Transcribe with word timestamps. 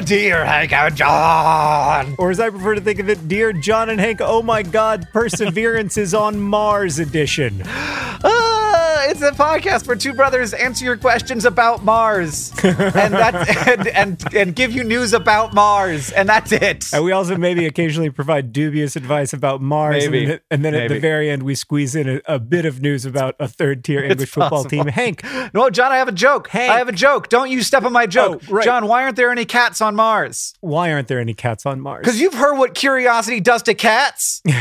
To 0.00 0.04
Dear 0.04 0.44
Hank 0.44 0.72
and 0.72 0.96
John. 0.96 2.14
Or 2.18 2.30
as 2.30 2.40
I 2.40 2.50
prefer 2.50 2.74
to 2.74 2.80
think 2.80 2.98
of 2.98 3.08
it, 3.08 3.28
Dear 3.28 3.52
John 3.52 3.90
and 3.90 4.00
Hank, 4.00 4.20
oh 4.20 4.42
my 4.42 4.62
God, 4.62 5.08
Perseverance 5.12 5.96
is 5.96 6.14
on 6.14 6.40
Mars 6.40 6.98
edition. 6.98 7.62
Ah, 7.64 8.53
it's 9.10 9.22
a 9.22 9.30
podcast 9.32 9.86
where 9.86 9.96
two 9.96 10.12
brothers 10.12 10.52
answer 10.52 10.84
your 10.84 10.96
questions 10.96 11.44
about 11.44 11.84
Mars, 11.84 12.52
and 12.64 13.12
that's 13.14 13.66
and, 13.68 13.86
and 13.88 14.34
and 14.34 14.56
give 14.56 14.72
you 14.72 14.84
news 14.84 15.12
about 15.12 15.52
Mars, 15.54 16.10
and 16.12 16.28
that's 16.28 16.52
it. 16.52 16.92
And 16.92 17.04
we 17.04 17.12
also 17.12 17.36
maybe 17.36 17.66
occasionally 17.66 18.10
provide 18.10 18.52
dubious 18.52 18.96
advice 18.96 19.32
about 19.32 19.60
Mars. 19.60 20.04
Maybe. 20.08 20.22
And 20.24 20.30
then, 20.30 20.40
and 20.50 20.64
then 20.64 20.74
at 20.74 20.88
the 20.88 21.00
very 21.00 21.30
end, 21.30 21.42
we 21.42 21.54
squeeze 21.54 21.94
in 21.94 22.08
a, 22.08 22.20
a 22.26 22.38
bit 22.38 22.64
of 22.64 22.80
news 22.80 23.04
about 23.04 23.34
a 23.38 23.48
third 23.48 23.84
tier 23.84 24.02
English 24.02 24.30
football 24.30 24.64
team. 24.64 24.86
Hank, 24.86 25.22
No, 25.54 25.70
John, 25.70 25.92
I 25.92 25.96
have 25.96 26.08
a 26.08 26.12
joke. 26.12 26.48
Hank. 26.48 26.72
I 26.72 26.78
have 26.78 26.88
a 26.88 26.92
joke. 26.92 27.28
Don't 27.28 27.50
you 27.50 27.62
step 27.62 27.84
on 27.84 27.92
my 27.92 28.06
joke, 28.06 28.42
Oh, 28.48 28.52
right. 28.54 28.64
John. 28.64 28.86
Why 28.86 29.02
aren't 29.04 29.16
there 29.16 29.30
any 29.30 29.44
cats 29.44 29.80
on 29.80 29.94
Mars? 29.94 30.54
why 30.60 30.92
aren't 30.92 31.08
there 31.08 31.20
any 31.20 31.34
cats 31.34 31.66
on 31.66 31.80
Mars? 31.80 32.00
Because 32.02 32.20
you've 32.20 32.34
heard 32.34 32.56
what 32.56 32.74
curiosity 32.74 33.40
does 33.40 33.62
to 33.64 33.74
cats. 33.74 34.42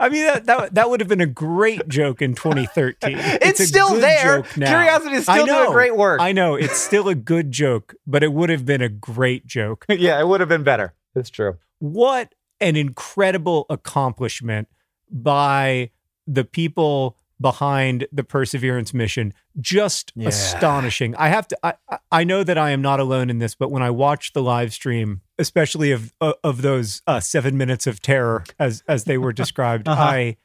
I 0.00 0.08
mean, 0.08 0.24
that, 0.24 0.46
that, 0.46 0.74
that 0.74 0.90
would 0.90 0.98
have 1.00 1.08
been 1.08 1.20
a 1.20 1.26
great 1.26 1.86
joke 1.86 2.22
in 2.22 2.34
2013. 2.34 3.16
It's 3.42 3.60
a 3.60 3.66
still 3.66 3.94
there. 4.00 4.42
Curiosity 4.42 5.16
is 5.16 5.24
still 5.24 5.46
doing 5.46 5.70
great 5.72 5.96
work. 5.96 6.20
I 6.20 6.32
know. 6.32 6.54
It's 6.54 6.78
still 6.78 7.08
a 7.08 7.14
good 7.14 7.52
joke, 7.52 7.94
but 8.06 8.22
it 8.22 8.32
would 8.32 8.48
have 8.50 8.64
been 8.64 8.80
a 8.82 8.88
great 8.88 9.46
joke. 9.46 9.84
yeah, 9.90 10.18
it 10.18 10.26
would 10.26 10.40
have 10.40 10.48
been 10.48 10.64
better. 10.64 10.94
It's 11.14 11.30
true. 11.30 11.58
what 11.80 12.34
an 12.60 12.76
incredible 12.76 13.66
accomplishment 13.70 14.68
by 15.10 15.90
the 16.26 16.44
people 16.44 17.16
behind 17.40 18.06
the 18.12 18.22
perseverance 18.22 18.92
mission 18.92 19.32
just 19.60 20.12
Yeah. 20.14 20.28
astonishing 20.28 21.16
i 21.16 21.28
have 21.28 21.48
to 21.48 21.56
I, 21.62 21.72
I- 21.90 21.98
I 22.12 22.24
know 22.24 22.44
that 22.44 22.58
i 22.58 22.70
am 22.70 22.82
not 22.82 23.00
alone 23.00 23.30
in 23.30 23.38
this 23.38 23.54
but 23.54 23.70
when 23.70 23.82
i 23.82 23.88
watched 23.90 24.34
the 24.34 24.42
live 24.42 24.74
stream 24.74 25.22
especially 25.40 25.90
of 25.90 26.12
of 26.20 26.34
of 26.44 26.62
those 26.62 27.02
uh, 27.06 27.18
seven 27.20 27.56
minutes 27.56 27.86
of 27.86 28.00
terror 28.00 28.44
as 28.58 28.82
as 28.86 29.04
they 29.04 29.18
were 29.18 29.32
described. 29.32 29.88
Uh-huh. 29.90 30.02
i 30.02 30.36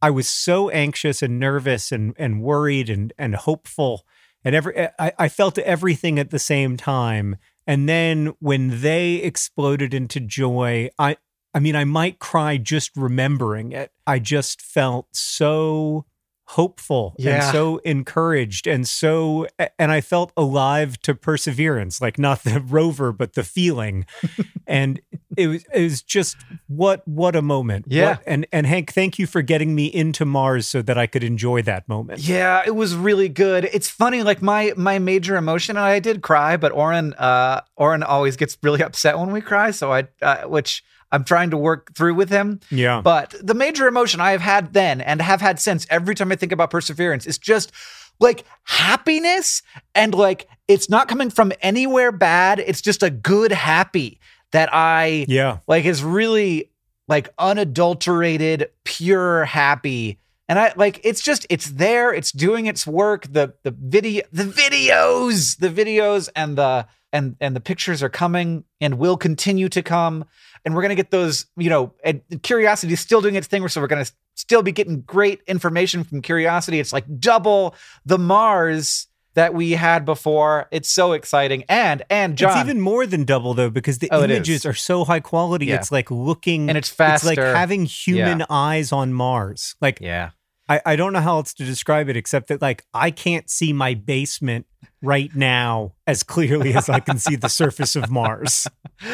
i 0.00 0.08
was 0.08 0.28
so 0.28 0.70
anxious 0.70 1.20
and 1.22 1.38
nervous 1.38 1.92
and 1.92 2.14
and 2.16 2.40
worried 2.40 2.88
and 2.88 3.12
and 3.18 3.34
hopeful 3.34 4.06
and 4.44 4.54
every 4.54 4.88
I, 4.98 5.12
I 5.18 5.28
felt 5.28 5.58
everything 5.58 6.18
at 6.18 6.30
the 6.30 6.38
same 6.38 6.76
time. 6.76 7.36
And 7.66 7.86
then 7.86 8.34
when 8.38 8.80
they 8.80 9.16
exploded 9.16 9.92
into 9.92 10.20
joy 10.20 10.90
i 10.98 11.16
i 11.52 11.58
mean 11.60 11.76
i 11.76 11.84
might 11.84 12.18
cry 12.18 12.56
just 12.56 12.96
remembering 12.96 13.72
it. 13.72 13.92
I 14.06 14.20
just 14.20 14.62
felt 14.62 15.08
so 15.12 16.06
hopeful 16.52 17.14
Yeah. 17.18 17.34
and 17.34 17.52
so 17.52 17.76
encouraged 17.84 18.66
and 18.66 18.88
so 18.88 19.46
and 19.78 19.92
i 19.92 20.00
felt 20.00 20.32
alive 20.34 20.96
to 21.02 21.14
perseverance 21.14 22.00
like 22.00 22.18
not 22.18 22.42
the 22.42 22.58
rover 22.66 23.12
but 23.12 23.34
the 23.34 23.44
feeling 23.44 24.06
and 24.66 24.98
it 25.36 25.46
was 25.48 25.64
it 25.74 25.82
was 25.82 26.00
just 26.02 26.36
what 26.66 27.06
what 27.06 27.36
a 27.36 27.42
moment 27.42 27.84
Yeah. 27.88 28.10
What- 28.12 28.22
and 28.26 28.46
and 28.50 28.66
hank 28.66 28.92
thank 28.94 29.18
you 29.18 29.26
for 29.26 29.42
getting 29.42 29.74
me 29.74 29.86
into 29.86 30.24
mars 30.24 30.66
so 30.66 30.80
that 30.80 30.96
i 30.96 31.06
could 31.06 31.22
enjoy 31.22 31.60
that 31.62 31.86
moment 31.86 32.20
Yeah, 32.26 32.62
it 32.64 32.74
was 32.74 32.94
really 32.96 33.28
good. 33.28 33.68
It's 33.72 33.88
funny, 33.90 34.22
like 34.22 34.40
my 34.42 34.72
my 34.76 34.98
major 34.98 35.36
emotion, 35.36 35.76
and 35.76 35.84
I 35.84 35.98
did 36.00 36.22
cry, 36.22 36.56
but 36.56 36.72
Orin 36.72 37.12
uh 37.14 37.60
Orin 37.76 38.02
always 38.02 38.36
gets 38.36 38.56
really 38.62 38.82
upset 38.82 39.18
when 39.18 39.32
we 39.32 39.40
cry, 39.42 39.70
so 39.70 39.92
I 39.92 40.08
uh, 40.22 40.48
which 40.48 40.82
I'm 41.10 41.24
trying 41.24 41.50
to 41.50 41.56
work 41.56 41.94
through 41.94 42.14
with 42.14 42.30
him. 42.30 42.60
yeah 42.70 43.00
But 43.02 43.34
the 43.42 43.54
major 43.54 43.86
emotion 43.88 44.20
I 44.20 44.32
have 44.32 44.40
had 44.40 44.72
then 44.72 45.00
and 45.00 45.22
have 45.22 45.40
had 45.40 45.58
since 45.60 45.86
every 45.90 46.14
time 46.14 46.32
I 46.32 46.36
think 46.36 46.52
about 46.52 46.70
perseverance 46.70 47.26
is 47.26 47.38
just 47.38 47.72
like 48.20 48.44
happiness 48.64 49.62
and 49.94 50.14
like 50.14 50.48
it's 50.66 50.90
not 50.90 51.08
coming 51.08 51.30
from 51.30 51.52
anywhere 51.60 52.12
bad. 52.12 52.58
It's 52.58 52.80
just 52.80 53.02
a 53.02 53.10
good 53.10 53.52
happy 53.52 54.20
that 54.52 54.68
I 54.72 55.26
yeah 55.28 55.58
like 55.66 55.84
is 55.84 56.02
really 56.02 56.70
like 57.06 57.30
unadulterated, 57.38 58.70
pure 58.84 59.44
happy. 59.46 60.18
And 60.48 60.58
I 60.58 60.72
like 60.76 61.00
it's 61.04 61.20
just 61.20 61.46
it's 61.50 61.70
there, 61.70 62.12
it's 62.12 62.32
doing 62.32 62.66
its 62.66 62.86
work. 62.86 63.26
The 63.30 63.54
the 63.62 63.70
video 63.70 64.24
the 64.32 64.44
videos, 64.44 65.58
the 65.58 65.68
videos 65.68 66.28
and 66.34 66.56
the 66.56 66.86
and 67.12 67.36
and 67.40 67.54
the 67.54 67.60
pictures 67.60 68.02
are 68.02 68.08
coming 68.08 68.64
and 68.80 68.98
will 68.98 69.16
continue 69.16 69.68
to 69.70 69.82
come. 69.82 70.24
And 70.64 70.74
we're 70.74 70.82
gonna 70.82 70.94
get 70.94 71.10
those, 71.10 71.46
you 71.56 71.70
know, 71.70 71.94
and 72.04 72.20
curiosity 72.42 72.92
is 72.92 73.00
still 73.00 73.20
doing 73.20 73.34
its 73.34 73.46
thing. 73.46 73.66
So 73.68 73.80
we're 73.80 73.86
gonna 73.86 74.06
still 74.34 74.62
be 74.62 74.72
getting 74.72 75.00
great 75.02 75.40
information 75.46 76.04
from 76.04 76.22
curiosity. 76.22 76.80
It's 76.80 76.92
like 76.92 77.04
double 77.20 77.74
the 78.06 78.18
Mars 78.18 79.06
that 79.34 79.54
we 79.54 79.72
had 79.72 80.04
before. 80.04 80.66
It's 80.72 80.88
so 80.90 81.12
exciting. 81.12 81.64
And 81.68 82.02
and 82.10 82.36
John 82.36 82.52
It's 82.58 82.60
even 82.68 82.80
more 82.80 83.06
than 83.06 83.24
double 83.24 83.54
though, 83.54 83.70
because 83.70 83.98
the 83.98 84.08
Oh, 84.10 84.24
images 84.24 84.66
are 84.66 84.74
so 84.74 85.04
high 85.04 85.20
quality. 85.20 85.66
Yeah. 85.66 85.76
It's 85.76 85.92
like 85.92 86.10
looking, 86.10 86.68
And 86.68 86.76
it's 86.76 86.92
It's 86.98 87.24
like 87.24 87.38
having 87.38 87.84
human 87.84 88.40
Yeah. 88.40 88.46
eyes 88.50 88.90
on 88.92 89.12
Mars. 89.12 89.76
Like 89.80 89.98
Yeah. 90.00 90.30
I, 90.68 90.80
I 90.84 90.96
don't 90.96 91.12
know 91.12 91.20
how 91.20 91.36
else 91.36 91.54
to 91.54 91.64
describe 91.64 92.08
it 92.08 92.16
except 92.16 92.48
that 92.48 92.60
like 92.60 92.84
I 92.92 93.10
can't 93.10 93.48
see 93.48 93.72
my 93.72 93.94
basement 93.94 94.66
right 95.02 95.34
now 95.34 95.92
as 96.06 96.22
clearly 96.22 96.74
as 96.74 96.88
I 96.88 97.00
can 97.00 97.18
see 97.18 97.36
the 97.36 97.48
surface 97.48 97.96
of 97.96 98.10
Mars. 98.10 98.66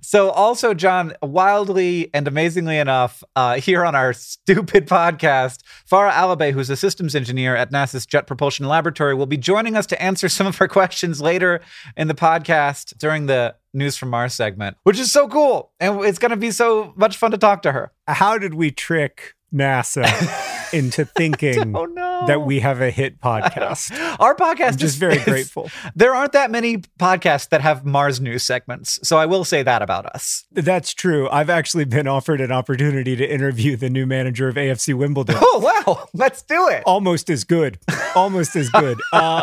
So, 0.00 0.30
also, 0.30 0.72
John, 0.72 1.12
wildly 1.20 2.10
and 2.14 2.26
amazingly 2.26 2.78
enough, 2.78 3.22
uh, 3.36 3.56
here 3.56 3.84
on 3.84 3.94
our 3.94 4.12
stupid 4.12 4.86
podcast, 4.86 5.60
Farah 5.90 6.12
Alibay, 6.12 6.52
who's 6.52 6.70
a 6.70 6.76
systems 6.76 7.14
engineer 7.14 7.54
at 7.54 7.70
NASA's 7.70 8.06
Jet 8.06 8.26
Propulsion 8.26 8.66
Laboratory, 8.66 9.14
will 9.14 9.26
be 9.26 9.36
joining 9.36 9.76
us 9.76 9.86
to 9.86 10.02
answer 10.02 10.28
some 10.28 10.46
of 10.46 10.60
our 10.60 10.68
questions 10.68 11.20
later 11.20 11.60
in 11.96 12.08
the 12.08 12.14
podcast 12.14 12.96
during 12.98 13.26
the 13.26 13.54
News 13.74 13.96
from 13.96 14.10
Mars 14.10 14.34
segment, 14.34 14.76
which 14.84 14.98
is 14.98 15.10
so 15.12 15.28
cool. 15.28 15.72
And 15.80 16.02
it's 16.04 16.18
going 16.18 16.30
to 16.30 16.36
be 16.36 16.50
so 16.50 16.92
much 16.96 17.16
fun 17.16 17.30
to 17.32 17.38
talk 17.38 17.62
to 17.62 17.72
her. 17.72 17.92
How 18.06 18.38
did 18.38 18.54
we 18.54 18.70
trick 18.70 19.34
NASA 19.52 20.04
into 20.72 21.04
thinking 21.16 21.72
that 21.72 22.42
we 22.44 22.60
have 22.60 22.80
a 22.80 22.90
hit 22.90 23.20
podcast. 23.20 23.92
Our 24.20 24.34
podcast 24.34 24.72
I'm 24.72 24.76
just 24.78 24.94
is 24.94 24.96
very 24.96 25.18
grateful. 25.18 25.70
There 25.94 26.14
aren't 26.14 26.32
that 26.32 26.50
many 26.50 26.78
podcasts 26.78 27.48
that 27.50 27.60
have 27.60 27.84
Mars 27.84 28.20
news 28.20 28.42
segments, 28.42 28.98
so 29.02 29.18
I 29.18 29.26
will 29.26 29.44
say 29.44 29.62
that 29.62 29.82
about 29.82 30.06
us. 30.06 30.44
That's 30.52 30.94
true. 30.94 31.28
I've 31.30 31.50
actually 31.50 31.84
been 31.84 32.06
offered 32.06 32.40
an 32.40 32.52
opportunity 32.52 33.16
to 33.16 33.26
interview 33.30 33.76
the 33.76 33.90
new 33.90 34.06
manager 34.06 34.48
of 34.48 34.56
AFC 34.56 34.94
Wimbledon. 34.94 35.36
Oh 35.38 35.82
wow, 35.86 36.08
let's 36.12 36.42
do 36.42 36.68
it. 36.68 36.82
Almost 36.86 37.30
as 37.30 37.44
good. 37.44 37.78
Almost 38.14 38.56
as 38.56 38.68
good. 38.70 38.98
Uh, 39.12 39.42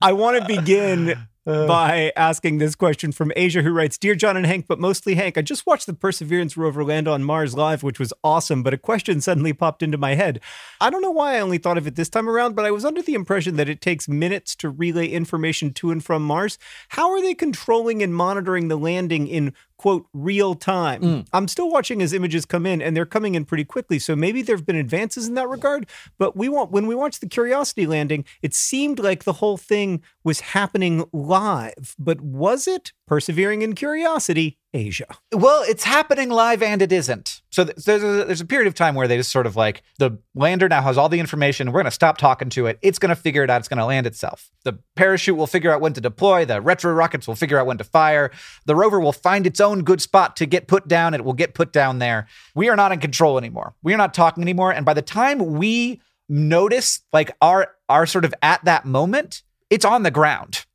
I 0.00 0.12
want 0.12 0.40
to 0.40 0.46
begin 0.46 1.26
Uh. 1.48 1.66
by 1.66 2.12
asking 2.14 2.58
this 2.58 2.74
question 2.74 3.10
from 3.10 3.32
Asia, 3.34 3.62
who 3.62 3.72
writes 3.72 3.96
Dear 3.96 4.14
John 4.14 4.36
and 4.36 4.44
Hank, 4.44 4.66
but 4.68 4.78
mostly 4.78 5.14
Hank, 5.14 5.38
I 5.38 5.40
just 5.40 5.66
watched 5.66 5.86
the 5.86 5.94
Perseverance 5.94 6.58
rover 6.58 6.84
land 6.84 7.08
on 7.08 7.24
Mars 7.24 7.56
live, 7.56 7.82
which 7.82 7.98
was 7.98 8.12
awesome, 8.22 8.62
but 8.62 8.74
a 8.74 8.78
question 8.78 9.22
suddenly 9.22 9.54
popped 9.54 9.82
into 9.82 9.96
my 9.96 10.14
head. 10.14 10.40
I 10.78 10.90
don't 10.90 11.00
know 11.00 11.10
why 11.10 11.36
I 11.36 11.40
only 11.40 11.56
thought 11.56 11.78
of 11.78 11.86
it 11.86 11.96
this 11.96 12.10
time 12.10 12.28
around, 12.28 12.54
but 12.54 12.66
I 12.66 12.70
was 12.70 12.84
under 12.84 13.00
the 13.00 13.14
impression 13.14 13.56
that 13.56 13.68
it 13.68 13.80
takes 13.80 14.08
minutes 14.08 14.54
to 14.56 14.68
relay 14.68 15.06
information 15.06 15.72
to 15.72 15.90
and 15.90 16.04
from 16.04 16.22
Mars. 16.22 16.58
How 16.90 17.10
are 17.12 17.22
they 17.22 17.32
controlling 17.32 18.02
and 18.02 18.14
monitoring 18.14 18.68
the 18.68 18.76
landing 18.76 19.26
in 19.26 19.54
quote 19.78 20.06
real 20.12 20.54
time? 20.54 21.02
Mm. 21.02 21.26
I'm 21.32 21.48
still 21.48 21.70
watching 21.70 22.02
as 22.02 22.12
images 22.12 22.44
come 22.44 22.66
in, 22.66 22.82
and 22.82 22.96
they're 22.96 23.06
coming 23.06 23.34
in 23.34 23.44
pretty 23.44 23.64
quickly, 23.64 23.98
so 23.98 24.14
maybe 24.14 24.42
there 24.42 24.56
have 24.56 24.66
been 24.66 24.76
advances 24.76 25.26
in 25.26 25.34
that 25.34 25.48
regard. 25.48 25.86
But 26.18 26.36
we 26.36 26.48
want 26.48 26.70
when 26.70 26.86
we 26.86 26.94
watched 26.94 27.20
the 27.20 27.28
Curiosity 27.28 27.86
landing, 27.86 28.24
it 28.42 28.54
seemed 28.54 28.98
like 28.98 29.24
the 29.24 29.34
whole 29.34 29.56
thing 29.56 30.02
was 30.22 30.40
happening 30.40 31.04
live, 31.12 31.94
but 31.98 32.20
was 32.20 32.68
it? 32.68 32.92
Persevering 33.08 33.62
in 33.62 33.74
curiosity, 33.74 34.58
Asia. 34.74 35.06
Well, 35.32 35.64
it's 35.66 35.82
happening 35.82 36.28
live 36.28 36.62
and 36.62 36.82
it 36.82 36.92
isn't. 36.92 37.40
So 37.48 37.64
th- 37.64 37.76
there's 37.78 38.02
a, 38.02 38.24
there's 38.26 38.42
a 38.42 38.46
period 38.46 38.68
of 38.68 38.74
time 38.74 38.94
where 38.94 39.08
they 39.08 39.16
just 39.16 39.32
sort 39.32 39.46
of 39.46 39.56
like 39.56 39.82
the 39.98 40.18
lander 40.34 40.68
now 40.68 40.82
has 40.82 40.98
all 40.98 41.08
the 41.08 41.18
information. 41.18 41.68
We're 41.68 41.80
going 41.80 41.86
to 41.86 41.90
stop 41.90 42.18
talking 42.18 42.50
to 42.50 42.66
it. 42.66 42.78
It's 42.82 42.98
going 42.98 43.08
to 43.08 43.16
figure 43.16 43.42
it 43.42 43.48
out. 43.48 43.62
It's 43.62 43.68
going 43.68 43.78
to 43.78 43.86
land 43.86 44.06
itself. 44.06 44.50
The 44.64 44.78
parachute 44.94 45.38
will 45.38 45.46
figure 45.46 45.72
out 45.72 45.80
when 45.80 45.94
to 45.94 46.02
deploy. 46.02 46.44
The 46.44 46.60
retro 46.60 46.92
rockets 46.92 47.26
will 47.26 47.34
figure 47.34 47.58
out 47.58 47.66
when 47.66 47.78
to 47.78 47.84
fire. 47.84 48.30
The 48.66 48.76
rover 48.76 49.00
will 49.00 49.14
find 49.14 49.46
its 49.46 49.58
own 49.58 49.84
good 49.84 50.02
spot 50.02 50.36
to 50.36 50.44
get 50.44 50.68
put 50.68 50.86
down. 50.86 51.14
It 51.14 51.24
will 51.24 51.32
get 51.32 51.54
put 51.54 51.72
down 51.72 52.00
there. 52.00 52.26
We 52.54 52.68
are 52.68 52.76
not 52.76 52.92
in 52.92 53.00
control 53.00 53.38
anymore. 53.38 53.74
We 53.82 53.94
are 53.94 53.98
not 53.98 54.12
talking 54.12 54.42
anymore. 54.42 54.70
And 54.72 54.84
by 54.84 54.92
the 54.92 55.00
time 55.00 55.54
we 55.54 56.02
notice 56.28 57.00
like 57.10 57.30
our 57.40 57.74
our 57.88 58.04
sort 58.04 58.26
of 58.26 58.34
at 58.42 58.62
that 58.66 58.84
moment, 58.84 59.42
it's 59.70 59.86
on 59.86 60.02
the 60.02 60.10
ground. 60.10 60.66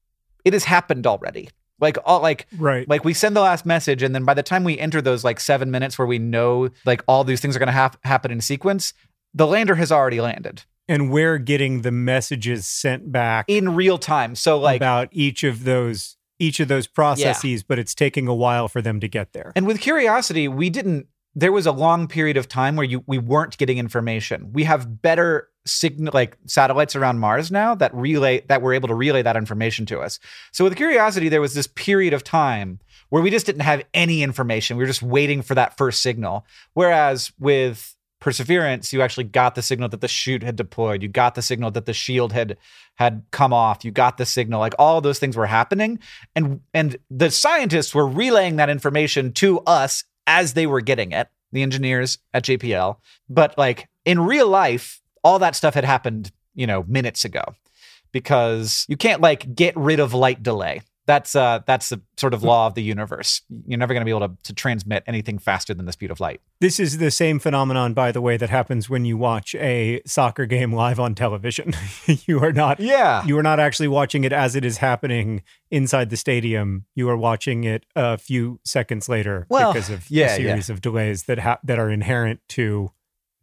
It 0.43 0.53
has 0.53 0.63
happened 0.63 1.05
already. 1.05 1.49
Like 1.79 1.97
all 2.05 2.21
like 2.21 2.47
Right. 2.57 2.87
like 2.87 3.03
we 3.03 3.13
send 3.13 3.35
the 3.35 3.41
last 3.41 3.65
message 3.65 4.03
and 4.03 4.13
then 4.15 4.23
by 4.25 4.33
the 4.33 4.43
time 4.43 4.63
we 4.63 4.77
enter 4.79 5.01
those 5.01 5.23
like 5.23 5.39
seven 5.39 5.71
minutes 5.71 5.97
where 5.97 6.05
we 6.07 6.19
know 6.19 6.69
like 6.85 7.03
all 7.07 7.23
these 7.23 7.41
things 7.41 7.55
are 7.55 7.59
going 7.59 7.67
to 7.67 7.73
hap- 7.73 8.03
happen 8.05 8.31
in 8.31 8.41
sequence 8.41 8.93
the 9.33 9.47
lander 9.47 9.75
has 9.75 9.91
already 9.91 10.21
landed 10.21 10.63
and 10.87 11.11
we're 11.11 11.37
getting 11.39 11.81
the 11.81 11.91
messages 11.91 12.67
sent 12.67 13.11
back 13.11 13.45
in 13.47 13.73
real 13.75 13.97
time 13.97 14.35
so 14.35 14.59
like 14.59 14.77
about 14.77 15.09
each 15.11 15.43
of 15.43 15.63
those 15.63 16.15
each 16.39 16.59
of 16.59 16.67
those 16.67 16.87
processes, 16.87 17.63
but 17.63 17.79
it's 17.79 17.95
taking 17.95 18.27
a 18.27 18.33
while 18.35 18.67
for 18.67 18.81
them 18.81 18.99
to 18.99 19.07
get 19.07 19.33
there. 19.33 19.51
and 19.55 19.65
with 19.65 19.79
curiosity 19.79 20.47
we 20.47 20.69
didn't 20.69 21.07
there 21.35 21.51
was 21.51 21.65
a 21.65 21.71
long 21.71 22.07
period 22.07 22.37
of 22.37 22.47
time 22.47 22.75
where 22.75 22.85
you 22.85 23.03
we 23.07 23.17
weren't 23.17 23.57
getting 23.57 23.77
information 23.79 24.51
we 24.53 24.63
have 24.65 25.01
better 25.01 25.49
signal 25.65 26.11
like 26.13 26.37
satellites 26.45 26.95
around 26.95 27.19
mars 27.19 27.51
now 27.51 27.73
that 27.75 27.93
relay 27.93 28.41
that 28.47 28.61
were 28.61 28.73
able 28.73 28.87
to 28.87 28.95
relay 28.95 29.21
that 29.21 29.37
information 29.37 29.85
to 29.85 29.99
us. 29.99 30.19
So 30.51 30.63
with 30.63 30.75
curiosity 30.75 31.29
there 31.29 31.41
was 31.41 31.53
this 31.53 31.67
period 31.67 32.13
of 32.13 32.23
time 32.23 32.79
where 33.09 33.21
we 33.21 33.29
just 33.29 33.45
didn't 33.45 33.61
have 33.61 33.83
any 33.93 34.23
information. 34.23 34.75
We 34.75 34.83
were 34.83 34.87
just 34.87 35.03
waiting 35.03 35.41
for 35.41 35.55
that 35.55 35.77
first 35.77 36.01
signal. 36.01 36.45
Whereas 36.73 37.31
with 37.39 37.95
perseverance 38.19 38.93
you 38.93 39.01
actually 39.01 39.25
got 39.25 39.55
the 39.55 39.61
signal 39.61 39.89
that 39.89 40.01
the 40.01 40.07
chute 40.07 40.43
had 40.43 40.55
deployed. 40.55 41.03
You 41.03 41.09
got 41.09 41.35
the 41.35 41.41
signal 41.41 41.71
that 41.71 41.85
the 41.85 41.93
shield 41.93 42.33
had 42.33 42.57
had 42.95 43.23
come 43.31 43.53
off. 43.53 43.85
You 43.85 43.91
got 43.91 44.17
the 44.17 44.25
signal. 44.25 44.59
Like 44.59 44.75
all 44.79 45.01
those 45.01 45.19
things 45.19 45.37
were 45.37 45.45
happening. 45.45 45.99
And 46.35 46.61
and 46.73 46.97
the 47.09 47.31
scientists 47.31 47.93
were 47.93 48.07
relaying 48.07 48.57
that 48.57 48.69
information 48.69 49.31
to 49.33 49.59
us 49.61 50.03
as 50.27 50.53
they 50.53 50.65
were 50.65 50.81
getting 50.81 51.11
it 51.11 51.27
the 51.53 51.61
engineers 51.61 52.17
at 52.33 52.43
JPL 52.43 52.97
but 53.29 53.57
like 53.57 53.87
in 54.05 54.19
real 54.19 54.49
life 54.49 55.01
all 55.23 55.39
that 55.39 55.55
stuff 55.55 55.73
had 55.73 55.85
happened 55.85 56.31
you 56.55 56.67
know 56.67 56.83
minutes 56.87 57.25
ago 57.25 57.43
because 58.13 58.85
you 58.87 58.95
can't 58.95 59.21
like 59.21 59.53
get 59.53 59.75
rid 59.75 59.99
of 59.99 60.13
light 60.13 60.41
delay. 60.41 60.81
That's 61.05 61.35
uh 61.35 61.59
that's 61.67 61.89
the 61.89 61.99
sort 62.15 62.33
of 62.33 62.43
law 62.43 62.65
of 62.65 62.75
the 62.75 62.81
universe. 62.81 63.41
You're 63.67 63.77
never 63.77 63.93
going 63.93 63.99
to 63.99 64.05
be 64.05 64.11
able 64.11 64.29
to, 64.29 64.37
to 64.43 64.53
transmit 64.53 65.03
anything 65.05 65.37
faster 65.37 65.73
than 65.73 65.85
the 65.85 65.91
speed 65.91 66.11
of 66.11 66.21
light. 66.21 66.39
This 66.61 66.79
is 66.79 66.97
the 66.97 67.11
same 67.11 67.39
phenomenon, 67.39 67.93
by 67.93 68.13
the 68.13 68.21
way, 68.21 68.37
that 68.37 68.49
happens 68.49 68.89
when 68.89 69.03
you 69.03 69.17
watch 69.17 69.53
a 69.55 70.01
soccer 70.05 70.45
game 70.45 70.71
live 70.71 71.01
on 71.01 71.13
television. 71.13 71.73
you 72.07 72.41
are 72.41 72.53
not 72.53 72.79
yeah. 72.79 73.25
you 73.25 73.37
are 73.37 73.43
not 73.43 73.59
actually 73.59 73.89
watching 73.89 74.23
it 74.23 74.31
as 74.31 74.55
it 74.55 74.63
is 74.63 74.77
happening 74.77 75.43
inside 75.69 76.09
the 76.09 76.15
stadium. 76.15 76.85
You 76.95 77.09
are 77.09 77.17
watching 77.17 77.65
it 77.65 77.85
a 77.97 78.17
few 78.17 78.61
seconds 78.63 79.09
later 79.09 79.45
Well, 79.49 79.73
because 79.73 79.89
of 79.89 80.09
yeah, 80.09 80.27
a 80.27 80.35
series 80.37 80.69
of 80.69 80.79
delays 80.79 81.23
that 81.23 81.39
ha- 81.39 81.59
that 81.65 81.79
are 81.79 81.89
inherent 81.89 82.39
to 82.49 82.91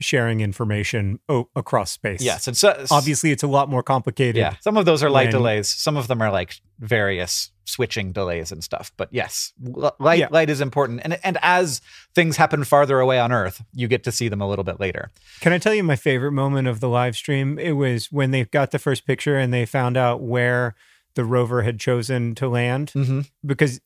sharing 0.01 0.41
information 0.41 1.19
o- 1.29 1.49
across 1.55 1.91
space. 1.91 2.23
yes 2.23 2.47
and 2.47 2.57
Obviously, 2.91 3.31
it's 3.31 3.43
a 3.43 3.47
lot 3.47 3.69
more 3.69 3.83
complicated. 3.83 4.37
Yeah, 4.37 4.55
some 4.61 4.77
of 4.77 4.85
those 4.87 5.03
are 5.03 5.11
light 5.11 5.27
when- 5.27 5.33
delays. 5.33 5.69
Some 5.69 5.97
of 5.97 6.09
them 6.09 6.21
are 6.23 6.31
like 6.31 6.61
various 6.79 7.51
switching 7.67 8.11
delays 8.13 8.51
and 8.51 8.65
stuff. 8.65 8.91
But 8.97 9.09
yes, 9.13 9.53
l- 9.77 9.95
light 10.01 10.19
Yeah. 10.19 10.29
light 10.31 10.51
is 10.51 10.61
important. 10.61 11.01
And 11.05 11.19
and 11.23 11.39
as 11.43 11.81
things 12.15 12.37
happen 12.37 12.65
farther 12.65 12.99
away 12.99 13.19
on 13.21 13.31
Earth, 13.33 13.63
you 13.73 13.87
get 13.89 14.03
to 14.05 14.13
see 14.13 14.29
them 14.29 14.41
a 14.41 14.49
little 14.49 14.65
bit 14.65 14.81
later. 14.81 15.11
Can 15.41 15.53
I 15.53 15.59
tell 15.59 15.75
you 15.75 15.85
my 15.85 15.97
favorite 15.97 16.33
moment 16.33 16.67
of 16.67 16.81
the 16.81 16.89
live 16.89 17.15
stream? 17.17 17.59
It 17.59 17.73
was 17.73 18.07
when 18.11 18.31
they 18.33 18.45
got 18.45 18.71
the 18.73 18.79
first 18.79 19.07
picture 19.07 19.37
and 19.37 19.53
they 19.55 19.67
found 19.67 19.97
out 19.97 20.21
where 20.23 20.75
the 21.15 21.25
rover 21.25 21.63
had 21.63 21.79
chosen 21.79 22.35
to 22.37 22.49
land 22.49 22.93
Mm-hmm. 22.95 23.21
because 23.45 23.81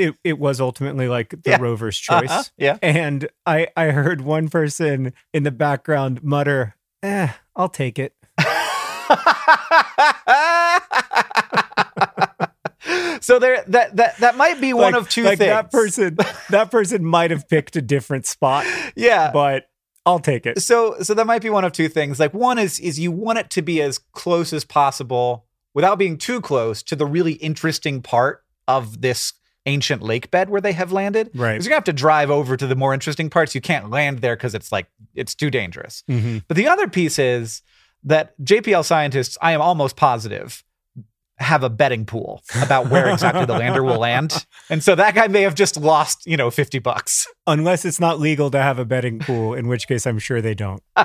it, 0.00 0.14
it 0.24 0.38
was 0.38 0.60
ultimately 0.60 1.06
like 1.08 1.30
the 1.30 1.50
Yeah. 1.50 1.58
rover's 1.60 1.98
choice. 1.98 2.30
Uh-huh. 2.30 2.42
Yeah. 2.56 2.78
And 2.82 3.28
I, 3.46 3.68
I 3.76 3.86
heard 3.86 4.20
one 4.22 4.48
person 4.48 5.12
in 5.32 5.42
the 5.44 5.50
background 5.50 6.22
mutter, 6.22 6.74
eh, 7.02 7.28
I'll 7.54 7.68
take 7.68 7.98
it. 7.98 8.14
so 13.20 13.38
there 13.38 13.62
that 13.68 13.96
that 13.96 14.16
that 14.18 14.36
might 14.36 14.60
be 14.60 14.72
one 14.72 14.92
Like- 14.92 15.02
of 15.02 15.08
two 15.08 15.24
like 15.24 15.38
things. 15.38 15.50
That 15.50 15.70
person, 15.70 16.16
that 16.50 16.70
person 16.70 17.04
might 17.04 17.30
have 17.30 17.48
picked 17.48 17.76
a 17.76 17.82
different 17.82 18.26
spot, 18.26 18.66
yeah. 18.96 19.30
but 19.32 19.66
I'll 20.06 20.18
take 20.18 20.46
it. 20.46 20.60
so 20.62 20.96
so 21.02 21.14
that 21.14 21.26
might 21.26 21.42
be 21.42 21.50
one 21.50 21.64
of 21.64 21.72
two 21.72 21.88
things. 21.88 22.18
Like 22.18 22.32
one 22.34 22.58
is 22.58 22.80
is 22.80 22.98
you 22.98 23.12
want 23.12 23.38
it 23.38 23.50
to 23.50 23.62
be 23.62 23.82
as 23.82 23.98
close 24.12 24.52
as 24.52 24.64
possible 24.64 25.44
without 25.74 25.98
being 25.98 26.16
too 26.18 26.40
close 26.40 26.82
to 26.84 26.96
the 26.96 27.06
really 27.06 27.34
interesting 27.34 28.02
part 28.02 28.42
of 28.66 29.02
this 29.02 29.34
ancient 29.70 30.02
lake 30.02 30.30
bed 30.30 30.50
where 30.50 30.60
they 30.60 30.72
have 30.72 30.92
landed. 30.92 31.30
Right. 31.34 31.52
Because 31.52 31.64
you're 31.64 31.70
gonna 31.70 31.76
have 31.78 31.84
to 31.84 31.92
drive 31.92 32.30
over 32.30 32.56
to 32.56 32.66
the 32.66 32.74
more 32.76 32.92
interesting 32.92 33.30
parts. 33.30 33.54
You 33.54 33.60
can't 33.60 33.88
land 33.90 34.18
there 34.18 34.36
because 34.36 34.54
it's 34.54 34.70
like 34.72 34.86
it's 35.14 35.34
too 35.34 35.50
dangerous. 35.50 36.02
Mhm. 36.08 36.42
But 36.48 36.56
the 36.56 36.68
other 36.68 36.88
piece 36.88 37.18
is 37.18 37.62
that 38.04 38.34
JPL 38.42 38.82
scientists, 38.84 39.36
I 39.40 39.52
am 39.52 39.60
almost 39.60 39.96
positive, 39.96 40.62
have 41.38 41.62
a 41.62 41.70
betting 41.70 42.04
pool 42.04 42.42
about 42.62 42.90
where 42.90 43.08
exactly 43.10 43.46
the 43.46 43.54
lander 43.56 43.82
will 43.82 43.98
land. 43.98 44.44
And 44.68 44.84
so 44.84 44.94
that 44.94 45.14
guy 45.16 45.26
may 45.26 45.42
have 45.42 45.54
just 45.56 45.76
lost, 45.76 46.26
you 46.26 46.36
know, 46.36 46.48
50 46.50 46.78
bucks. 46.78 47.26
Unless 47.46 47.84
it's 47.84 47.98
not 47.98 48.20
legal 48.20 48.50
to 48.52 48.58
have 48.62 48.78
a 48.78 48.84
betting 48.84 49.18
pool, 49.18 49.54
in 49.54 49.66
which 49.66 49.88
case 49.88 50.06
I'm 50.06 50.18
sure 50.20 50.40
they 50.40 50.54
don't. 50.54 50.80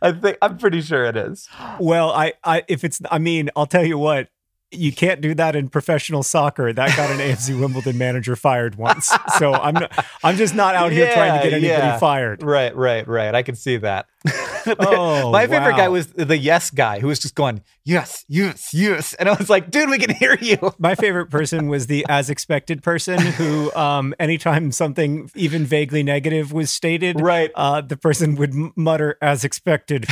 I 0.00 0.12
think 0.12 0.38
I'm 0.42 0.58
pretty 0.58 0.80
sure 0.80 1.04
it 1.04 1.16
is. 1.16 1.48
Well, 1.80 2.10
I, 2.10 2.32
I 2.44 2.62
if 2.68 2.84
it's 2.84 3.00
I 3.10 3.18
mean, 3.18 3.50
I'll 3.56 3.66
tell 3.66 3.84
you 3.84 3.98
what, 3.98 4.28
you 4.72 4.92
can't 4.92 5.20
do 5.20 5.34
that 5.34 5.54
in 5.54 5.68
professional 5.68 6.22
soccer. 6.22 6.72
That 6.72 6.96
got 6.96 7.10
an 7.10 7.18
AFC 7.18 7.58
Wimbledon 7.60 7.98
manager 7.98 8.36
fired 8.36 8.76
once. 8.76 9.12
So 9.38 9.52
I'm 9.52 9.74
not, 9.74 10.06
I'm 10.24 10.36
just 10.36 10.54
not 10.54 10.74
out 10.74 10.92
here 10.92 11.12
trying 11.12 11.38
to 11.38 11.44
get 11.44 11.52
anybody 11.52 11.66
yeah. 11.66 11.98
fired. 11.98 12.42
Right, 12.42 12.74
right, 12.74 13.06
right. 13.06 13.34
I 13.34 13.42
can 13.42 13.54
see 13.54 13.76
that. 13.78 14.06
Oh, 14.64 15.32
My 15.32 15.48
favorite 15.48 15.72
wow. 15.72 15.76
guy 15.76 15.88
was 15.88 16.06
the 16.06 16.38
yes 16.38 16.70
guy 16.70 17.00
who 17.00 17.08
was 17.08 17.18
just 17.18 17.34
going, 17.34 17.62
yes, 17.84 18.24
yes, 18.28 18.72
yes. 18.72 19.12
And 19.14 19.28
I 19.28 19.34
was 19.34 19.50
like, 19.50 19.72
dude, 19.72 19.90
we 19.90 19.98
can 19.98 20.14
hear 20.14 20.38
you. 20.40 20.56
My 20.78 20.94
favorite 20.94 21.30
person 21.30 21.66
was 21.66 21.88
the 21.88 22.06
as 22.08 22.30
expected 22.30 22.80
person 22.80 23.18
who, 23.18 23.72
um, 23.74 24.14
anytime 24.20 24.70
something 24.70 25.28
even 25.34 25.64
vaguely 25.64 26.04
negative 26.04 26.52
was 26.52 26.72
stated, 26.72 27.20
Right. 27.20 27.50
uh, 27.56 27.80
the 27.80 27.96
person 27.96 28.36
would 28.36 28.54
mutter 28.76 29.18
as 29.20 29.44
expected. 29.44 30.06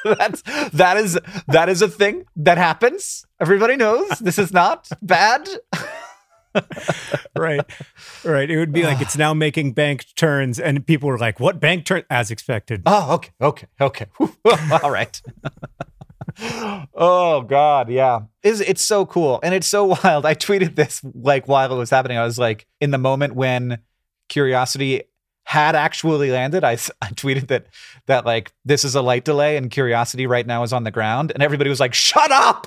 That's 0.18 0.42
that 0.72 0.96
is 0.96 1.18
that 1.48 1.68
is 1.68 1.82
a 1.82 1.88
thing 1.88 2.24
that 2.36 2.58
happens. 2.58 3.26
Everybody 3.40 3.76
knows 3.76 4.08
this 4.20 4.38
is 4.38 4.52
not 4.52 4.88
bad. 5.02 5.48
right, 7.36 7.60
right. 8.24 8.50
It 8.50 8.58
would 8.58 8.72
be 8.72 8.82
like 8.82 9.00
it's 9.00 9.16
now 9.16 9.34
making 9.34 9.72
bank 9.72 10.06
turns, 10.16 10.58
and 10.58 10.86
people 10.86 11.08
were 11.08 11.18
like, 11.18 11.38
"What 11.38 11.60
bank 11.60 11.84
turn?" 11.84 12.04
As 12.10 12.30
expected. 12.30 12.82
Oh, 12.86 13.14
okay, 13.14 13.30
okay, 13.40 13.66
okay. 13.80 14.06
All 14.82 14.90
right. 14.90 15.20
oh 16.94 17.42
God, 17.42 17.90
yeah. 17.90 18.20
Is 18.42 18.60
it's 18.60 18.82
so 18.82 19.06
cool 19.06 19.40
and 19.42 19.54
it's 19.54 19.66
so 19.66 19.84
wild. 19.84 20.24
I 20.26 20.34
tweeted 20.34 20.76
this 20.76 21.02
like 21.14 21.46
while 21.46 21.72
it 21.72 21.76
was 21.76 21.90
happening. 21.90 22.16
I 22.16 22.24
was 22.24 22.38
like, 22.38 22.66
in 22.80 22.90
the 22.90 22.98
moment 22.98 23.34
when 23.34 23.78
Curiosity 24.28 25.02
had 25.44 25.74
actually 25.74 26.30
landed, 26.30 26.64
I 27.02 27.10
tweeted 27.10 27.48
that 27.48 27.66
that 28.06 28.24
like 28.26 28.52
this 28.64 28.84
is 28.84 28.94
a 28.94 29.02
light 29.02 29.24
delay 29.24 29.56
and 29.56 29.70
Curiosity 29.70 30.26
right 30.26 30.46
now 30.46 30.62
is 30.62 30.72
on 30.72 30.84
the 30.84 30.90
ground, 30.90 31.32
and 31.32 31.42
everybody 31.42 31.70
was 31.70 31.80
like, 31.80 31.94
"Shut 31.94 32.30
up! 32.30 32.66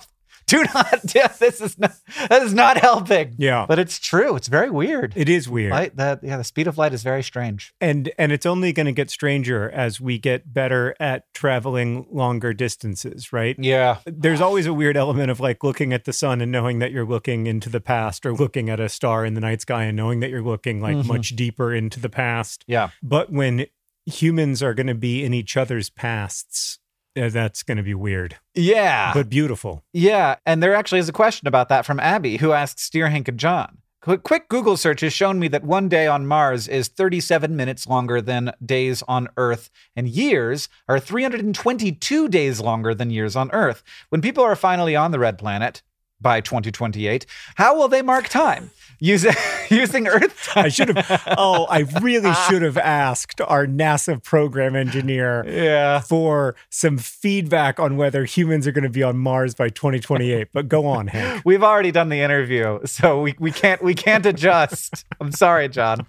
Do 0.53 0.63
not. 0.73 1.01
This 1.39 1.61
is 1.61 1.77
not. 1.79 1.93
That 2.29 2.41
is 2.43 2.53
not 2.53 2.77
helping." 2.77 3.35
Yeah. 3.37 3.65
But 3.67 3.79
it's 3.79 3.99
true. 3.99 4.35
It's 4.35 4.47
very 4.47 4.69
weird. 4.69 5.13
It 5.15 5.29
is 5.29 5.49
weird. 5.49 5.71
Light, 5.71 5.95
that 5.97 6.19
yeah, 6.23 6.37
the 6.37 6.43
speed 6.43 6.67
of 6.67 6.77
light 6.77 6.93
is 6.93 7.03
very 7.03 7.23
strange. 7.23 7.73
and 7.81 8.11
and 8.17 8.31
it's 8.31 8.45
only 8.45 8.71
going 8.73 8.85
to 8.85 8.91
get 8.91 9.09
stranger 9.09 9.69
as 9.69 9.99
we 9.99 10.17
get 10.19 10.53
better 10.53 10.95
at 10.99 11.31
traveling 11.33 12.05
longer 12.11 12.53
distances, 12.53 13.33
right? 13.33 13.55
Yeah. 13.59 13.97
There's 14.05 14.41
always 14.41 14.65
a 14.65 14.73
weird 14.73 14.95
element 14.97 15.29
of 15.31 15.39
like 15.39 15.63
looking 15.63 15.93
at 15.93 16.05
the 16.05 16.13
sun 16.13 16.41
and 16.41 16.51
knowing 16.51 16.79
that 16.79 16.91
you're 16.91 17.05
looking 17.05 17.47
into 17.47 17.69
the 17.69 17.81
past 17.81 18.25
or 18.25 18.33
looking 18.33 18.69
at 18.69 18.79
a 18.79 18.89
star 18.89 19.25
in 19.25 19.33
the 19.33 19.41
night 19.41 19.61
sky 19.61 19.83
and 19.83 19.97
knowing 19.97 20.19
that 20.21 20.29
you're 20.29 20.41
looking 20.43 20.81
like 20.81 20.95
Mhm. 20.97 21.07
much 21.07 21.35
deeper 21.35 21.73
into 21.73 21.99
the 21.99 22.09
past. 22.09 22.63
Yeah. 22.67 22.89
But 23.01 23.31
when 23.31 23.65
humans 24.05 24.61
are 24.61 24.73
going 24.73 24.87
to 24.87 24.95
be 24.95 25.23
in 25.23 25.33
each 25.33 25.55
other's 25.57 25.89
pasts, 25.89 26.79
that's 27.15 27.63
going 27.63 27.77
to 27.77 27.83
be 27.83 27.93
weird, 27.93 28.37
Yeah. 28.55 29.11
but 29.13 29.29
beautiful. 29.29 29.83
Yeah, 29.93 30.35
and 30.45 30.61
there 30.63 30.75
actually 30.75 30.99
is 30.99 31.09
a 31.09 31.13
question 31.13 31.47
about 31.47 31.69
that 31.69 31.85
from 31.85 31.99
Abby, 31.99 32.37
who 32.37 32.51
asked 32.53 32.79
Steer 32.79 33.09
Hank 33.09 33.27
and 33.27 33.37
John. 33.39 33.77
Quick, 34.01 34.23
quick 34.23 34.49
Google 34.49 34.75
search 34.75 34.99
has 34.99 35.13
shown 35.13 35.39
me 35.39 35.47
that 35.47 35.63
one 35.63 35.87
day 35.87 36.07
on 36.07 36.27
Mars 36.27 36.67
is 36.67 36.89
37 36.89 37.55
minutes 37.55 37.87
longer 37.87 38.19
than 38.21 38.51
days 38.65 39.01
on 39.07 39.29
Earth, 39.37 39.69
and 39.95 40.09
years 40.09 40.67
are 40.89 40.99
322 40.99 42.27
days 42.27 42.59
longer 42.59 42.93
than 42.93 43.09
years 43.09 43.35
on 43.37 43.49
Earth. 43.51 43.81
When 44.09 44.21
people 44.21 44.43
are 44.43 44.57
finally 44.57 44.95
on 44.95 45.11
the 45.11 45.19
red 45.19 45.37
planet 45.37 45.81
by 46.21 46.39
2028, 46.41 47.25
how 47.55 47.77
will 47.77 47.87
they 47.87 48.01
mark 48.01 48.29
time? 48.29 48.71
Using, 48.99 49.33
using 49.69 50.07
Earth 50.07 50.43
time. 50.45 50.65
I 50.65 50.69
should 50.69 50.95
have. 50.97 51.35
Oh, 51.37 51.65
I 51.65 51.79
really 52.01 52.33
should 52.49 52.61
have 52.61 52.77
asked 52.77 53.41
our 53.41 53.65
NASA 53.67 54.23
program 54.23 54.75
engineer 54.75 55.43
Yeah. 55.45 55.99
for 55.99 56.55
some 56.69 56.97
feedback 56.97 57.79
on 57.79 57.97
whether 57.97 58.23
humans 58.23 58.65
are 58.67 58.71
going 58.71 58.85
to 58.85 58.89
be 58.89 59.03
on 59.03 59.17
Mars 59.17 59.53
by 59.55 59.67
2028. 59.69 60.47
But 60.53 60.69
go 60.69 60.85
on, 60.87 61.07
Hank. 61.07 61.41
We've 61.43 61.63
already 61.63 61.91
done 61.91 62.07
the 62.07 62.21
interview, 62.21 62.79
so 62.85 63.21
we, 63.21 63.35
we 63.39 63.51
can't 63.51 63.81
we 63.83 63.93
can't 63.93 64.25
adjust. 64.25 65.03
I'm 65.19 65.33
sorry, 65.33 65.67
John. 65.67 66.07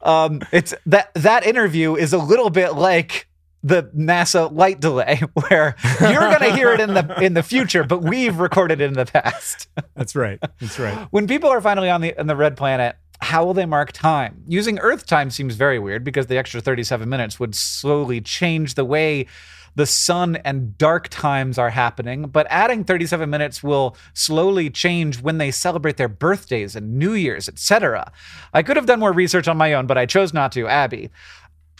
Um, 0.00 0.40
it's 0.50 0.72
that 0.86 1.12
that 1.14 1.46
interview 1.46 1.94
is 1.96 2.12
a 2.14 2.18
little 2.18 2.48
bit 2.50 2.72
like 2.74 3.28
the 3.62 3.84
NASA 3.96 4.52
light 4.52 4.80
delay, 4.80 5.20
where 5.34 5.76
you're 6.00 6.20
going 6.20 6.40
to 6.40 6.54
hear 6.54 6.72
it 6.72 6.80
in 6.80 6.94
the 6.94 7.20
in 7.22 7.34
the 7.34 7.42
future, 7.42 7.84
but 7.84 8.02
we've 8.02 8.38
recorded 8.38 8.80
it 8.80 8.84
in 8.84 8.94
the 8.94 9.06
past. 9.06 9.68
That's 9.94 10.16
right. 10.16 10.38
That's 10.60 10.78
right. 10.78 11.06
when 11.10 11.26
people 11.26 11.50
are 11.50 11.60
finally 11.60 11.90
on 11.90 12.00
the 12.00 12.18
on 12.18 12.26
the 12.26 12.36
red 12.36 12.56
planet, 12.56 12.96
how 13.20 13.44
will 13.44 13.54
they 13.54 13.66
mark 13.66 13.92
time? 13.92 14.42
Using 14.48 14.78
Earth 14.78 15.06
time 15.06 15.30
seems 15.30 15.54
very 15.54 15.78
weird 15.78 16.04
because 16.04 16.26
the 16.26 16.36
extra 16.36 16.60
37 16.60 17.08
minutes 17.08 17.38
would 17.38 17.54
slowly 17.54 18.20
change 18.20 18.74
the 18.74 18.84
way 18.84 19.26
the 19.74 19.86
sun 19.86 20.36
and 20.36 20.76
dark 20.76 21.08
times 21.08 21.58
are 21.58 21.70
happening, 21.70 22.24
but 22.28 22.46
adding 22.50 22.84
37 22.84 23.28
minutes 23.30 23.62
will 23.62 23.96
slowly 24.12 24.68
change 24.68 25.22
when 25.22 25.38
they 25.38 25.50
celebrate 25.50 25.96
their 25.96 26.08
birthdays 26.08 26.76
and 26.76 26.98
New 26.98 27.14
Year's, 27.14 27.48
etc. 27.48 28.12
I 28.52 28.62
could 28.62 28.76
have 28.76 28.86
done 28.86 29.00
more 29.00 29.12
research 29.12 29.48
on 29.48 29.56
my 29.56 29.72
own, 29.72 29.86
but 29.86 29.96
I 29.96 30.06
chose 30.06 30.34
not 30.34 30.52
to. 30.52 30.68
Abby, 30.68 31.10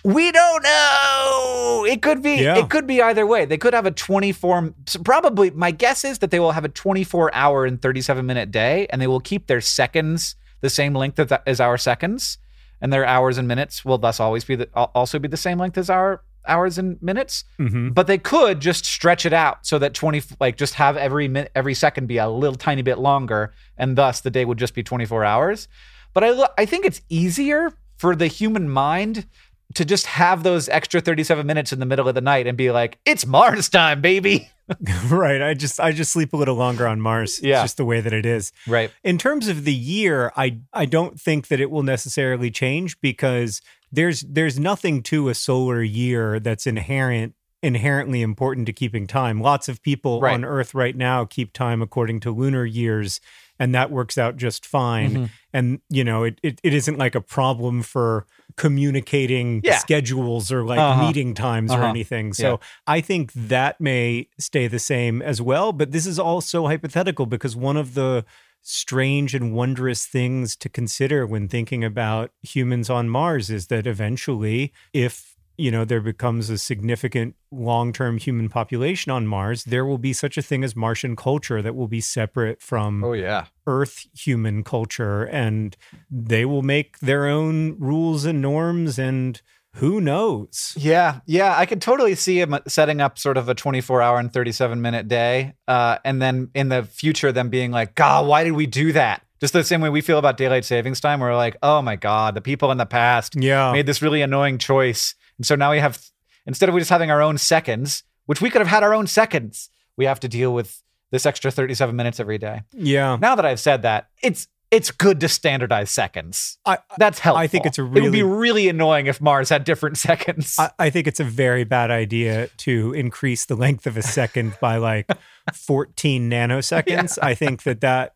we 0.05 0.33
don't 0.33 0.63
know. 0.63 1.87
It 1.89 2.03
could 2.03 2.23
be. 2.23 2.37
Yeah. 2.37 2.59
It 2.59 2.71
could 2.71 2.87
be 2.87 3.01
either 3.01 3.27
way. 3.27 3.45
They 3.45 3.59
could 3.59 3.75
have 3.75 3.87
a 3.87 3.91
24 3.91 4.75
probably 5.05 5.51
my 5.51 5.71
guess 5.71 6.05
is 6.05 6.19
that 6.19 6.31
they 6.31 6.41
will 6.41 6.53
have 6.53 6.65
a 6.65 6.69
24 6.69 7.35
hour 7.35 7.65
and 7.65 7.81
37 7.81 8.25
minute 8.27 8.51
day, 8.51 8.87
and 8.91 9.01
they 9.01 9.07
will 9.07 9.21
keep 9.21 9.47
their 9.47 9.61
seconds 9.61 10.37
the 10.61 10.71
same 10.71 10.95
length 10.95 11.19
as, 11.47 11.61
our 11.61 11.77
seconds, 11.77 12.39
and 12.81 12.93
their 12.93 13.05
hours 13.05 13.37
and 13.37 13.49
minutes 13.49 13.85
will 13.85 13.99
thus 13.99 14.21
always 14.21 14.45
be 14.45 14.55
the, 14.57 14.69
also 14.75 15.19
be 15.19 15.29
the 15.29 15.37
same 15.37 15.59
length 15.59 15.77
as 15.77 15.91
our 15.91 16.23
hours 16.47 16.79
and 16.79 17.01
minutes. 17.03 17.45
hmm 17.59 17.91
But 17.91 18.07
they 18.07 18.19
could 18.19 18.61
just 18.61 18.85
stretch 18.85 19.27
it 19.27 19.33
out 19.33 19.67
so 19.67 19.79
that 19.79 19.95
20, 19.95 20.23
like 20.41 20.57
just 20.57 20.75
have 20.75 20.97
every 20.97 21.29
minute, 21.29 21.53
every 21.55 21.75
second 21.75 22.07
be 22.07 22.19
a 22.19 22.29
little 22.29 22.57
tiny 22.57 22.83
bit 22.83 22.99
longer, 22.99 23.53
and 23.77 23.97
thus 23.97 24.21
the 24.21 24.31
day 24.31 24.45
would 24.45 24.59
just 24.59 24.75
be 24.75 24.83
24 24.83 25.25
hours. 25.25 25.69
But 26.15 26.25
I, 26.25 26.49
I 26.59 26.67
think 26.67 26.85
it's 26.85 27.01
easier 27.09 27.73
for 27.97 28.17
the 28.17 28.27
human 28.27 28.69
mind 28.69 29.27
to 29.75 29.85
just 29.85 30.07
have 30.07 30.43
those 30.43 30.69
extra 30.69 31.01
37 31.01 31.47
minutes 31.47 31.73
in 31.73 31.81
the 31.81 31.87
middle 31.87 32.09
of 32.09 32.15
the 32.15 32.21
night 32.21 32.47
and 32.47 32.57
be 32.57 32.71
like, 32.71 32.99
it's 33.05 33.27
Mars 33.27 33.69
time, 33.69 34.01
baby. 34.01 34.49
Right. 35.11 35.43
I 35.43 35.55
just 35.55 35.81
I 35.81 35.93
just 35.93 36.13
sleep 36.13 36.33
a 36.33 36.37
little 36.37 36.55
longer 36.55 36.87
on 36.87 37.01
Mars. 37.01 37.41
Yeah. 37.43 37.57
It's 37.57 37.65
just 37.65 37.77
the 37.77 37.85
way 37.85 38.01
that 38.01 38.13
it 38.13 38.25
is. 38.25 38.53
Right. 38.67 38.91
In 39.05 39.19
terms 39.19 39.49
of 39.49 39.65
the 39.65 39.75
year, 39.75 40.33
I 40.37 40.59
I 40.73 40.87
don't 40.87 41.21
think 41.21 41.49
that 41.49 41.61
it 41.61 41.71
will 41.71 41.83
necessarily 41.83 42.51
change 42.51 42.99
because 43.01 43.61
there's 43.91 44.21
there's 44.23 44.59
nothing 44.59 45.03
to 45.05 45.29
a 45.29 45.35
solar 45.35 45.83
year 45.83 46.41
that's 46.41 46.67
inherent 46.67 47.35
inherently 47.63 48.23
important 48.23 48.67
to 48.67 48.73
keeping 48.73 49.07
time. 49.07 49.41
Lots 49.41 49.69
of 49.69 49.83
people 49.83 50.21
Right. 50.21 50.33
on 50.35 50.45
Earth 50.45 50.75
right 50.75 50.97
now 50.97 51.25
keep 51.25 51.53
time 51.53 51.83
according 51.83 52.21
to 52.21 52.31
lunar 52.31 52.65
years, 52.65 53.21
and 53.59 53.75
that 53.75 53.91
works 53.91 54.17
out 54.17 54.37
just 54.37 54.65
fine. 54.65 55.13
Mhm. 55.15 55.31
And 55.53 55.81
you 55.91 56.05
know, 56.05 56.25
it, 56.25 56.39
it 56.43 56.61
it 56.63 56.73
isn't 56.73 56.99
like 56.99 57.15
a 57.15 57.21
problem 57.21 57.83
for 57.83 58.27
communicating 58.57 59.61
Yeah. 59.65 59.79
schedules 59.79 60.51
or 60.53 60.65
like 60.65 60.79
Uh-huh. 60.81 61.07
meeting 61.07 61.35
times 61.35 61.71
or 61.73 61.79
Uh-huh. 61.81 61.89
anything. 61.89 62.33
So 62.33 62.61
I 62.87 63.01
think 63.01 63.33
that 63.35 63.81
may 63.81 64.29
stay 64.39 64.67
the 64.67 64.79
same 64.79 65.23
as 65.23 65.41
well. 65.41 65.73
But 65.73 65.93
this 65.93 66.07
is 66.07 66.19
also 66.19 66.67
hypothetical 66.67 67.27
because 67.27 67.55
one 67.57 67.77
of 67.77 67.95
the 67.95 68.25
strange 68.65 69.35
and 69.35 69.53
wondrous 69.53 70.07
things 70.07 70.55
to 70.57 70.69
consider 70.69 71.27
when 71.27 71.49
thinking 71.49 71.83
about 71.83 72.31
humans 72.43 72.89
on 72.89 73.09
Mars 73.09 73.51
is 73.51 73.67
that 73.67 73.87
eventually, 73.89 74.73
if 74.93 75.32
you 75.63 75.71
know 75.71 75.85
there 75.85 76.01
becomes 76.01 76.51
a 76.51 76.59
significant 76.59 77.37
long-term 77.53 78.19
human 78.19 78.49
population 78.49 79.13
on 79.13 79.27
Mars, 79.27 79.65
there 79.65 79.85
will 79.87 79.99
be 79.99 80.13
such 80.13 80.37
a 80.37 80.43
thing 80.43 80.65
as 80.65 80.75
Martian 80.75 81.15
culture 81.17 81.63
that 81.63 81.75
will 81.77 81.89
be 81.89 82.01
separate 82.01 82.61
from 82.61 83.05
Oh, 83.05 83.13
yeah. 83.13 83.47
Earth 83.67 84.07
human 84.13 84.65
culture, 84.65 85.23
and 85.25 85.77
they 86.11 86.45
will 86.45 86.63
make 86.63 86.99
their 86.99 87.27
own 87.27 87.77
rules 87.79 88.25
and 88.25 88.43
norms, 88.43 88.99
and 88.99 89.41
who 89.77 90.01
knows? 90.01 90.75
Yeah, 90.77 91.21
yeah, 91.27 91.55
I 91.57 91.65
could 91.65 91.81
totally 91.81 92.15
see 92.15 92.41
him 92.41 92.59
setting 92.67 93.01
up 93.01 93.19
sort 93.19 93.37
of 93.37 93.49
a 93.49 93.55
24 93.55 94.03
hour 94.03 94.19
and 94.19 94.31
37 94.33 94.83
minute 94.83 95.09
day. 95.09 95.55
Uh, 95.67 95.97
and 96.05 96.21
then 96.21 96.51
in 96.55 96.69
the 96.69 96.83
future, 96.83 97.33
them 97.33 97.49
being 97.49 97.71
like, 97.71 97.95
God, 97.95 98.27
why 98.27 98.45
did 98.45 98.53
we 98.53 98.67
do 98.67 98.93
that? 98.93 99.23
Just 99.41 99.55
the 99.55 99.65
same 99.65 99.81
way 99.81 99.89
we 99.89 100.03
feel 100.03 100.19
about 100.19 100.37
daylight 100.37 100.65
savings 100.67 101.01
time. 101.01 101.21
We're 101.21 101.35
like, 101.35 101.57
oh 101.63 101.81
my 101.83 101.97
God, 101.97 102.35
the 102.35 102.41
people 102.43 102.71
in 102.71 102.79
the 102.79 102.85
past 102.87 103.35
Yeah, 103.35 103.73
made 103.73 103.87
this 103.87 104.03
really 104.03 104.21
annoying 104.23 104.59
choice. 104.59 105.15
And 105.39 105.47
so 105.47 105.55
now 105.55 105.71
we 105.73 105.79
have, 105.79 106.01
instead 106.47 106.69
of 106.69 106.75
we 106.75 106.81
just 106.81 106.91
having 106.91 107.11
our 107.11 107.23
own 107.23 107.39
seconds, 107.39 108.03
which 108.27 108.41
we 108.41 108.51
could 108.51 108.61
have 108.61 108.69
had 108.69 108.83
our 108.83 108.95
own 108.95 109.07
seconds, 109.07 109.71
we 109.97 110.05
have 110.05 110.21
to 110.21 110.29
deal 110.29 110.53
with 110.55 110.83
this 111.11 111.27
extra 111.27 111.51
37 111.51 111.95
minutes 111.95 112.19
every 112.21 112.39
day. 112.39 112.63
yeah. 112.73 113.17
Now 113.21 113.35
that 113.35 113.45
I've 113.45 113.61
said 113.61 113.83
that, 113.83 114.09
it's 114.23 114.49
it's 114.71 114.91
good 114.91 115.21
to 115.21 115.29
standardize 115.29 115.91
seconds. 115.91 116.57
I, 116.65 116.79
That's 116.97 117.19
helpful. 117.19 117.39
I 117.43 117.47
think 117.47 117.67
it's 117.67 117.77
a 117.77 117.83
really, 117.83 118.01
It 118.01 118.03
would 118.05 118.13
be 118.13 118.23
really- 118.23 118.71
annoying 118.71 119.07
if 119.07 119.21
Mars 119.21 119.51
had 119.51 119.65
different 119.65 119.99
seconds. 120.09 120.57
I, 120.59 120.71
I 120.79 120.89
think 120.89 121.07
it's 121.07 121.21
a 121.21 121.25
very 121.25 121.65
bad 121.65 121.91
idea 121.91 122.47
to 122.59 122.95
increase 122.95 123.45
the 123.45 123.55
length 123.55 123.87
of 123.87 123.99
a 123.99 124.03
second 124.03 124.57
by 124.63 124.79
like 124.79 125.11
14 125.55 126.31
nanoseconds. 126.31 127.19
I 127.23 127.35
think 127.35 127.65
that 127.65 127.83
that 127.83 128.15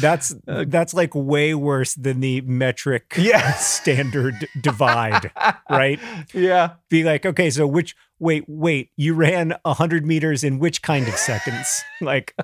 that's 0.00 0.34
uh, 0.48 0.64
that's 0.68 0.94
like 0.94 1.14
way 1.14 1.54
worse 1.54 1.94
than 1.94 2.20
the 2.20 2.40
metric 2.42 3.14
Yeah. 3.18 3.52
standard 3.54 4.48
divide, 4.60 5.30
right? 5.70 6.00
yeah. 6.32 6.74
Be 6.88 7.02
like, 7.04 7.26
okay, 7.26 7.50
so 7.50 7.66
which 7.66 7.94
wait, 8.18 8.44
wait, 8.48 8.90
you 8.96 9.14
ran 9.14 9.54
100 9.62 10.06
meters 10.06 10.42
in 10.44 10.58
which 10.58 10.82
kind 10.82 11.06
of 11.08 11.16
seconds? 11.16 11.82
Like 12.00 12.34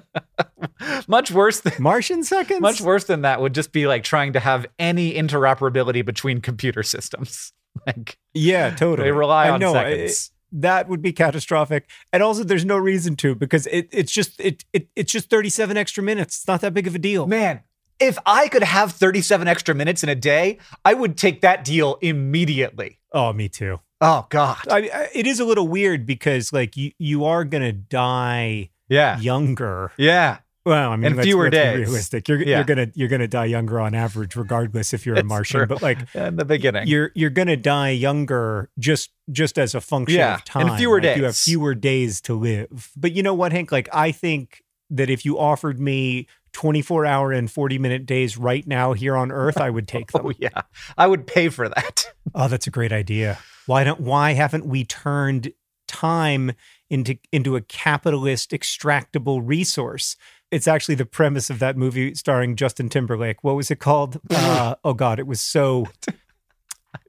Much 1.06 1.30
worse 1.30 1.60
than 1.60 1.74
Martian 1.78 2.24
seconds? 2.24 2.60
much 2.60 2.80
worse 2.80 3.04
than 3.04 3.22
that 3.22 3.40
would 3.40 3.54
just 3.54 3.72
be 3.72 3.86
like 3.86 4.02
trying 4.04 4.32
to 4.32 4.40
have 4.40 4.66
any 4.78 5.14
interoperability 5.14 6.04
between 6.04 6.40
computer 6.40 6.82
systems. 6.82 7.52
Like 7.86 8.18
Yeah, 8.34 8.70
totally. 8.74 9.08
they 9.08 9.12
rely 9.12 9.46
I 9.46 9.50
on 9.50 9.60
know, 9.60 9.72
seconds. 9.72 10.31
That 10.52 10.88
would 10.88 11.00
be 11.02 11.12
catastrophic 11.12 11.88
and 12.12 12.22
also 12.22 12.44
there's 12.44 12.64
no 12.64 12.76
reason 12.76 13.16
to 13.16 13.34
because 13.34 13.66
it, 13.68 13.88
it's 13.90 14.12
just 14.12 14.38
it, 14.40 14.64
it 14.72 14.88
it's 14.94 15.10
just 15.10 15.30
37 15.30 15.76
extra 15.76 16.02
minutes 16.02 16.36
it's 16.38 16.46
not 16.48 16.60
that 16.60 16.74
big 16.74 16.86
of 16.86 16.94
a 16.94 16.98
deal 16.98 17.26
Man, 17.26 17.60
if 17.98 18.18
I 18.26 18.48
could 18.48 18.62
have 18.62 18.92
37 18.92 19.46
extra 19.48 19.74
minutes 19.74 20.02
in 20.02 20.08
a 20.08 20.14
day, 20.16 20.58
I 20.84 20.94
would 20.94 21.16
take 21.16 21.40
that 21.42 21.64
deal 21.64 21.98
immediately. 22.02 22.98
oh 23.12 23.32
me 23.32 23.48
too 23.48 23.80
Oh 24.04 24.26
God. 24.30 24.58
I, 24.68 24.90
I, 24.92 25.08
it 25.14 25.28
is 25.28 25.38
a 25.38 25.44
little 25.44 25.68
weird 25.68 26.06
because 26.06 26.52
like 26.52 26.76
you 26.76 26.90
you 26.98 27.24
are 27.24 27.44
gonna 27.44 27.72
die 27.72 28.70
Yeah. 28.88 29.18
younger 29.20 29.92
Yeah. 29.96 30.38
Well 30.64 30.90
i 30.92 30.96
mean 30.96 31.12
In 31.12 31.16
let's, 31.16 31.26
fewer 31.26 31.44
let's 31.44 31.52
be 31.56 31.58
days. 31.58 31.78
realistic 31.88 32.28
you're, 32.28 32.40
Yeah. 32.42 32.56
you're 32.58 32.64
gonna 32.64 32.88
you're 32.94 33.08
gonna 33.08 33.28
die 33.28 33.46
younger 33.46 33.80
on 33.80 33.94
average 33.94 34.36
regardless 34.36 34.92
if 34.92 35.04
you're 35.06 35.16
a 35.16 35.24
martian 35.24 35.58
true. 35.60 35.66
but 35.66 35.82
like 35.82 35.98
In 36.14 36.36
the 36.36 36.44
beginning. 36.44 36.86
you're 36.86 37.10
you're 37.14 37.30
gonna 37.30 37.56
die 37.56 37.90
younger 37.90 38.70
just 38.78 39.10
just 39.30 39.58
as 39.58 39.74
a 39.74 39.80
function 39.80 40.18
Yeah, 40.18 40.34
of 40.36 40.44
time 40.44 40.68
in 40.68 40.76
fewer 40.76 41.00
Like, 41.00 41.16
you 41.16 41.24
have 41.24 41.36
fewer 41.36 41.74
days 41.74 42.20
to 42.22 42.34
live 42.34 42.90
but 42.96 43.12
you 43.12 43.22
know 43.22 43.34
what 43.34 43.52
hank 43.52 43.72
like 43.72 43.88
i 43.92 44.12
think 44.12 44.62
that 44.90 45.08
if 45.10 45.24
you 45.24 45.38
offered 45.38 45.80
me 45.80 46.26
24 46.52 47.06
hour 47.06 47.32
and 47.32 47.50
40 47.50 47.78
minute 47.78 48.04
days 48.04 48.36
right 48.36 48.66
now 48.66 48.92
here 48.92 49.16
on 49.16 49.32
Earth, 49.32 49.56
I 49.56 49.70
would 49.70 49.88
take 49.88 50.10
oh, 50.14 50.18
them. 50.18 50.26
Oh 50.26 50.32
yeah, 50.38 50.60
I 50.98 51.06
would 51.06 51.26
pay 51.26 51.48
for 51.48 51.66
that. 51.66 52.04
Oh, 52.34 52.46
that's 52.48 52.66
a 52.66 52.70
great 52.70 52.92
idea. 52.92 53.38
Why 53.64 53.84
don't 53.84 54.00
why 54.00 54.32
haven't 54.34 54.66
we 54.66 54.84
turned 54.84 55.52
time 55.88 56.52
into 56.90 57.16
into 57.32 57.56
a 57.56 57.62
capitalist 57.62 58.50
extractable 58.50 59.40
resource? 59.42 60.16
It's 60.52 60.68
actually 60.68 60.96
the 60.96 61.06
premise 61.06 61.48
of 61.48 61.58
that 61.60 61.78
movie 61.78 62.14
starring 62.14 62.56
Justin 62.56 62.90
Timberlake. 62.90 63.42
What 63.42 63.56
was 63.56 63.70
it 63.70 63.80
called? 63.80 64.20
Uh, 64.52 64.74
oh 64.84 64.92
God, 64.92 65.18
it 65.18 65.26
was 65.26 65.40
so. 65.40 65.86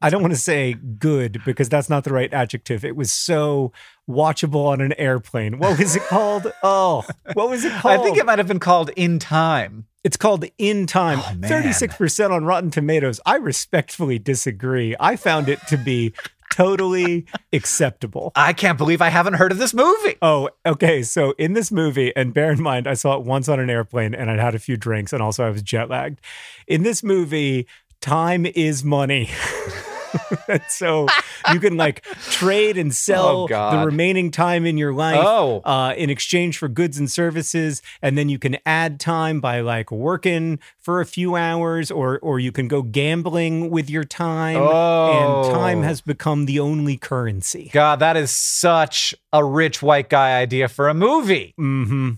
I 0.02 0.10
don't 0.10 0.22
want 0.22 0.34
to 0.34 0.40
say 0.40 0.74
good 0.74 1.42
because 1.46 1.68
that's 1.68 1.90
not 1.90 2.04
the 2.06 2.14
right 2.14 2.32
adjective. 2.34 2.86
It 2.86 2.96
was 2.96 3.12
so 3.12 3.74
watchable 4.10 4.66
on 4.68 4.80
an 4.80 4.94
airplane. 4.94 5.60
What 5.60 5.78
was 5.78 5.96
it 5.96 6.04
called? 6.04 6.52
Oh, 6.64 7.04
what 7.34 7.50
was 7.50 7.66
it 7.66 7.74
called? 7.74 8.00
I 8.00 8.04
think 8.04 8.18
it 8.18 8.26
might 8.26 8.40
have 8.40 8.48
been 8.48 8.60
called 8.60 8.92
In 8.96 9.20
Time. 9.20 9.86
It's 10.04 10.16
called 10.16 10.46
In 10.58 10.86
Time. 10.86 11.20
Oh, 11.20 11.48
36% 11.48 12.32
on 12.32 12.46
Rotten 12.46 12.72
Tomatoes. 12.72 13.20
I 13.26 13.36
respectfully 13.36 14.20
disagree. 14.20 14.96
I 15.00 15.18
found 15.18 15.50
it 15.50 15.60
to 15.68 15.78
be 15.78 16.14
totally 16.54 17.26
acceptable. 17.54 18.32
I 18.36 18.54
can't 18.54 18.78
believe 18.78 19.02
I 19.02 19.10
haven't 19.10 19.34
heard 19.34 19.52
of 19.52 19.58
this 19.58 19.74
movie. 19.74 20.16
Oh, 20.22 20.50
okay. 20.66 21.04
So 21.04 21.32
in 21.38 21.54
this 21.54 21.72
movie, 21.72 22.16
and 22.16 22.34
bear 22.34 22.52
in 22.52 22.62
mind, 22.62 22.88
I 22.88 22.94
saw 22.94 23.18
it 23.18 23.24
once 23.24 23.50
on 23.50 23.60
an 23.60 23.70
airplane 23.70 24.14
and 24.14 24.30
I'd 24.30 24.40
had 24.40 24.56
a 24.56 24.60
few 24.60 24.78
drinks 24.78 25.14
and 25.14 25.22
also 25.22 25.46
I 25.46 25.50
was 25.50 25.62
jet 25.62 25.90
lagged. 25.90 26.22
In 26.68 26.84
this 26.84 27.04
movie, 27.04 27.68
time 28.02 28.46
is 28.46 28.84
money. 28.84 29.30
and 30.48 30.62
so 30.70 31.08
you 31.52 31.60
can 31.60 31.78
like 31.78 32.04
trade 32.32 32.78
and 32.78 32.94
sell 33.08 33.24
Oh, 33.24 33.48
the 33.48 33.86
remaining 33.86 34.32
time 34.32 34.66
in 34.66 34.78
your 34.78 34.94
life 34.94 35.20
Oh. 35.22 35.62
uh, 35.66 35.94
in 35.98 36.10
exchange 36.10 36.58
for 36.58 36.68
goods 36.68 36.98
and 36.98 37.10
services. 37.10 37.82
And 38.02 38.18
then 38.18 38.30
you 38.30 38.38
can 38.40 38.58
add 38.66 39.00
time 39.00 39.40
by 39.42 39.62
like 39.62 39.92
working 39.92 40.60
for 40.80 41.02
a 41.02 41.06
few 41.06 41.36
hours 41.36 41.90
or 41.92 42.20
or 42.20 42.40
you 42.40 42.52
can 42.52 42.68
go 42.68 42.82
gambling 42.82 43.70
with 43.70 43.90
your 43.90 44.04
time. 44.04 44.58
Oh. 44.60 45.44
And 45.46 45.54
time 45.54 45.84
has 45.84 46.02
become 46.02 46.46
the 46.46 46.60
only 46.60 46.98
currency. 46.98 47.70
God, 47.74 48.00
that 48.00 48.18
is 48.18 48.32
such 48.32 49.16
a 49.32 49.44
rich 49.44 49.82
white 49.82 50.10
guy 50.10 50.40
idea 50.40 50.68
for 50.68 50.90
a 50.90 50.94
movie. 50.94 51.54
hmm 51.58 52.12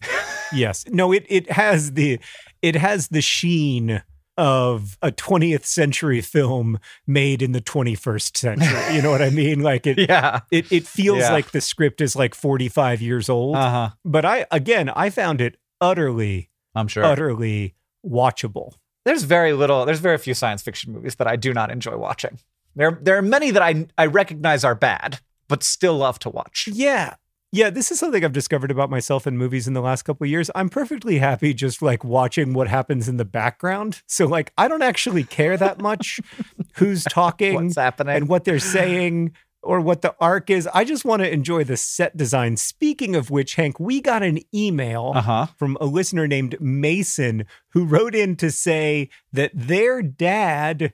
yes. 0.53 0.85
No, 0.89 1.11
it 1.11 1.25
it 1.29 1.51
has 1.51 1.93
the 1.93 2.19
it 2.61 2.75
has 2.75 3.09
the 3.09 3.21
sheen 3.21 4.01
of 4.37 4.97
a 5.01 5.11
20th 5.11 5.65
century 5.65 6.21
film 6.21 6.79
made 7.07 7.41
in 7.41 7.51
the 7.53 7.61
21st 7.61 8.35
century. 8.37 8.95
You 8.95 9.01
know 9.01 9.11
what 9.11 9.21
I 9.21 9.29
mean? 9.29 9.61
Like 9.61 9.87
it 9.87 9.97
Yeah. 10.09 10.41
it 10.51 10.71
it 10.71 10.85
feels 10.85 11.19
Yeah. 11.19 11.31
like 11.33 11.51
the 11.51 11.61
script 11.61 12.01
is 12.01 12.15
like 12.15 12.35
45 12.35 13.01
years 13.01 13.29
old. 13.29 13.55
Uh 13.55 13.69
huh. 13.69 13.89
But 14.03 14.25
I 14.25 14.45
again, 14.51 14.89
I 14.89 15.09
found 15.09 15.39
it 15.41 15.57
utterly 15.81 16.49
I'm 16.75 16.87
sure. 16.87 17.03
utterly 17.05 17.75
watchable. 18.05 18.73
There's 19.05 19.23
very 19.23 19.53
little. 19.53 19.85
There's 19.85 19.99
very 19.99 20.17
few 20.17 20.33
science 20.33 20.61
fiction 20.63 20.91
movies 20.91 21.15
that 21.15 21.27
I 21.27 21.35
do 21.35 21.53
not 21.53 21.71
enjoy 21.71 21.95
watching. 21.95 22.39
There, 22.75 22.97
there 23.01 23.17
are 23.17 23.21
many 23.21 23.51
that 23.51 23.61
I 23.61 23.85
I 23.97 24.07
recognize 24.07 24.63
are 24.65 24.75
bad, 24.75 25.19
but 25.47 25.63
still 25.63 25.97
love 25.97 26.19
to 26.19 26.29
watch. 26.29 26.67
Yeah. 26.71 27.15
Yeah, 27.55 27.69
this 27.69 27.89
is 27.89 27.99
something 27.99 28.25
I've 28.25 28.33
discovered 28.33 28.69
about 28.69 28.89
myself 28.89 29.25
in 29.25 29.37
movies 29.37 29.65
in 29.65 29.73
the 29.73 29.79
last 29.81 30.01
couple 30.01 30.25
of 30.25 30.29
years. 30.29 30.51
I'm 30.55 30.67
perfectly 30.67 31.19
happy 31.19 31.53
just 31.53 31.81
like 31.81 32.03
watching 32.03 32.51
what 32.53 32.67
happens 32.67 33.07
in 33.07 33.15
the 33.15 33.23
background. 33.23 34.01
So 34.07 34.25
like 34.25 34.51
I 34.57 34.67
don't 34.67 34.81
actually 34.81 35.23
care 35.23 35.55
that 35.55 35.79
much 35.79 36.19
who's 36.75 37.05
talking 37.05 37.53
What's 37.55 37.77
happening? 37.77 38.13
and 38.13 38.27
what 38.27 38.43
they're 38.43 38.59
saying 38.59 39.31
or 39.63 39.79
what 39.79 40.01
the 40.01 40.13
arc 40.19 40.49
is. 40.49 40.67
I 40.73 40.83
just 40.83 41.05
want 41.05 41.21
to 41.21 41.31
enjoy 41.31 41.63
the 41.63 41.77
set 41.77 42.17
design. 42.17 42.57
Speaking 42.57 43.15
of 43.15 43.29
which, 43.31 43.55
Hank, 43.55 43.79
we 43.79 44.01
got 44.01 44.21
an 44.21 44.39
email 44.53 45.13
Uh 45.15 45.21
huh. 45.21 45.45
from 45.57 45.77
a 45.79 45.85
listener 45.85 46.27
named 46.27 46.57
Mason 46.59 47.45
who 47.69 47.85
wrote 47.85 48.15
in 48.15 48.35
to 48.35 48.51
say 48.51 49.07
that 49.31 49.51
their 49.53 50.01
dad 50.01 50.91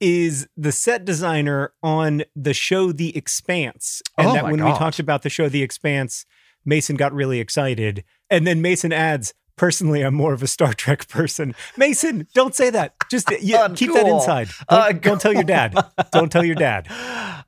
is 0.00 0.48
the 0.56 0.72
set 0.72 1.04
designer 1.04 1.72
on 1.82 2.22
the 2.34 2.54
show 2.54 2.92
The 2.92 3.16
Expanse. 3.16 4.02
And 4.16 4.28
Oh 4.28 4.32
that 4.32 4.44
when 4.44 4.64
we 4.64 4.70
talked 4.72 4.98
about 4.98 5.22
the 5.22 5.30
show 5.30 5.48
The 5.48 5.62
Expanse, 5.62 6.24
Mason 6.64 6.96
got 6.96 7.12
really 7.12 7.40
excited. 7.40 8.04
And 8.28 8.46
then 8.46 8.62
Mason 8.62 8.92
adds, 8.92 9.34
Personally, 9.60 10.00
I'm 10.00 10.14
more 10.14 10.32
of 10.32 10.42
a 10.42 10.46
Star 10.46 10.72
Trek 10.72 11.06
person. 11.08 11.54
Mason, 11.76 12.26
don't 12.32 12.54
say 12.54 12.70
that. 12.70 12.94
Just 13.10 13.30
yeah, 13.42 13.68
keep 13.76 13.92
that 13.92 14.06
inside. 14.06 14.48
Don't, 14.70 14.80
Uh, 14.80 14.92
don't 14.92 15.20
tell 15.20 15.34
your 15.34 15.44
dad. 15.44 15.76
Don't 16.12 16.32
tell 16.32 16.44
your 16.46 16.54
dad. 16.54 16.88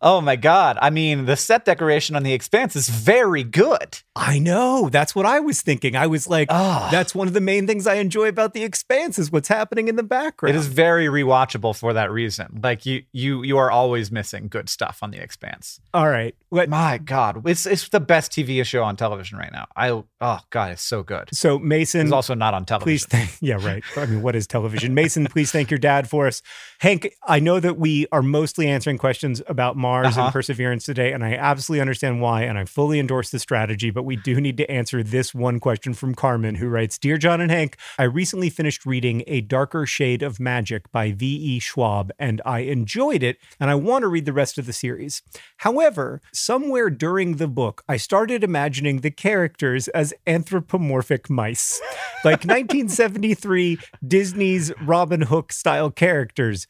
Oh 0.05 0.21
my 0.21 0.35
god! 0.35 0.79
I 0.83 0.91
mean, 0.91 1.27
the 1.27 1.37
set 1.37 1.65
decoration 1.65 2.17
on 2.17 2.25
The 2.25 2.33
Expanse 2.33 2.75
is 2.75 2.89
very 2.89 3.45
good. 3.45 3.99
I 4.17 4.41
know. 4.41 4.89
That's 4.91 5.15
what 5.15 5.27
I 5.27 5.39
was 5.39 5.63
thinking. 5.63 5.95
I 5.95 6.09
was 6.09 6.27
like, 6.27 6.49
Ah. 6.51 6.89
that's 6.91 7.15
one 7.15 7.29
of 7.29 7.35
the 7.35 7.41
main 7.41 7.69
things 7.69 7.87
I 7.87 7.95
enjoy 7.95 8.27
about 8.27 8.53
The 8.53 8.65
Expanse 8.65 9.17
is 9.21 9.31
what's 9.31 9.47
happening 9.47 9.87
in 9.87 9.95
the 9.95 10.03
background. 10.03 10.57
It 10.57 10.59
is 10.59 10.67
very 10.67 11.07
rewatchable 11.07 11.79
for 11.79 11.93
that 11.93 12.11
reason. 12.11 12.59
Like 12.65 12.85
you, 12.85 13.05
you, 13.13 13.45
you 13.45 13.59
are 13.59 13.71
always 13.71 14.11
missing 14.11 14.49
good 14.49 14.69
stuff 14.69 14.99
on 15.03 15.13
The 15.13 15.19
Expanse. 15.23 15.81
All 15.95 16.09
right. 16.09 16.35
Let, 16.51 16.69
My 16.69 16.99
God, 16.99 17.47
it's 17.47 17.65
it's 17.65 17.89
the 17.89 18.01
best 18.01 18.33
TV 18.33 18.65
show 18.67 18.83
on 18.83 18.97
television 18.97 19.39
right 19.39 19.53
now. 19.53 19.67
I 19.77 19.91
oh 19.91 20.41
God, 20.51 20.73
it's 20.73 20.83
so 20.83 21.05
good. 21.05 21.29
so 21.33 21.61
Mason, 21.61 22.02
It's 22.07 22.13
also 22.13 22.35
not 22.35 22.55
on 22.55 22.65
television. 22.65 22.85
please 22.85 23.07
thank. 23.07 23.31
Yeah, 23.41 23.57
right. 23.65 23.83
I 23.97 24.07
mean, 24.07 24.23
what 24.23 24.37
is 24.37 24.47
television? 24.47 24.95
Mason, 24.95 25.27
please 25.27 25.51
thank 25.51 25.71
your 25.71 25.79
dad 25.79 26.09
for 26.09 26.27
us. 26.27 26.43
Hank, 26.81 27.15
I 27.27 27.41
know 27.41 27.59
that 27.61 27.77
we 27.79 28.07
are 28.13 28.23
mostly 28.23 28.69
answering 28.69 28.99
questions 28.99 29.43
about 29.49 29.77
Mars 29.77 30.09
Uh-huh. 30.17 30.25
and 30.27 30.33
Perseverance 30.33 30.85
today, 30.85 31.13
and 31.13 31.25
I 31.25 31.35
absolutely 31.35 31.81
understand 31.81 32.21
why, 32.21 32.43
and 32.43 32.57
I 32.59 32.65
fully 32.65 32.99
endorse 33.01 33.31
the 33.31 33.39
strategy. 33.39 33.91
But 33.91 34.05
we 34.05 34.17
do 34.17 34.41
need 34.41 34.57
to 34.59 34.71
answer 34.71 35.03
this 35.03 35.35
one 35.35 35.59
question 35.61 35.95
from 35.95 36.15
Carmen, 36.15 36.57
who 36.57 36.69
writes, 36.69 36.99
"Dear 36.99 37.19
John 37.19 37.41
and 37.41 37.51
Hank, 37.51 37.77
I 37.99 38.05
recently 38.05 38.51
finished 38.51 38.87
reading 38.87 39.25
A 39.27 39.41
Darker 39.41 39.87
Shade 39.87 40.23
of 40.23 40.39
Magic 40.39 40.91
by 40.93 41.13
V. 41.13 41.27
E. 41.27 41.59
Schwab, 41.59 42.13
and 42.19 42.41
I 42.45 42.61
enjoyed 42.61 43.23
it, 43.23 43.39
and 43.59 43.71
I 43.71 43.75
want 43.75 44.03
to 44.03 44.09
read 44.09 44.25
the 44.25 44.33
rest 44.33 44.59
of 44.59 44.67
the 44.67 44.73
series. 44.73 45.23
However, 45.59 46.21
somewhere 46.33 46.91
during 46.91 47.37
the 47.37 47.49
book, 47.49 47.83
I 47.89 47.97
started 47.97 48.45
imagining 48.45 49.01
the 49.01 49.11
characters 49.11 49.89
as 49.89 50.13
anthropomorphic 50.27 51.31
mice, 51.31 51.81
like 52.25 52.45
1973 52.45 53.79
Disney's 54.07 54.73
Robin 54.83 55.23
Hood 55.23 55.53
style 55.53 55.91
characters. 55.91 56.67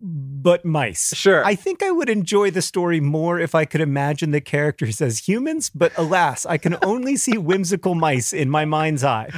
But 0.00 0.64
mice. 0.64 1.14
Sure. 1.14 1.44
I 1.44 1.54
think 1.54 1.82
I 1.82 1.90
would 1.90 2.08
enjoy 2.08 2.50
the 2.50 2.62
story 2.62 3.00
more 3.00 3.38
if 3.38 3.54
I 3.54 3.66
could 3.66 3.82
imagine 3.82 4.30
the 4.30 4.40
characters 4.40 5.02
as 5.02 5.28
humans, 5.28 5.70
but 5.70 5.92
alas, 5.98 6.46
I 6.46 6.56
can 6.56 6.76
only 6.82 7.16
see 7.16 7.36
whimsical 7.36 7.94
mice 7.94 8.32
in 8.32 8.48
my 8.48 8.64
mind's 8.64 9.04
eye. 9.04 9.28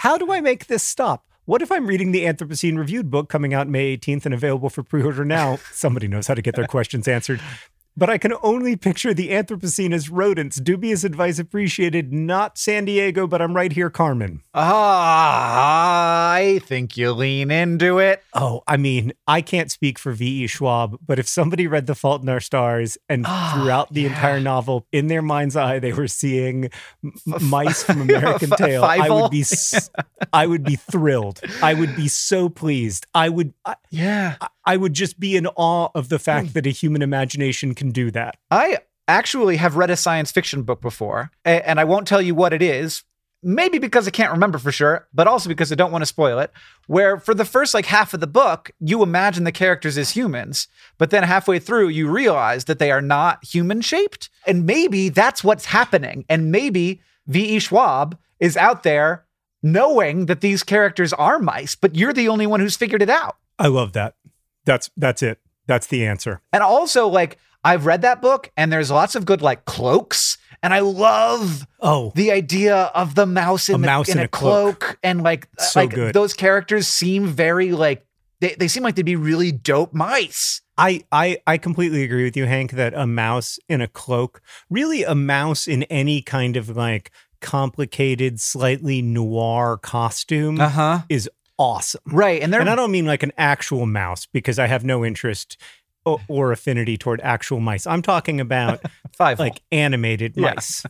How 0.00 0.18
do 0.18 0.30
I 0.30 0.40
make 0.40 0.66
this 0.66 0.82
stop? 0.82 1.24
What 1.46 1.62
if 1.62 1.72
I'm 1.72 1.86
reading 1.86 2.12
the 2.12 2.26
Anthropocene 2.26 2.76
Reviewed 2.76 3.10
book 3.10 3.30
coming 3.30 3.54
out 3.54 3.68
May 3.68 3.96
18th 3.96 4.26
and 4.26 4.34
available 4.34 4.68
for 4.68 4.82
pre 4.82 5.02
order 5.02 5.24
now? 5.24 5.58
Somebody 5.72 6.06
knows 6.06 6.26
how 6.26 6.34
to 6.34 6.42
get 6.42 6.54
their 6.54 6.66
questions 6.66 7.08
answered. 7.08 7.40
But 7.98 8.08
I 8.08 8.16
can 8.16 8.32
only 8.44 8.76
picture 8.76 9.12
the 9.12 9.30
Anthropocene 9.30 9.92
as 9.92 10.08
rodents. 10.08 10.60
Dubious 10.60 11.02
advice 11.02 11.40
appreciated. 11.40 12.12
Not 12.12 12.56
San 12.56 12.84
Diego, 12.84 13.26
but 13.26 13.42
I'm 13.42 13.54
right 13.56 13.72
here, 13.72 13.90
Carmen. 13.90 14.40
Ah, 14.54 16.30
I 16.32 16.60
think 16.64 16.96
you 16.96 17.10
lean 17.10 17.50
into 17.50 17.98
it. 17.98 18.22
Oh, 18.34 18.62
I 18.68 18.76
mean, 18.76 19.12
I 19.26 19.40
can't 19.42 19.70
speak 19.72 19.98
for 19.98 20.12
V.E. 20.12 20.46
Schwab, 20.46 20.96
but 21.04 21.18
if 21.18 21.26
somebody 21.26 21.66
read 21.66 21.86
The 21.86 21.96
Fault 21.96 22.22
in 22.22 22.28
Our 22.28 22.38
Stars 22.38 22.96
and 23.08 23.24
Ah, 23.26 23.52
throughout 23.56 23.92
the 23.92 24.02
yeah. 24.02 24.08
entire 24.10 24.38
novel, 24.38 24.86
in 24.92 25.08
their 25.08 25.22
mind's 25.22 25.56
eye, 25.56 25.80
they 25.80 25.92
were 25.92 26.06
seeing 26.06 26.70
m- 27.02 27.12
mice 27.40 27.82
from 27.82 28.00
American 28.08 28.52
F- 28.52 28.58
Tail, 28.58 28.84
I 28.84 29.08
would 29.10 29.30
be, 29.32 29.40
s- 29.40 29.90
I 30.32 30.46
would 30.46 30.62
be 30.62 30.76
thrilled. 30.76 31.40
I 31.62 31.74
would 31.74 31.96
be 31.96 32.06
so 32.06 32.48
pleased. 32.48 33.06
I 33.12 33.28
would, 33.28 33.54
I, 33.64 33.74
Yeah. 33.90 34.36
I 34.64 34.76
would 34.76 34.92
just 34.92 35.18
be 35.18 35.34
in 35.34 35.46
awe 35.56 35.88
of 35.94 36.10
the 36.10 36.18
Hmm. 36.18 36.22
fact 36.22 36.54
that 36.54 36.66
a 36.66 36.70
human 36.70 37.02
imagination 37.02 37.74
can 37.74 37.87
do 37.92 38.10
that. 38.12 38.36
I 38.50 38.78
actually 39.06 39.56
have 39.56 39.76
read 39.76 39.90
a 39.90 39.96
science 39.96 40.30
fiction 40.30 40.62
book 40.62 40.80
before, 40.80 41.30
and 41.44 41.80
I 41.80 41.84
won't 41.84 42.06
tell 42.06 42.22
you 42.22 42.34
what 42.34 42.52
it 42.52 42.62
is. 42.62 43.04
Maybe 43.40 43.78
because 43.78 44.08
I 44.08 44.10
can't 44.10 44.32
remember 44.32 44.58
for 44.58 44.72
sure, 44.72 45.06
but 45.14 45.28
also 45.28 45.48
because 45.48 45.70
I 45.70 45.76
don't 45.76 45.92
want 45.92 46.02
to 46.02 46.06
spoil 46.06 46.40
it. 46.40 46.50
Where 46.88 47.18
for 47.18 47.34
the 47.34 47.44
first 47.44 47.72
like 47.72 47.86
half 47.86 48.12
of 48.12 48.18
the 48.18 48.26
book, 48.26 48.72
you 48.80 49.00
imagine 49.00 49.44
the 49.44 49.52
characters 49.52 49.96
as 49.96 50.10
humans, 50.10 50.66
but 50.98 51.10
then 51.10 51.22
halfway 51.22 51.60
through, 51.60 51.88
you 51.88 52.10
realize 52.10 52.64
that 52.64 52.80
they 52.80 52.90
are 52.90 53.00
not 53.00 53.44
human 53.44 53.80
shaped. 53.80 54.28
And 54.44 54.66
maybe 54.66 55.08
that's 55.08 55.44
what's 55.44 55.66
happening. 55.66 56.24
And 56.28 56.50
maybe 56.50 57.00
V.E. 57.28 57.60
Schwab 57.60 58.18
is 58.40 58.56
out 58.56 58.82
there 58.82 59.24
knowing 59.62 60.26
that 60.26 60.40
these 60.40 60.64
characters 60.64 61.12
are 61.12 61.38
mice, 61.38 61.76
but 61.76 61.94
you're 61.94 62.12
the 62.12 62.28
only 62.28 62.46
one 62.46 62.58
who's 62.58 62.76
figured 62.76 63.02
it 63.02 63.10
out. 63.10 63.36
I 63.58 63.68
love 63.68 63.92
that. 63.92 64.14
That's 64.64 64.90
that's 64.96 65.22
it. 65.22 65.38
That's 65.66 65.86
the 65.86 66.04
answer. 66.06 66.40
And 66.52 66.62
also, 66.62 67.06
like, 67.06 67.38
I've 67.68 67.86
read 67.86 68.02
that 68.02 68.20
book 68.22 68.50
and 68.56 68.72
there's 68.72 68.90
lots 68.90 69.14
of 69.14 69.24
good, 69.26 69.42
like, 69.42 69.64
cloaks. 69.64 70.38
And 70.62 70.74
I 70.74 70.80
love 70.80 71.66
Oh, 71.80 72.10
the 72.16 72.32
idea 72.32 72.74
of 72.94 73.14
the 73.14 73.26
mouse 73.26 73.68
in, 73.68 73.76
A 73.76 73.78
the- 73.78 73.86
mouse 73.86 74.08
in 74.08 74.18
in 74.18 74.22
a, 74.22 74.24
a 74.24 74.28
cloak. 74.28 74.80
cloak. 74.80 74.98
And, 75.04 75.22
like, 75.22 75.48
So 75.58 75.80
like 75.80 75.90
good. 75.94 76.14
those 76.14 76.34
characters 76.34 76.88
seem 76.88 77.26
very, 77.26 77.70
like, 77.72 78.04
they, 78.40 78.54
they 78.58 78.68
seem 78.68 78.82
like 78.82 78.94
they'd 78.96 79.04
be 79.04 79.16
really 79.16 79.52
dope 79.52 79.92
mice. 79.94 80.60
I, 80.76 81.02
I 81.10 81.38
I 81.44 81.58
completely 81.58 82.04
agree 82.04 82.22
with 82.22 82.36
you, 82.36 82.46
Hank, 82.46 82.70
that 82.72 82.94
a 82.94 83.04
mouse 83.04 83.58
in 83.68 83.80
a 83.80 83.88
cloak, 83.88 84.40
really 84.70 85.02
a 85.02 85.14
mouse 85.16 85.66
in 85.66 85.82
any 85.84 86.22
kind 86.22 86.56
of 86.56 86.76
like 86.76 87.10
complicated, 87.40 88.40
slightly 88.40 89.02
noir 89.02 89.76
costume 89.82 90.60
Uh 90.60 90.68
huh. 90.68 90.98
is 91.08 91.28
awesome. 91.58 92.00
Right, 92.06 92.40
and 92.40 92.54
And 92.54 92.70
I 92.70 92.76
don't 92.76 92.92
mean 92.92 93.06
like 93.06 93.24
an 93.24 93.32
actual 93.36 93.86
mouse 93.86 94.26
because 94.26 94.60
I 94.60 94.68
have 94.68 94.84
no 94.84 95.04
interest 95.04 95.56
or, 96.08 96.20
or 96.28 96.52
affinity 96.52 96.96
toward 96.96 97.20
actual 97.22 97.60
mice. 97.60 97.86
I'm 97.86 98.02
talking 98.02 98.40
about 98.40 98.80
five. 99.16 99.38
like 99.38 99.62
animated 99.72 100.34
Yeah. 100.36 100.54
mice. 100.54 100.84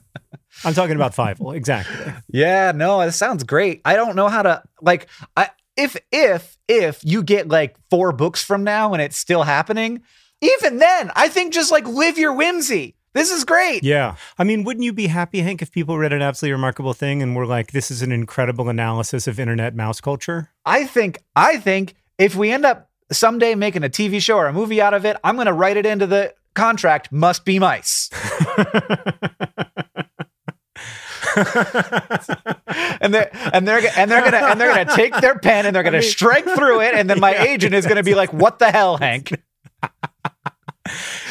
I'm 0.65 0.75
talking 0.75 0.97
about 0.97 1.15
five 1.15 1.41
exactly. 1.55 2.13
Yeah, 2.29 2.73
no, 2.75 3.01
it 3.03 3.13
sounds 3.13 3.45
great. 3.45 3.81
I 3.85 3.95
don't 3.97 4.17
know 4.17 4.29
how 4.29 4.43
to 4.43 4.63
like 4.81 5.07
I 5.37 5.51
if 5.77 5.97
if 6.11 6.59
if 6.67 7.01
you 7.05 7.23
get 7.23 7.49
like 7.49 7.77
four 7.91 8.13
books 8.13 8.43
from 8.43 8.65
now 8.65 8.93
and 8.93 9.01
it's 9.03 9.17
still 9.17 9.45
happening, 9.45 10.03
even 10.41 10.79
then, 10.79 11.11
I 11.15 11.29
think 11.29 11.53
just 11.53 11.71
like 11.71 11.87
live 11.87 12.19
your 12.19 12.33
whimsy. 12.35 12.95
This 13.15 13.31
is 13.33 13.45
great. 13.45 13.83
Yeah. 13.83 14.17
I 14.39 14.45
mean, 14.45 14.65
wouldn't 14.65 14.85
you 14.85 14.93
be 14.93 15.07
happy, 15.07 15.41
Hank, 15.41 15.63
if 15.63 15.73
people 15.73 15.97
read 15.99 16.13
an 16.13 16.23
absolutely 16.23 16.53
remarkable 16.53 16.93
thing 16.93 17.23
and 17.23 17.35
were 17.35 17.47
like, 17.47 17.73
this 17.73 17.91
is 17.91 18.03
an 18.03 18.13
incredible 18.13 18.69
analysis 18.69 19.27
of 19.27 19.41
internet 19.41 19.75
mouse 19.75 20.01
culture? 20.01 20.51
I 20.65 20.85
think 20.87 21.19
I 21.35 21.57
think 21.59 21.95
if 22.19 22.35
we 22.37 22.51
end 22.51 22.65
up 22.67 22.88
someday 23.13 23.55
making 23.55 23.85
a 23.85 23.89
TV 23.89 24.21
show 24.21 24.37
or 24.37 24.47
a 24.47 24.53
movie 24.53 24.81
out 24.81 24.95
of 24.95 25.05
it, 25.05 25.17
I'm 25.25 25.37
going 25.37 25.47
to 25.47 25.53
write 25.53 25.77
it 25.77 25.87
into 25.87 26.07
the 26.07 26.35
contract 26.55 27.13
must 27.13 27.45
be 27.45 27.59
mice. 27.59 28.11
and 33.01 33.15
they're 33.15 33.31
and 33.53 33.69
they're 33.69 33.81
and 33.97 34.11
they're 34.11 34.25
gonna 34.25 34.39
and 34.39 34.61
they're 34.61 34.75
gonna 34.75 34.97
take 34.97 35.15
their 35.21 35.39
pen 35.39 35.67
and 35.67 35.77
they're 35.77 35.83
gonna 35.83 36.03
strike 36.03 36.45
through 36.45 36.81
it, 36.81 36.95
and 36.95 37.09
then 37.09 37.21
my 37.21 37.35
agent 37.49 37.75
is 37.75 37.87
gonna 37.87 38.03
be 38.03 38.15
like, 38.15 38.33
"What 38.33 38.59
the 38.59 38.71
hell, 38.71 38.97
Hank?" 38.97 39.31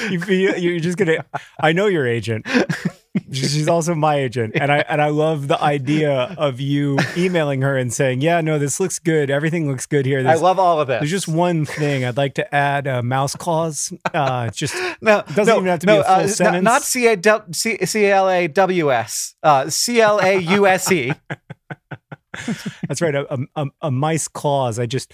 you 0.10 0.22
feel, 0.22 0.58
you're 0.58 0.80
just 0.80 0.98
gonna. 0.98 1.26
I 1.60 1.74
know 1.74 1.88
your 1.88 2.08
agent. 2.08 2.48
She's 3.32 3.68
also 3.68 3.96
my 3.96 4.16
agent, 4.16 4.54
and 4.56 4.72
I 4.72 4.80
and 4.90 5.02
I 5.02 5.10
love 5.10 5.48
the 5.48 5.62
idea 5.62 6.36
of 6.38 6.60
you 6.60 6.98
emailing 7.16 7.62
her 7.62 7.78
and 7.78 7.94
saying, 7.94 8.22
"Yeah, 8.22 8.42
no, 8.42 8.60
this 8.60 8.80
looks 8.80 9.00
good. 9.00 9.30
Everything 9.30 9.70
looks 9.70 9.86
good 9.86 10.06
here." 10.06 10.26
I 10.28 10.36
love 10.36 10.60
all 10.60 10.82
of 10.82 10.88
this. 10.88 11.00
there's 11.00 11.12
just 11.12 11.28
one 11.28 11.66
thing 11.66 12.06
I'd 12.06 12.18
like 12.18 12.36
to 12.36 12.56
add: 12.56 12.88
uh, 12.88 13.02
mouse 13.02 13.36
claws. 13.36 13.94
Uh, 14.14 14.50
just 14.50 14.76
no, 15.02 15.24
doesn't 15.36 15.48
no, 15.48 15.56
even 15.56 15.68
have 15.68 15.80
to 15.80 15.88
no, 15.88 15.96
be 15.96 16.00
a 16.00 16.04
full 16.04 16.14
uh, 16.14 16.28
sentence. 16.28 16.64
Not 16.64 16.84
C 16.84 17.08
A 17.08 17.16
W- 17.16 17.54
C 17.54 17.86
C 17.86 18.06
L 18.08 18.30
A 18.30 18.48
W 18.48 18.92
S. 18.92 19.36
Uh, 19.44 19.70
C 19.70 20.02
L 20.02 20.20
A 20.20 20.38
U 20.40 20.68
S 20.68 20.92
E. 20.92 21.14
That's 22.88 23.02
right. 23.02 23.16
A, 23.16 23.48
a, 23.56 23.66
a 23.82 23.92
mice 23.92 24.28
claws. 24.28 24.80
I 24.80 24.86
just, 24.86 25.14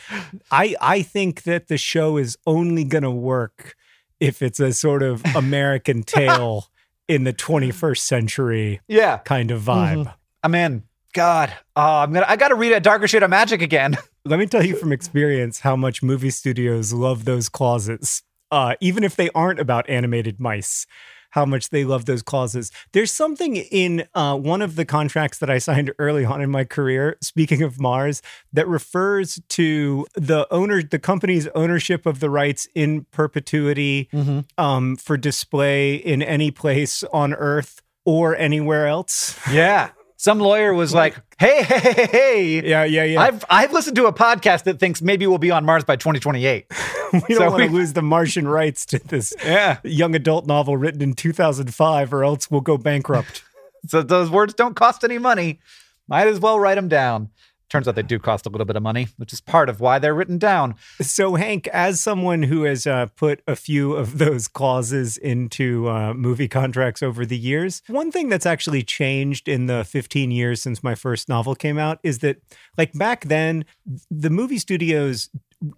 I, 0.52 0.76
I 0.82 1.02
think 1.02 1.44
that 1.44 1.68
the 1.68 1.78
show 1.78 2.18
is 2.18 2.38
only 2.46 2.84
going 2.84 3.04
to 3.04 3.12
work 3.12 3.76
if 4.20 4.42
it's 4.42 4.60
a 4.60 4.74
sort 4.74 5.04
of 5.04 5.24
American 5.36 6.04
Tail 6.04 6.68
in 7.08 7.24
the 7.24 7.34
21st 7.34 7.98
century 7.98 8.82
Yeah, 8.88 9.18
kind 9.18 9.52
of 9.52 9.62
vibe. 9.62 10.13
I'm 10.44 10.56
in. 10.56 10.84
God, 11.13 11.54
oh, 11.76 11.82
I'm 11.82 12.12
gonna. 12.12 12.26
I 12.28 12.36
gotta 12.36 12.56
read 12.56 12.72
a 12.72 12.80
darker 12.80 13.08
shade 13.08 13.22
of 13.22 13.30
magic 13.30 13.62
again. 13.62 13.98
Let 14.26 14.39
me 14.39 14.48
tell 14.48 14.66
you 14.66 14.76
from 14.76 14.92
experience 14.92 15.60
how 15.60 15.76
much 15.76 16.02
movie 16.02 16.32
studios 16.32 16.92
love 16.92 17.26
those 17.26 17.50
clauses, 17.50 18.24
uh, 18.52 18.76
even 18.82 19.04
if 19.04 19.16
they 19.16 19.30
aren't 19.36 19.60
about 19.60 19.88
animated 19.89 20.39
mice. 20.39 20.88
How 21.34 21.46
much 21.46 21.69
they 21.69 21.84
love 21.84 22.06
those 22.06 22.22
clauses. 22.22 22.72
There's 22.91 23.12
something 23.12 23.56
in 23.56 24.06
uh, 24.13 24.38
one 24.38 24.62
of 24.62 24.76
the 24.76 24.86
contracts 24.86 25.39
that 25.39 25.50
I 25.50 25.58
signed 25.58 25.91
early 25.98 26.26
on 26.26 26.41
in 26.41 26.52
my 26.52 26.63
career. 26.63 27.17
Speaking 27.22 27.63
of 27.63 27.80
Mars, 27.80 28.22
that 28.54 28.67
refers 28.67 29.39
to 29.50 30.06
the 30.15 30.48
owner, 30.52 30.84
the 30.84 31.00
company's 31.00 31.48
ownership 31.56 32.06
of 32.06 32.19
the 32.19 32.30
rights 32.30 32.67
in 32.76 33.06
perpetuity 33.12 34.10
um, 34.58 34.96
for 34.96 35.17
display 35.17 35.96
in 35.96 36.22
any 36.22 36.52
place 36.52 37.04
on 37.12 37.34
Earth 37.34 37.82
or 38.06 38.36
anywhere 38.36 38.86
else. 38.88 39.39
Yeah, 39.52 39.89
some 40.24 40.40
lawyer 40.40 40.74
was 40.74 40.94
like, 40.94 41.16
"Hey, 41.38 41.64
hey, 41.64 41.80
hey, 41.80 42.08
hey, 42.10 42.70
Yeah, 42.70 42.86
yeah, 42.86 43.04
yeah. 43.04 43.20
I've 43.22 43.44
I've 43.50 43.74
listened 43.74 43.98
to 43.98 44.06
a 44.06 44.14
podcast 44.14 44.64
that 44.64 44.80
thinks 44.80 45.02
maybe 45.02 45.28
we'll 45.28 45.38
be 45.38 45.52
on 45.52 45.66
Mars 45.66 45.84
by 45.84 45.98
2028. 45.98 46.66
we 47.14 47.20
don't 47.20 47.32
so 47.32 47.46
want 47.50 47.56
we- 47.58 47.68
to 47.68 47.74
lose 47.74 47.92
the 47.92 48.02
Martian 48.02 48.48
rights 48.48 48.86
to 48.86 49.00
this 49.00 49.34
Yeah, 49.44 49.80
young 49.84 50.16
adult 50.16 50.48
novel 50.48 50.78
written 50.78 51.02
in 51.02 51.14
2005 51.14 52.14
or 52.14 52.24
else 52.24 52.50
we'll 52.50 52.62
go 52.62 52.78
bankrupt. 52.78 53.44
so 53.88 54.02
those 54.02 54.30
words 54.30 54.54
don't 54.54 54.76
cost 54.78 55.04
any 55.04 55.18
money. 55.18 55.60
Might 56.08 56.28
as 56.28 56.40
well 56.40 56.58
write 56.58 56.76
them 56.76 56.88
down. 56.88 57.30
Turns 57.74 57.88
out 57.88 57.96
they 57.96 58.04
do 58.04 58.20
cost 58.20 58.46
a 58.46 58.50
little 58.50 58.66
bit 58.66 58.76
of 58.76 58.84
money, 58.84 59.08
which 59.18 59.34
is 59.34 59.42
part 59.42 59.68
of 59.68 59.80
why 59.80 59.98
they're 59.98 60.14
written 60.14 60.38
down. 60.38 60.76
so, 61.02 61.34
Hank, 61.34 61.68
as 61.70 62.00
someone 62.00 62.44
who 62.44 62.66
has 62.66 62.86
uh, 62.86 63.08
put 63.16 63.42
a 63.48 63.56
few 63.56 63.94
of 63.94 64.18
those 64.20 64.48
clauses 64.48 65.18
into 65.18 65.90
uh, 65.90 66.14
movie 66.14 66.48
contracts 66.48 67.02
over 67.02 67.26
the 67.26 67.36
years, 67.36 67.82
one 67.88 68.12
thing 68.12 68.30
that's 68.30 68.46
actually 68.46 68.84
changed 68.84 69.48
in 69.48 69.66
the 69.66 69.84
15 69.86 70.30
years 70.30 70.62
since 70.62 70.84
my 70.84 70.94
first 70.94 71.28
novel 71.28 71.56
came 71.56 71.80
out 71.80 71.98
is 72.04 72.20
that, 72.20 72.44
like 72.78 72.94
back 72.94 73.26
then, 73.26 73.66
the 74.12 74.30
movie 74.30 74.60
studios 74.60 75.32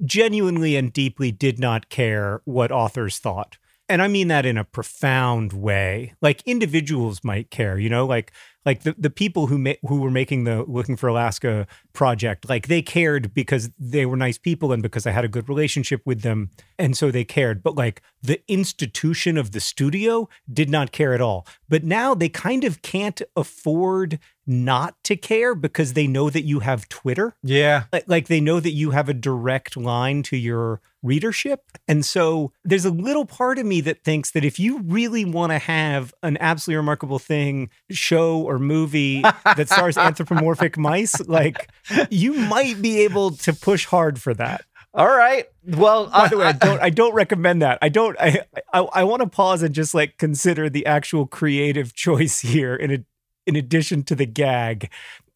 genuinely 0.04 0.76
and 0.76 0.92
deeply 0.92 1.32
did 1.32 1.60
not 1.60 1.88
care 1.88 2.42
what 2.44 2.74
authors 2.74 3.20
thought. 3.20 3.58
And 3.88 4.02
I 4.02 4.08
mean 4.08 4.28
that 4.30 4.46
in 4.46 4.58
a 4.58 4.64
profound 4.64 5.54
way. 5.54 6.14
Like 6.22 6.42
individuals 6.46 7.24
might 7.24 7.52
care, 7.52 7.78
you 7.78 7.88
know, 7.88 8.06
like 8.06 8.34
like 8.66 8.84
the, 8.84 8.96
the 8.98 9.10
people 9.10 9.48
who 9.48 9.58
ma- 9.58 9.74
who 9.88 10.00
were 10.00 10.12
making 10.12 10.44
the 10.44 10.64
Looking 10.64 10.96
for 10.96 11.08
Alaska 11.08 11.68
project, 11.94 12.50
like 12.50 12.68
they 12.68 12.82
cared 12.82 13.34
because 13.34 13.70
they 13.80 14.06
were 14.06 14.18
nice 14.18 14.38
people 14.38 14.72
and 14.72 14.82
because 14.82 15.06
I 15.06 15.12
had 15.12 15.24
a 15.24 15.28
good 15.28 15.48
relationship 15.48 16.02
with 16.06 16.22
them, 16.22 16.50
and 16.80 16.98
so 16.98 17.12
they 17.12 17.24
cared. 17.24 17.62
But 17.62 17.76
like 17.76 18.02
the 18.22 18.42
institution 18.48 19.38
of 19.38 19.52
the 19.52 19.60
studio 19.60 20.28
did 20.52 20.70
not 20.70 20.92
care 20.92 21.14
at 21.14 21.22
all. 21.22 21.46
But 21.70 21.84
now 21.84 22.14
they 22.14 22.30
kind 22.30 22.64
of 22.64 22.82
can't 22.82 23.22
afford 23.36 24.20
not 24.48 24.96
to 25.04 25.16
care 25.16 25.56
because 25.56 25.94
they 25.94 26.08
know 26.08 26.30
that 26.30 26.44
you 26.44 26.60
have 26.60 26.88
Twitter 26.88 27.36
Yeah, 27.42 27.86
like, 27.92 28.04
like 28.08 28.28
they 28.28 28.40
know 28.40 28.60
that 28.60 28.72
you 28.72 28.92
have 28.92 29.10
a 29.10 29.14
direct 29.14 29.76
line 29.76 30.22
to 30.24 30.38
your 30.38 30.82
readership. 31.02 31.62
And 31.88 32.06
so 32.06 32.52
there's 32.64 32.86
a 32.86 32.92
little 32.92 33.26
part 33.26 33.60
of 33.60 33.66
me 33.66 33.82
that 33.82 34.04
thinks 34.04 34.32
that 34.32 34.44
if 34.44 34.60
you 34.60 34.80
really 34.82 35.24
want 35.24 35.52
to 35.52 35.60
have 35.60 36.14
an 36.24 36.38
absolutely 36.40 36.78
remarkable 36.78 37.20
thing 37.20 37.70
show 37.92 38.42
or 38.42 38.60
movie 38.60 39.22
that 39.44 39.70
stars 39.70 39.98
anthropomorphic 39.98 40.78
mice, 40.78 41.20
like 41.28 41.70
you 42.10 42.34
might 42.34 42.82
be 42.82 43.02
able 43.02 43.32
to 43.32 43.54
push 43.54 43.86
hard 43.86 44.20
for 44.20 44.34
that. 44.34 44.66
All 44.96 45.08
right. 45.10 45.46
Well, 45.68 46.08
By 46.08 46.28
the 46.30 46.38
way, 46.38 46.46
I 46.46 46.52
don't 46.54 46.82
I 46.82 46.90
don't 46.90 47.14
recommend 47.14 47.62
that. 47.62 47.78
I 47.82 47.90
don't 47.90 48.16
I 48.20 48.42
I, 48.74 48.80
I 48.80 49.04
want 49.04 49.22
to 49.22 49.28
pause 49.28 49.62
and 49.62 49.76
just 49.76 49.94
like 49.94 50.18
consider 50.18 50.70
the 50.70 50.86
actual 50.86 51.26
creative 51.28 51.94
choice 52.06 52.40
here 52.40 52.76
in 52.76 52.92
a, 52.92 52.98
in 53.46 53.56
addition 53.56 54.04
to 54.04 54.16
the 54.16 54.26
gag. 54.26 54.90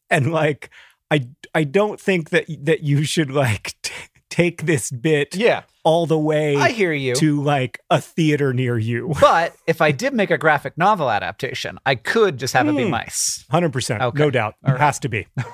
And 0.10 0.32
like 0.32 0.70
I 1.12 1.28
I 1.54 1.66
don't 1.66 2.00
think 2.00 2.30
that 2.30 2.46
that 2.64 2.82
you 2.84 3.04
should 3.04 3.32
like 3.32 3.76
t- 3.84 3.94
take 4.30 4.66
this 4.66 4.92
bit 4.92 5.36
yeah, 5.36 5.64
all 5.84 6.06
the 6.06 6.18
way 6.20 6.56
I 6.56 6.70
hear 6.70 6.94
you. 6.94 7.16
to 7.16 7.42
like 7.42 7.80
a 7.90 8.00
theater 8.00 8.54
near 8.54 8.78
you. 8.78 9.14
but 9.22 9.56
if 9.68 9.82
I 9.82 9.92
did 9.92 10.14
make 10.14 10.30
a 10.32 10.38
graphic 10.38 10.78
novel 10.78 11.10
adaptation, 11.10 11.80
I 11.86 11.96
could 11.96 12.38
just 12.38 12.54
have 12.54 12.68
it 12.68 12.78
be 12.78 12.84
Hmm. 12.86 12.92
mice. 12.92 13.44
100%. 13.52 14.00
Okay. 14.02 14.20
No 14.20 14.30
doubt. 14.30 14.54
All 14.66 14.76
It 14.76 14.80
has 14.80 15.00
to 15.00 15.10
be. 15.10 15.26
Ah, 15.40 15.52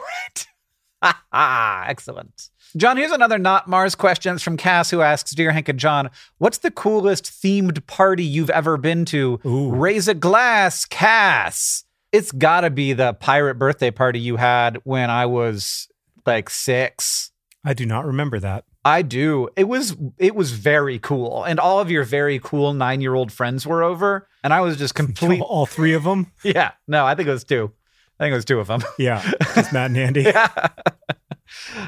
excellent. 1.34 2.50
John, 2.78 2.98
here's 2.98 3.12
another 3.12 3.38
not 3.38 3.68
Mars 3.68 3.96
question. 3.96 4.36
It's 4.36 4.44
from 4.44 4.58
Cass, 4.58 4.90
who 4.90 5.02
asks 5.02 5.32
Dear 5.32 5.52
Hank 5.52 5.70
and 5.70 5.80
John, 5.80 6.10
what's 6.40 6.58
the 6.58 6.72
coolest 6.72 7.26
themed 7.26 7.86
party 7.88 8.24
you've 8.24 8.50
ever 8.50 8.78
been 8.78 9.06
to? 9.06 9.40
Ooh. 9.46 9.72
Raise 9.72 10.08
a 10.08 10.14
glass, 10.14 10.86
Cass. 10.86 11.86
It's 12.12 12.32
gotta 12.32 12.70
be 12.70 12.94
the 12.94 13.14
pirate 13.14 13.56
birthday 13.56 13.92
party 13.92 14.20
you 14.20 14.38
had 14.38 14.78
when 14.84 15.10
I 15.10 15.26
was 15.26 15.88
like 16.26 16.50
six. 16.50 17.32
I 17.64 17.74
do 17.74 17.86
not 17.86 18.06
remember 18.06 18.40
that. 18.40 18.66
I 18.86 19.02
do. 19.02 19.50
It 19.56 19.64
was 19.68 19.98
it 20.18 20.36
was 20.36 20.52
very 20.52 21.00
cool. 21.00 21.44
And 21.44 21.60
all 21.60 21.80
of 21.80 21.90
your 21.90 22.04
very 22.04 22.40
cool 22.40 22.74
nine 22.74 23.02
year 23.02 23.16
old 23.16 23.32
friends 23.32 23.66
were 23.66 23.84
over. 23.84 24.28
And 24.44 24.54
I 24.54 24.62
was 24.62 24.78
just 24.78 24.96
complete 24.96 25.42
All 25.42 25.66
three 25.66 25.94
of 25.94 26.04
them? 26.04 26.32
Yeah. 26.44 26.72
No, 26.88 27.06
I 27.06 27.16
think 27.16 27.28
it 27.28 27.32
was 27.32 27.44
two. 27.44 27.72
I 28.20 28.24
think 28.26 28.32
it 28.32 28.36
was 28.36 28.46
two 28.46 28.60
of 28.60 28.68
them. 28.68 28.82
Yeah. 29.00 29.22
Just 29.56 29.74
Matt 29.74 29.92
and 29.92 29.98
Andy. 29.98 30.24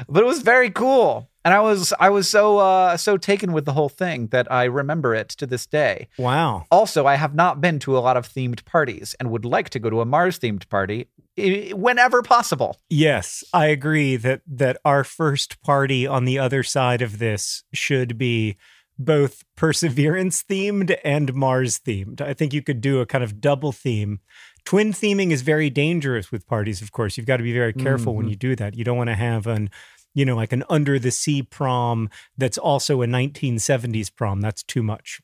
but 0.08 0.22
it 0.22 0.26
was 0.26 0.40
very 0.42 0.70
cool 0.70 1.28
and 1.44 1.52
i 1.52 1.60
was 1.60 1.92
i 1.98 2.08
was 2.08 2.28
so 2.28 2.58
uh 2.58 2.96
so 2.96 3.16
taken 3.16 3.52
with 3.52 3.64
the 3.64 3.72
whole 3.72 3.88
thing 3.88 4.28
that 4.28 4.50
i 4.52 4.64
remember 4.64 5.14
it 5.14 5.28
to 5.30 5.46
this 5.46 5.66
day 5.66 6.08
Wow. 6.16 6.66
also 6.70 7.06
i 7.06 7.16
have 7.16 7.34
not 7.34 7.60
been 7.60 7.78
to 7.80 7.98
a 7.98 8.00
lot 8.00 8.16
of 8.16 8.28
themed 8.28 8.64
parties 8.64 9.14
and 9.18 9.30
would 9.30 9.44
like 9.44 9.68
to 9.70 9.78
go 9.80 9.90
to 9.90 10.00
a 10.00 10.04
mars 10.04 10.38
themed 10.38 10.68
party 10.68 11.08
i- 11.38 11.72
whenever 11.74 12.22
possible 12.22 12.78
Yes, 12.88 13.42
I 13.52 13.66
agree 13.66 14.16
that 14.16 14.42
that 14.46 14.78
our 14.84 15.02
first 15.04 15.60
party 15.62 16.06
on 16.06 16.24
the 16.24 16.38
other 16.38 16.62
side 16.62 17.02
of 17.02 17.18
this 17.18 17.64
should 17.74 18.16
be 18.16 18.56
both 19.00 19.44
perseverance 19.54 20.42
themed 20.42 20.96
and 21.04 21.32
Mars 21.32 21.78
themed. 21.78 22.20
I 22.20 22.34
think 22.34 22.52
you 22.52 22.62
could 22.62 22.80
do 22.80 23.00
a 23.00 23.06
kind 23.06 23.22
of 23.22 23.40
double 23.40 23.70
theme. 23.70 24.18
Twin 24.68 24.92
theming 24.92 25.30
is 25.30 25.40
very 25.40 25.70
dangerous 25.70 26.30
with 26.30 26.46
parties, 26.46 26.82
of 26.82 26.92
course. 26.92 27.16
You've 27.16 27.26
got 27.26 27.38
to 27.38 27.42
be 27.42 27.54
very 27.54 27.72
careful 27.72 28.14
when 28.14 28.26
mm-hmm. 28.26 28.32
you 28.32 28.36
do 28.36 28.56
that. 28.56 28.74
You 28.76 28.84
don't 28.84 28.98
want 28.98 29.08
to 29.08 29.14
have 29.14 29.46
an 29.46 29.70
you 30.12 30.26
know, 30.26 30.36
like 30.36 30.52
an 30.52 30.62
under 30.68 30.98
the 30.98 31.10
sea 31.10 31.42
prom 31.42 32.10
that's 32.36 32.58
also 32.58 33.00
a 33.00 33.06
1970s 33.06 34.14
prom. 34.14 34.42
That's 34.42 34.62
too 34.62 34.82
much. 34.82 35.22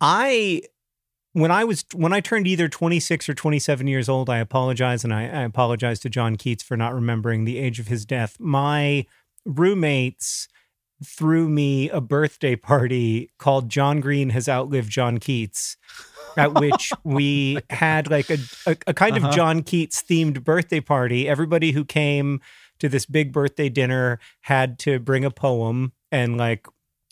I 0.00 0.62
when 1.34 1.52
I 1.52 1.62
was 1.62 1.84
when 1.94 2.12
I 2.12 2.18
turned 2.18 2.48
either 2.48 2.68
26 2.68 3.28
or 3.28 3.34
27 3.34 3.86
years 3.86 4.08
old, 4.08 4.28
I 4.28 4.38
apologize 4.38 5.04
and 5.04 5.14
I, 5.14 5.22
I 5.22 5.42
apologize 5.44 6.00
to 6.00 6.10
John 6.10 6.34
Keats 6.34 6.64
for 6.64 6.76
not 6.76 6.96
remembering 6.96 7.44
the 7.44 7.58
age 7.58 7.78
of 7.78 7.86
his 7.86 8.04
death. 8.04 8.40
My 8.40 9.06
roommates 9.46 10.48
threw 11.04 11.48
me 11.48 11.90
a 11.90 12.00
birthday 12.00 12.56
party 12.56 13.30
called 13.38 13.68
John 13.68 14.00
Green 14.00 14.30
has 14.30 14.48
outlived 14.48 14.90
John 14.90 15.18
Keats. 15.18 15.76
At 16.36 16.54
which 16.54 16.92
we 17.04 17.58
had 17.70 18.10
like 18.10 18.30
a, 18.30 18.38
a, 18.66 18.76
a 18.88 18.94
kind 18.94 19.16
Uh-huh. 19.16 19.28
of 19.28 19.34
John 19.34 19.62
Keats 19.62 20.02
themed 20.02 20.44
birthday 20.44 20.80
party. 20.80 21.28
Everybody 21.28 21.72
who 21.72 21.84
came 21.84 22.40
to 22.78 22.88
this 22.88 23.06
big 23.06 23.32
birthday 23.32 23.68
dinner 23.68 24.20
had 24.42 24.78
to 24.80 24.98
bring 25.00 25.24
a 25.24 25.30
poem 25.30 25.92
and 26.12 26.36
like 26.36 26.66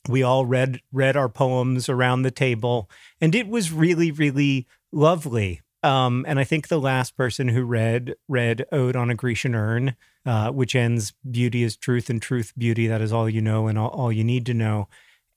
we 0.08 0.22
all 0.22 0.46
read 0.46 0.80
read 0.92 1.16
our 1.16 1.28
poems 1.28 1.88
around 1.88 2.22
the 2.22 2.30
table 2.30 2.88
and 3.20 3.34
it 3.34 3.48
was 3.48 3.72
really 3.72 4.12
really 4.12 4.66
lovely 4.92 5.60
um, 5.82 6.24
and 6.28 6.38
i 6.38 6.44
think 6.44 6.68
the 6.68 6.78
last 6.78 7.16
person 7.16 7.48
who 7.48 7.64
read 7.64 8.14
read 8.28 8.64
ode 8.70 8.94
on 8.94 9.10
a 9.10 9.14
grecian 9.16 9.56
urn 9.56 9.96
uh, 10.24 10.50
which 10.52 10.76
ends 10.76 11.12
beauty 11.28 11.64
is 11.64 11.76
truth 11.76 12.08
and 12.08 12.22
truth 12.22 12.52
beauty 12.56 12.86
that 12.86 13.00
is 13.00 13.12
all 13.12 13.28
you 13.28 13.40
know 13.42 13.66
and 13.66 13.76
all, 13.76 13.88
all 13.88 14.12
you 14.12 14.22
need 14.22 14.46
to 14.46 14.54
know 14.54 14.86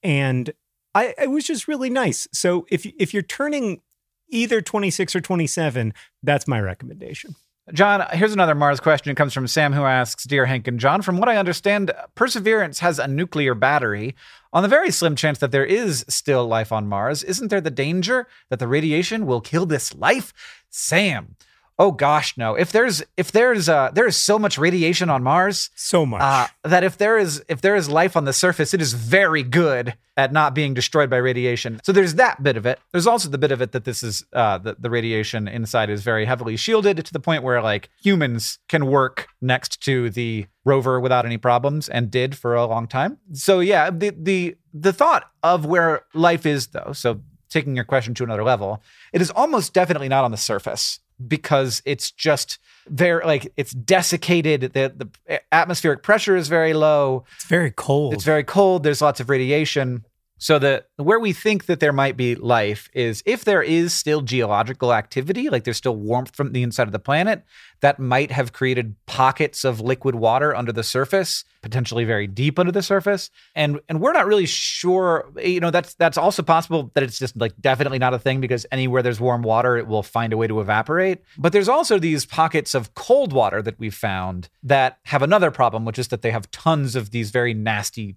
and 0.03 0.53
I, 0.95 1.13
it 1.21 1.29
was 1.29 1.45
just 1.45 1.67
really 1.67 1.89
nice 1.89 2.27
so 2.33 2.65
if 2.69 2.85
if 2.85 3.13
you're 3.13 3.23
turning 3.23 3.81
either 4.29 4.61
26 4.61 5.15
or 5.15 5.21
27 5.21 5.93
that's 6.23 6.47
my 6.47 6.59
recommendation 6.59 7.35
John, 7.73 8.03
here's 8.13 8.33
another 8.33 8.55
Mars 8.55 8.79
question. 8.79 9.11
It 9.11 9.15
comes 9.15 9.33
from 9.33 9.47
Sam, 9.47 9.73
who 9.73 9.83
asks 9.83 10.23
Dear 10.23 10.45
Hank 10.47 10.67
and 10.67 10.79
John, 10.79 11.01
from 11.01 11.17
what 11.17 11.29
I 11.29 11.37
understand, 11.37 11.91
Perseverance 12.15 12.79
has 12.79 12.97
a 12.97 13.07
nuclear 13.07 13.53
battery. 13.53 14.15
On 14.51 14.63
the 14.63 14.69
very 14.69 14.89
slim 14.89 15.15
chance 15.15 15.37
that 15.37 15.51
there 15.51 15.65
is 15.65 16.03
still 16.09 16.47
life 16.47 16.71
on 16.71 16.87
Mars, 16.87 17.23
isn't 17.23 17.49
there 17.49 17.61
the 17.61 17.69
danger 17.69 18.27
that 18.49 18.57
the 18.57 18.67
radiation 18.67 19.27
will 19.27 19.41
kill 19.41 19.67
this 19.67 19.93
life? 19.93 20.33
Sam, 20.71 21.35
oh 21.79 21.91
gosh, 21.91 22.37
no. 22.37 22.55
If 22.55 22.71
there's 22.71 23.01
if 23.17 23.31
there's 23.31 23.69
uh 23.69 23.89
there 23.93 24.05
is 24.05 24.17
so 24.17 24.37
much 24.37 24.57
radiation 24.57 25.09
on 25.09 25.23
Mars, 25.23 25.71
so 25.75 26.05
much 26.05 26.21
uh, 26.21 26.47
that 26.63 26.83
if 26.83 26.97
there 26.97 27.17
is 27.17 27.43
if 27.47 27.61
there 27.61 27.75
is 27.75 27.89
life 27.89 28.15
on 28.17 28.25
the 28.25 28.33
surface, 28.33 28.73
it 28.73 28.81
is 28.81 28.93
very 28.93 29.41
good 29.41 29.95
at 30.17 30.33
not 30.33 30.53
being 30.53 30.73
destroyed 30.73 31.09
by 31.09 31.15
radiation. 31.15 31.79
So 31.83 31.93
there's 31.93 32.15
that 32.15 32.43
bit 32.43 32.57
of 32.57 32.65
it. 32.65 32.79
There's 32.91 33.07
also 33.07 33.29
the 33.29 33.37
bit 33.37 33.53
of 33.53 33.61
it 33.61 33.71
that 33.71 33.85
this 33.85 34.03
is 34.03 34.25
uh, 34.33 34.57
the 34.57 34.75
the 34.77 34.89
radiation 34.89 35.47
inside 35.47 35.89
is 35.89 36.03
very 36.03 36.25
heavily 36.25 36.57
shielded 36.57 37.03
to 37.03 37.13
the 37.13 37.19
point 37.19 37.43
where 37.43 37.61
like 37.61 37.89
humans 38.03 38.59
can 38.67 38.85
work 38.85 39.29
next 39.41 39.81
to 39.83 40.09
the 40.09 40.45
rover 40.65 40.99
without 40.99 41.25
any 41.25 41.37
problems 41.37 41.87
and 41.87 42.11
did 42.11 42.37
for 42.37 42.53
a 42.53 42.65
long 42.65 42.87
time. 42.87 43.17
So 43.33 43.61
yeah, 43.61 43.89
the 43.89 44.13
the 44.15 44.57
the 44.73 44.93
thought 44.93 45.31
of 45.41 45.65
where 45.65 46.03
life 46.13 46.45
is 46.45 46.67
though. 46.67 46.91
So 46.93 47.21
taking 47.49 47.75
your 47.75 47.85
question 47.85 48.13
to 48.13 48.23
another 48.23 48.43
level, 48.43 48.83
it 49.11 49.21
is 49.21 49.31
almost 49.31 49.73
definitely 49.73 50.09
not 50.09 50.23
on 50.23 50.29
the 50.29 50.37
surface 50.37 50.99
because 51.27 51.81
it's 51.85 52.11
just 52.11 52.59
very 52.87 53.25
like 53.25 53.51
it's 53.57 53.71
desiccated. 53.71 54.61
The 54.61 54.93
the 55.27 55.41
atmospheric 55.51 56.03
pressure 56.03 56.35
is 56.35 56.47
very 56.47 56.73
low. 56.73 57.25
It's 57.35 57.45
very 57.45 57.71
cold. 57.71 58.13
It's 58.13 58.23
very 58.23 58.43
cold. 58.43 58.83
There's 58.83 59.01
lots 59.01 59.19
of 59.19 59.29
radiation 59.29 60.05
so 60.39 60.57
the 60.57 60.83
where 60.97 61.19
we 61.19 61.33
think 61.33 61.65
that 61.67 61.79
there 61.79 61.93
might 61.93 62.17
be 62.17 62.33
life 62.35 62.89
is 62.93 63.21
if 63.25 63.45
there 63.45 63.61
is 63.61 63.93
still 63.93 64.21
geological 64.21 64.93
activity 64.93 65.49
like 65.49 65.63
there's 65.63 65.77
still 65.77 65.95
warmth 65.95 66.35
from 66.35 66.51
the 66.53 66.63
inside 66.63 66.87
of 66.87 66.91
the 66.91 66.99
planet 66.99 67.43
that 67.81 67.99
might 67.99 68.31
have 68.31 68.51
created 68.51 68.95
pockets 69.05 69.63
of 69.63 69.79
liquid 69.79 70.15
water 70.15 70.55
under 70.55 70.71
the 70.71 70.83
surface 70.83 71.43
potentially 71.61 72.05
very 72.05 72.27
deep 72.27 72.57
under 72.57 72.71
the 72.71 72.81
surface. 72.81 73.29
And 73.55 73.79
and 73.89 73.99
we're 73.99 74.13
not 74.13 74.25
really 74.25 74.45
sure 74.45 75.31
you 75.41 75.59
know 75.59 75.71
that's 75.71 75.93
that's 75.95 76.17
also 76.17 76.43
possible 76.43 76.91
that 76.93 77.03
it's 77.03 77.19
just 77.19 77.35
like 77.37 77.53
definitely 77.59 77.99
not 77.99 78.13
a 78.13 78.19
thing 78.19 78.41
because 78.41 78.65
anywhere 78.71 79.01
there's 79.01 79.19
warm 79.19 79.41
water 79.41 79.77
it 79.77 79.87
will 79.87 80.03
find 80.03 80.33
a 80.33 80.37
way 80.37 80.47
to 80.47 80.61
evaporate. 80.61 81.19
But 81.37 81.53
there's 81.53 81.69
also 81.69 81.99
these 81.99 82.25
pockets 82.25 82.73
of 82.73 82.93
cold 82.95 83.33
water 83.33 83.61
that 83.61 83.79
we've 83.79 83.95
found 83.95 84.49
that 84.63 84.99
have 85.05 85.21
another 85.21 85.51
problem 85.51 85.85
which 85.85 85.99
is 85.99 86.09
that 86.09 86.21
they 86.21 86.31
have 86.31 86.49
tons 86.51 86.95
of 86.95 87.11
these 87.11 87.31
very 87.31 87.53
nasty 87.53 88.15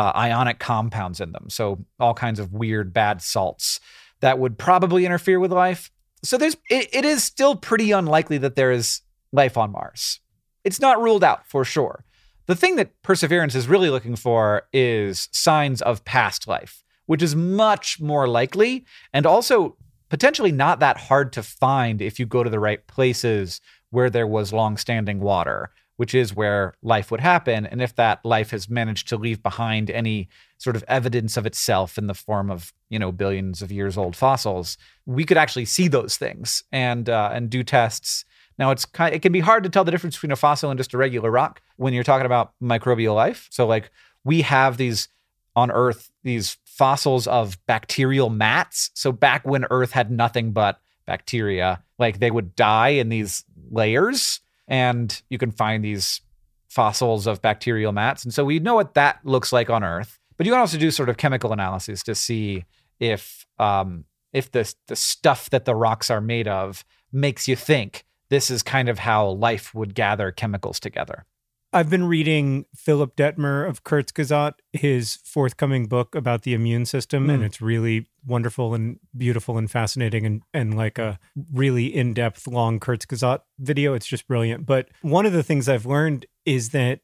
uh, 0.00 0.12
ionic 0.16 0.58
compounds 0.58 1.20
in 1.20 1.32
them. 1.32 1.50
So 1.50 1.84
all 1.98 2.14
kinds 2.14 2.40
of 2.40 2.54
weird 2.54 2.94
bad 2.94 3.20
salts 3.20 3.80
that 4.20 4.38
would 4.38 4.56
probably 4.56 5.04
interfere 5.04 5.38
with 5.38 5.52
life. 5.52 5.90
So 6.22 6.38
there's 6.38 6.56
it, 6.70 6.88
it 6.92 7.04
is 7.04 7.22
still 7.22 7.54
pretty 7.54 7.90
unlikely 7.90 8.38
that 8.38 8.56
there 8.56 8.72
is 8.72 9.02
life 9.30 9.58
on 9.58 9.72
Mars. 9.72 10.20
It's 10.64 10.80
not 10.80 11.02
ruled 11.02 11.22
out 11.22 11.46
for 11.46 11.66
sure. 11.66 12.04
The 12.46 12.56
thing 12.56 12.76
that 12.76 13.02
Perseverance 13.02 13.54
is 13.54 13.68
really 13.68 13.90
looking 13.90 14.16
for 14.16 14.62
is 14.72 15.28
signs 15.32 15.82
of 15.82 16.04
past 16.06 16.48
life, 16.48 16.82
which 17.04 17.22
is 17.22 17.36
much 17.36 18.00
more 18.00 18.26
likely 18.26 18.86
and 19.12 19.26
also 19.26 19.76
potentially 20.08 20.50
not 20.50 20.80
that 20.80 20.96
hard 20.96 21.30
to 21.34 21.42
find 21.42 22.00
if 22.00 22.18
you 22.18 22.24
go 22.24 22.42
to 22.42 22.50
the 22.50 22.58
right 22.58 22.86
places 22.86 23.60
where 23.90 24.08
there 24.08 24.26
was 24.26 24.52
long-standing 24.52 25.20
water 25.20 25.70
which 26.00 26.14
is 26.14 26.34
where 26.34 26.72
life 26.82 27.10
would 27.10 27.20
happen. 27.20 27.66
And 27.66 27.82
if 27.82 27.94
that 27.96 28.24
life 28.24 28.52
has 28.52 28.70
managed 28.70 29.06
to 29.08 29.18
leave 29.18 29.42
behind 29.42 29.90
any 29.90 30.30
sort 30.56 30.74
of 30.74 30.82
evidence 30.88 31.36
of 31.36 31.44
itself 31.44 31.98
in 31.98 32.06
the 32.06 32.14
form 32.14 32.50
of, 32.50 32.72
you 32.88 32.98
know, 32.98 33.12
billions 33.12 33.60
of 33.60 33.70
years 33.70 33.98
old 33.98 34.16
fossils, 34.16 34.78
we 35.04 35.24
could 35.24 35.36
actually 35.36 35.66
see 35.66 35.88
those 35.88 36.16
things 36.16 36.64
and 36.72 37.10
uh, 37.10 37.28
and 37.34 37.50
do 37.50 37.62
tests. 37.62 38.24
Now 38.58 38.70
it's 38.70 38.86
kind 38.86 39.14
it 39.14 39.20
can 39.20 39.30
be 39.30 39.40
hard 39.40 39.62
to 39.64 39.68
tell 39.68 39.84
the 39.84 39.90
difference 39.90 40.16
between 40.16 40.32
a 40.32 40.36
fossil 40.36 40.70
and 40.70 40.78
just 40.78 40.94
a 40.94 40.96
regular 40.96 41.30
rock 41.30 41.60
when 41.76 41.92
you're 41.92 42.02
talking 42.02 42.24
about 42.24 42.54
microbial 42.62 43.14
life. 43.14 43.46
So 43.50 43.66
like 43.66 43.90
we 44.24 44.40
have 44.40 44.78
these 44.78 45.08
on 45.54 45.70
Earth 45.70 46.10
these 46.22 46.56
fossils 46.64 47.26
of 47.26 47.58
bacterial 47.66 48.30
mats. 48.30 48.90
So 48.94 49.12
back 49.12 49.46
when 49.46 49.66
Earth 49.68 49.90
had 49.90 50.10
nothing 50.10 50.52
but 50.52 50.80
bacteria, 51.04 51.82
like 51.98 52.20
they 52.20 52.30
would 52.30 52.56
die 52.56 52.88
in 52.88 53.10
these 53.10 53.44
layers 53.70 54.40
and 54.70 55.20
you 55.28 55.36
can 55.36 55.50
find 55.50 55.84
these 55.84 56.22
fossils 56.68 57.26
of 57.26 57.42
bacterial 57.42 57.92
mats. 57.92 58.24
And 58.24 58.32
so 58.32 58.44
we 58.44 58.60
know 58.60 58.76
what 58.76 58.94
that 58.94 59.18
looks 59.24 59.52
like 59.52 59.68
on 59.68 59.84
Earth. 59.84 60.18
But 60.38 60.46
you 60.46 60.52
can 60.52 60.60
also 60.60 60.78
do 60.78 60.90
sort 60.90 61.10
of 61.10 61.18
chemical 61.18 61.52
analysis 61.52 62.02
to 62.04 62.14
see 62.14 62.64
if 62.98 63.44
um, 63.58 64.04
if 64.32 64.50
the 64.50 64.72
the 64.86 64.96
stuff 64.96 65.50
that 65.50 65.66
the 65.66 65.74
rocks 65.74 66.08
are 66.08 66.22
made 66.22 66.48
of 66.48 66.84
makes 67.12 67.46
you 67.46 67.56
think 67.56 68.06
this 68.30 68.50
is 68.50 68.62
kind 68.62 68.88
of 68.88 69.00
how 69.00 69.28
life 69.28 69.74
would 69.74 69.94
gather 69.94 70.30
chemicals 70.30 70.80
together. 70.80 71.26
I've 71.72 71.88
been 71.88 72.04
reading 72.04 72.64
Philipp 72.74 73.14
Dettmer 73.14 73.68
of 73.68 73.84
Kurzgesagt, 73.84 74.54
his 74.72 75.16
forthcoming 75.24 75.86
book 75.86 76.16
about 76.16 76.42
the 76.42 76.52
immune 76.52 76.84
system, 76.84 77.28
Mm. 77.28 77.34
and 77.34 77.44
it's 77.44 77.60
really 77.62 78.08
wonderful 78.26 78.74
and 78.74 78.98
beautiful 79.16 79.56
and 79.56 79.70
fascinating 79.70 80.26
and, 80.26 80.42
and 80.52 80.76
like 80.76 80.98
a 80.98 81.18
really 81.52 81.86
in 81.94 82.12
depth, 82.12 82.48
long 82.48 82.80
Kurzgesagt 82.80 83.42
video. 83.60 83.94
It's 83.94 84.06
just 84.06 84.26
brilliant. 84.26 84.66
But 84.66 84.88
one 85.02 85.26
of 85.26 85.32
the 85.32 85.44
things 85.44 85.68
I've 85.68 85.86
learned 85.86 86.26
is 86.44 86.70
that 86.70 87.00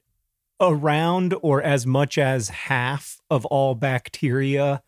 around 0.60 1.34
or 1.42 1.62
as 1.62 1.86
much 1.86 2.18
as 2.18 2.48
half 2.48 3.20
of 3.30 3.44
all 3.46 3.74
bacteria 3.76 4.82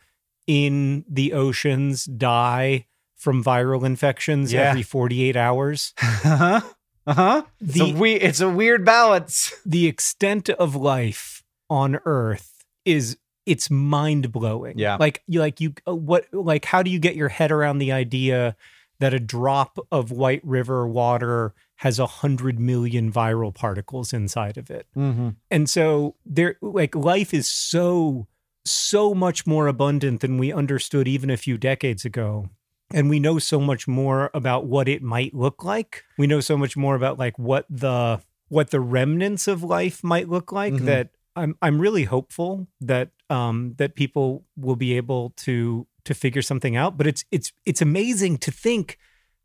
in 0.49 1.05
the 1.09 1.33
oceans 1.35 2.05
die 2.07 2.87
from 3.17 3.45
viral 3.45 3.85
infections 3.85 4.53
Yeah. 4.53 4.71
every 4.71 4.83
48 4.83 5.37
hours. 5.37 5.95
Uh-huh. 7.09 7.23
Uh-huh. 7.23 7.43
It's, 7.61 7.81
a 7.81 7.93
we- 7.95 8.15
it's 8.15 8.41
a 8.41 8.51
weird 8.51 8.85
balance. 8.85 9.53
the 9.67 9.87
extent 9.87 10.51
of 10.51 10.75
life 10.75 11.43
on 11.71 11.99
earth 12.05 12.65
is 12.85 13.17
it's 13.47 13.71
mind 13.71 14.31
blowing. 14.31 14.79
Yeah. 14.79 14.97
Like 14.97 15.23
you 15.27 15.41
like 15.41 15.61
you 15.61 15.73
uh, 15.87 15.95
what 15.95 16.27
like 16.33 16.67
how 16.67 16.83
do 16.83 16.91
you 16.91 16.99
get 16.99 17.17
your 17.17 17.31
head 17.31 17.51
around 17.51 17.79
the 17.79 17.93
idea 17.93 18.57
that 19.01 19.15
a 19.15 19.19
drop 19.21 19.79
of 19.91 20.11
White 20.11 20.45
River 20.45 20.87
water 20.87 21.55
has 21.77 21.99
a 21.99 22.07
hundred 22.07 22.59
million 22.59 23.11
viral 23.13 23.55
particles 23.55 24.13
inside 24.13 24.59
of 24.59 24.71
it? 24.71 24.87
Mm-hmm. 24.97 25.31
And 25.51 25.71
so 25.71 26.15
there 26.27 26.57
like 26.61 26.95
life 26.95 27.33
is 27.33 27.47
so 27.49 28.27
so 28.67 29.15
much 29.15 29.47
more 29.47 29.67
abundant 29.67 30.21
than 30.21 30.37
we 30.37 30.53
understood 30.53 31.09
even 31.09 31.31
a 31.31 31.37
few 31.39 31.57
decades 31.57 32.05
ago. 32.05 32.51
And 32.93 33.11
we 33.11 33.21
know 33.21 33.39
so 33.39 33.61
much 33.61 33.87
more 33.87 34.31
about 34.33 34.67
what 34.67 34.89
it 34.89 35.03
might 35.03 35.35
look 35.35 35.63
like. 35.65 36.05
We 36.17 36.27
know 36.27 36.41
so 36.41 36.57
much 36.57 36.77
more 36.77 36.95
about 36.95 37.19
like 37.19 37.39
what 37.39 37.67
the 37.69 38.21
what 38.49 38.71
the 38.71 38.81
remnants 38.81 39.47
of 39.47 39.63
life 39.63 40.03
might 40.03 40.29
look 40.29 40.53
like 40.53 40.73
Mhm. 40.73 40.85
that 40.87 41.11
I'm 41.37 41.55
I'm 41.61 41.79
really 41.81 42.05
hopeful 42.05 42.67
that 42.81 43.11
um 43.29 43.75
that 43.77 43.95
people 43.95 44.45
will 44.57 44.77
be 44.77 44.97
able 44.97 45.31
to 45.39 45.87
to 46.05 46.15
figure 46.15 46.41
something 46.43 46.77
out. 46.77 46.97
But 46.97 47.07
it's 47.07 47.25
it's 47.31 47.53
it's 47.67 47.83
amazing 47.83 48.39
to 48.39 48.51
think 48.51 48.97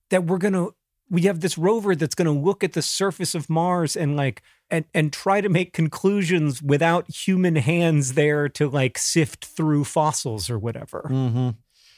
that 0.10 0.24
we're 0.26 0.38
gonna 0.38 0.68
we 1.10 1.24
have 1.24 1.42
this 1.42 1.58
rover 1.58 1.96
that's 1.96 2.16
gonna 2.16 2.32
look 2.32 2.64
at 2.64 2.74
the 2.74 2.82
surface 2.82 3.36
of 3.36 3.50
Mars 3.50 3.98
and 3.98 4.16
like 4.16 4.42
and 4.72 4.86
and 4.94 5.12
try 5.12 5.42
to 5.42 5.50
make 5.50 5.74
conclusions 5.74 6.64
without 6.64 7.12
human 7.12 7.58
hands 7.58 8.14
there 8.14 8.48
to 8.50 8.70
like 8.70 8.98
sift 8.98 9.44
through 9.46 9.84
fossils 9.84 10.50
or 10.50 10.58
whatever. 10.58 11.10
Mm-hmm. 11.12 11.50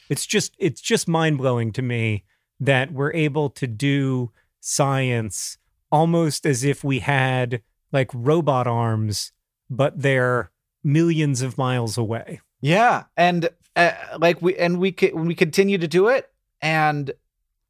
It's 0.09 0.25
just 0.25 0.55
it's 0.59 0.81
just 0.81 1.07
mind-blowing 1.07 1.71
to 1.73 1.81
me 1.81 2.23
that 2.59 2.91
we're 2.91 3.13
able 3.13 3.49
to 3.51 3.67
do 3.67 4.31
science 4.59 5.57
almost 5.91 6.45
as 6.45 6.63
if 6.63 6.83
we 6.83 6.99
had 6.99 7.61
like 7.91 8.09
robot 8.13 8.67
arms 8.67 9.31
but 9.69 9.99
they're 10.01 10.51
millions 10.83 11.41
of 11.41 11.57
miles 11.57 11.97
away. 11.97 12.41
Yeah, 12.61 13.03
and 13.17 13.49
uh, 13.75 13.91
like 14.17 14.41
we 14.41 14.55
and 14.55 14.79
we 14.79 14.95
we 15.13 15.35
continue 15.35 15.77
to 15.77 15.87
do 15.87 16.07
it, 16.07 16.29
and 16.61 17.11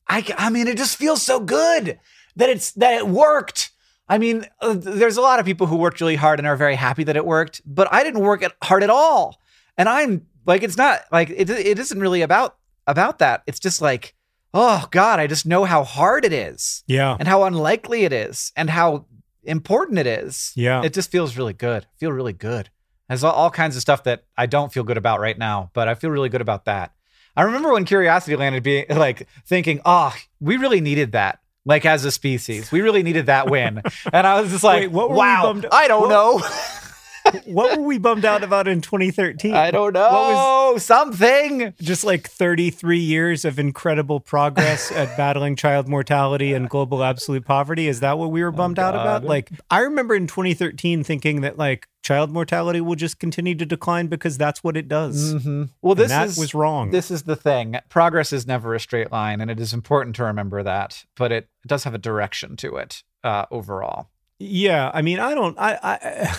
I 0.08 0.26
I 0.38 0.50
mean 0.50 0.67
it 0.67 0.78
just 0.78 0.98
feels 0.98 1.21
so 1.21 1.39
good 1.39 2.00
that 2.36 2.50
it's 2.50 2.71
that 2.74 2.93
it 2.93 3.08
worked. 3.08 3.71
I 4.08 4.19
mean, 4.19 4.45
uh, 4.62 4.76
there's 4.78 5.17
a 5.17 5.21
lot 5.21 5.39
of 5.39 5.45
people 5.45 5.65
who 5.65 5.78
worked 5.78 6.00
really 6.00 6.15
hard 6.15 6.39
and 6.39 6.48
are 6.48 6.56
very 6.56 6.76
happy 6.76 7.04
that 7.06 7.15
it 7.15 7.26
worked, 7.26 7.62
but 7.65 7.91
I 7.91 8.04
didn't 8.04 8.21
work 8.21 8.43
at 8.43 8.54
hard 8.62 8.84
at 8.84 8.91
all. 8.91 9.41
And 9.78 9.89
I'm 9.89 10.28
like 10.45 10.63
it's 10.63 10.77
not 10.77 11.01
like 11.12 11.29
it 11.29 11.49
it 11.49 11.79
isn't 11.79 11.99
really 11.99 12.21
about 12.21 12.58
about 12.88 13.19
that. 13.19 13.43
It's 13.47 13.60
just 13.60 13.81
like, 13.81 14.13
oh 14.53 14.88
god, 14.91 15.19
I 15.19 15.27
just 15.27 15.45
know 15.45 15.65
how 15.65 15.84
hard 15.84 16.23
it 16.25 16.34
is 16.34 16.84
Yeah. 16.88 17.15
and 17.19 17.27
how 17.27 17.43
unlikely 17.43 18.03
it 18.03 18.13
is 18.13 18.51
and 18.55 18.69
how 18.69 19.05
important 19.43 19.99
it 19.99 20.08
is. 20.08 20.51
Yeah. 20.55 20.81
It 20.84 20.93
just 20.93 21.12
feels 21.12 21.38
really 21.38 21.53
good. 21.53 21.84
I 21.84 21.97
feel 21.99 22.12
really 22.12 22.34
good. 22.34 22.69
There's 23.08 23.23
all, 23.23 23.34
all 23.34 23.51
kinds 23.51 23.75
of 23.75 23.81
stuff 23.81 24.03
that 24.05 24.23
I 24.38 24.45
don't 24.47 24.73
feel 24.73 24.84
good 24.84 24.97
about 24.97 25.19
right 25.19 25.38
now, 25.38 25.69
but 25.73 25.88
I 25.88 25.93
feel 25.95 26.10
really 26.10 26.29
good 26.29 26.41
about 26.41 26.65
that. 26.65 26.93
I 27.38 27.43
remember 27.43 27.71
when 27.73 27.86
Curiosity 27.86 28.36
landed 28.36 28.63
being 28.63 28.86
like 28.89 29.27
thinking, 29.45 29.81
oh, 29.86 30.15
we 30.39 30.58
really 30.58 30.81
needed 30.81 31.12
that. 31.12 31.39
Like 31.67 31.86
as 31.86 32.05
a 32.05 32.12
species, 32.12 32.71
we 32.71 32.81
really 32.81 33.01
needed 33.03 33.25
that 33.25 33.49
win. 33.49 33.81
and 34.13 34.27
I 34.27 34.39
was 34.41 34.51
just 34.51 34.63
like, 34.63 34.81
Wait, 34.81 34.91
what 34.91 35.10
were 35.10 35.15
we 35.15 35.19
wow, 35.19 35.60
I 35.71 35.88
don't 35.88 36.01
what- 36.01 36.10
know. 36.10 36.41
what 37.45 37.77
were 37.77 37.83
we 37.85 37.97
bummed 37.97 38.25
out 38.25 38.43
about 38.43 38.67
in 38.67 38.81
2013? 38.81 39.53
I 39.53 39.71
don't 39.71 39.93
What 39.93 40.73
was. 40.73 40.83
Something. 40.85 41.73
just 41.81 42.03
like 42.03 42.29
33 42.29 42.99
years 42.99 43.45
of 43.45 43.59
incredible 43.59 44.19
progress 44.19 44.91
at 44.93 45.15
battling 45.17 45.55
child 45.55 45.88
mortality 45.88 46.53
and 46.53 46.69
global 46.69 47.03
absolute 47.03 47.45
poverty? 47.45 47.88
Is 47.88 47.99
that 48.01 48.17
what 48.17 48.31
we 48.31 48.43
were 48.43 48.51
bummed 48.51 48.79
out 48.79 48.93
about? 48.95 49.23
Like, 49.23 49.49
I 49.69 49.79
remember 49.81 50.15
in 50.15 50.27
2013 50.27 51.03
thinking 51.03 51.41
that 51.41 51.57
like 51.57 51.88
child 52.03 52.29
mortality 52.31 52.81
will 52.81 52.95
just 52.95 53.19
continue 53.19 53.55
to 53.55 53.65
decline 53.65 54.07
because 54.07 54.38
that's 54.38 54.63
what 54.63 54.77
it 54.77 54.88
does. 54.88 55.33
Mhm. 55.33 55.69
Well, 55.81 55.95
this 55.95 56.11
is 56.11 56.38
was 56.38 56.53
wrong. 56.53 56.91
This 56.91 57.09
is 57.09 57.23
the 57.23 57.35
thing. 57.35 57.77
Progress 57.89 58.31
is 58.31 58.45
never 58.45 58.75
a 58.75 58.79
straight 58.79 59.11
line, 59.11 59.41
and 59.41 59.49
it 59.49 59.59
is 59.59 59.73
important 59.73 60.15
to 60.17 60.23
remember 60.23 60.61
that. 60.63 61.05
But 61.15 61.31
it 61.31 61.49
does 61.65 61.83
have 61.83 61.93
a 61.95 61.97
direction 61.99 62.55
to 62.57 62.75
it 62.77 63.03
uh, 63.23 63.45
overall. 63.49 64.09
Yeah, 64.38 64.91
I 64.93 65.01
mean, 65.01 65.19
I 65.19 65.33
don't. 65.33 65.57
I, 65.57 65.79
I 65.81 66.35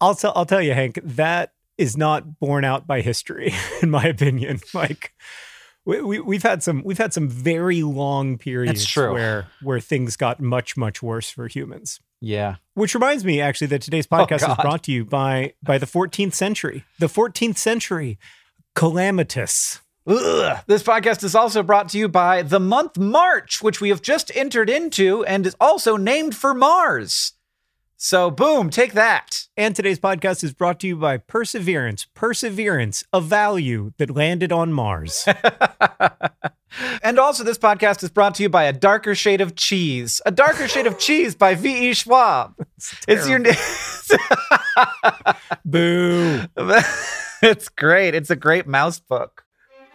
I'll 0.00 0.14
tell. 0.14 0.32
I'll 0.34 0.46
tell 0.46 0.62
you, 0.62 0.74
Hank. 0.74 0.98
That 1.02 1.52
is 1.78 1.96
not 1.96 2.38
borne 2.38 2.64
out 2.64 2.86
by 2.86 3.00
history, 3.00 3.54
in 3.82 3.90
my 3.90 4.04
opinion. 4.04 4.60
Like, 4.74 5.14
we, 5.84 6.00
we 6.02 6.20
we've 6.20 6.42
had 6.42 6.62
some 6.62 6.82
we've 6.84 6.98
had 6.98 7.12
some 7.12 7.28
very 7.28 7.82
long 7.82 8.38
periods 8.38 8.94
where 8.96 9.46
where 9.62 9.80
things 9.80 10.16
got 10.16 10.40
much 10.40 10.76
much 10.76 11.02
worse 11.02 11.30
for 11.30 11.48
humans. 11.48 12.00
Yeah. 12.20 12.56
Which 12.74 12.94
reminds 12.94 13.24
me, 13.24 13.40
actually, 13.40 13.68
that 13.68 13.80
today's 13.82 14.06
oh, 14.10 14.16
podcast 14.16 14.36
is 14.36 14.42
Oh, 14.44 14.48
God. 14.48 14.62
brought 14.62 14.82
to 14.84 14.92
you 14.92 15.04
by 15.04 15.54
by 15.62 15.78
the 15.78 15.86
14th 15.86 16.34
century. 16.34 16.84
The 16.98 17.06
14th 17.06 17.56
century, 17.56 18.18
calamitous. 18.74 19.80
Ugh. 20.06 20.58
This 20.66 20.82
podcast 20.82 21.22
is 21.24 21.34
also 21.34 21.62
brought 21.62 21.88
to 21.90 21.98
you 21.98 22.08
by 22.08 22.42
the 22.42 22.60
month 22.60 22.98
March, 22.98 23.62
which 23.62 23.80
we 23.80 23.90
have 23.90 24.02
just 24.02 24.34
entered 24.34 24.68
into 24.70 25.24
and 25.24 25.46
is 25.46 25.56
also 25.60 25.96
named 25.96 26.34
for 26.34 26.54
Mars. 26.54 27.32
So, 28.02 28.30
boom, 28.30 28.70
take 28.70 28.94
that. 28.94 29.46
And 29.58 29.76
today's 29.76 30.00
podcast 30.00 30.42
is 30.42 30.54
brought 30.54 30.80
to 30.80 30.86
you 30.86 30.96
by 30.96 31.18
Perseverance. 31.18 32.06
Perseverance, 32.14 33.04
a 33.12 33.20
value 33.20 33.92
that 33.98 34.16
landed 34.16 34.50
on 34.50 34.72
Mars. 34.72 35.28
And 37.02 37.18
also, 37.18 37.42
this 37.42 37.58
podcast 37.58 38.04
is 38.04 38.10
brought 38.10 38.36
to 38.36 38.44
you 38.44 38.48
by 38.48 38.62
A 38.62 38.72
Darker 38.72 39.16
Shade 39.16 39.40
of 39.40 39.56
Cheese. 39.56 40.22
A 40.24 40.30
Darker 40.30 40.68
Shade 40.68 40.86
of 40.86 41.00
Cheese 41.00 41.34
by 41.34 41.56
V.E. 41.56 41.94
Schwab. 41.94 42.54
It's 43.08 43.28
your 43.28 43.40
name. 43.40 43.54
Boo. 45.64 46.44
it's 47.42 47.68
great. 47.68 48.14
It's 48.14 48.30
a 48.30 48.36
great 48.36 48.68
mouse 48.68 49.00
book. 49.00 49.44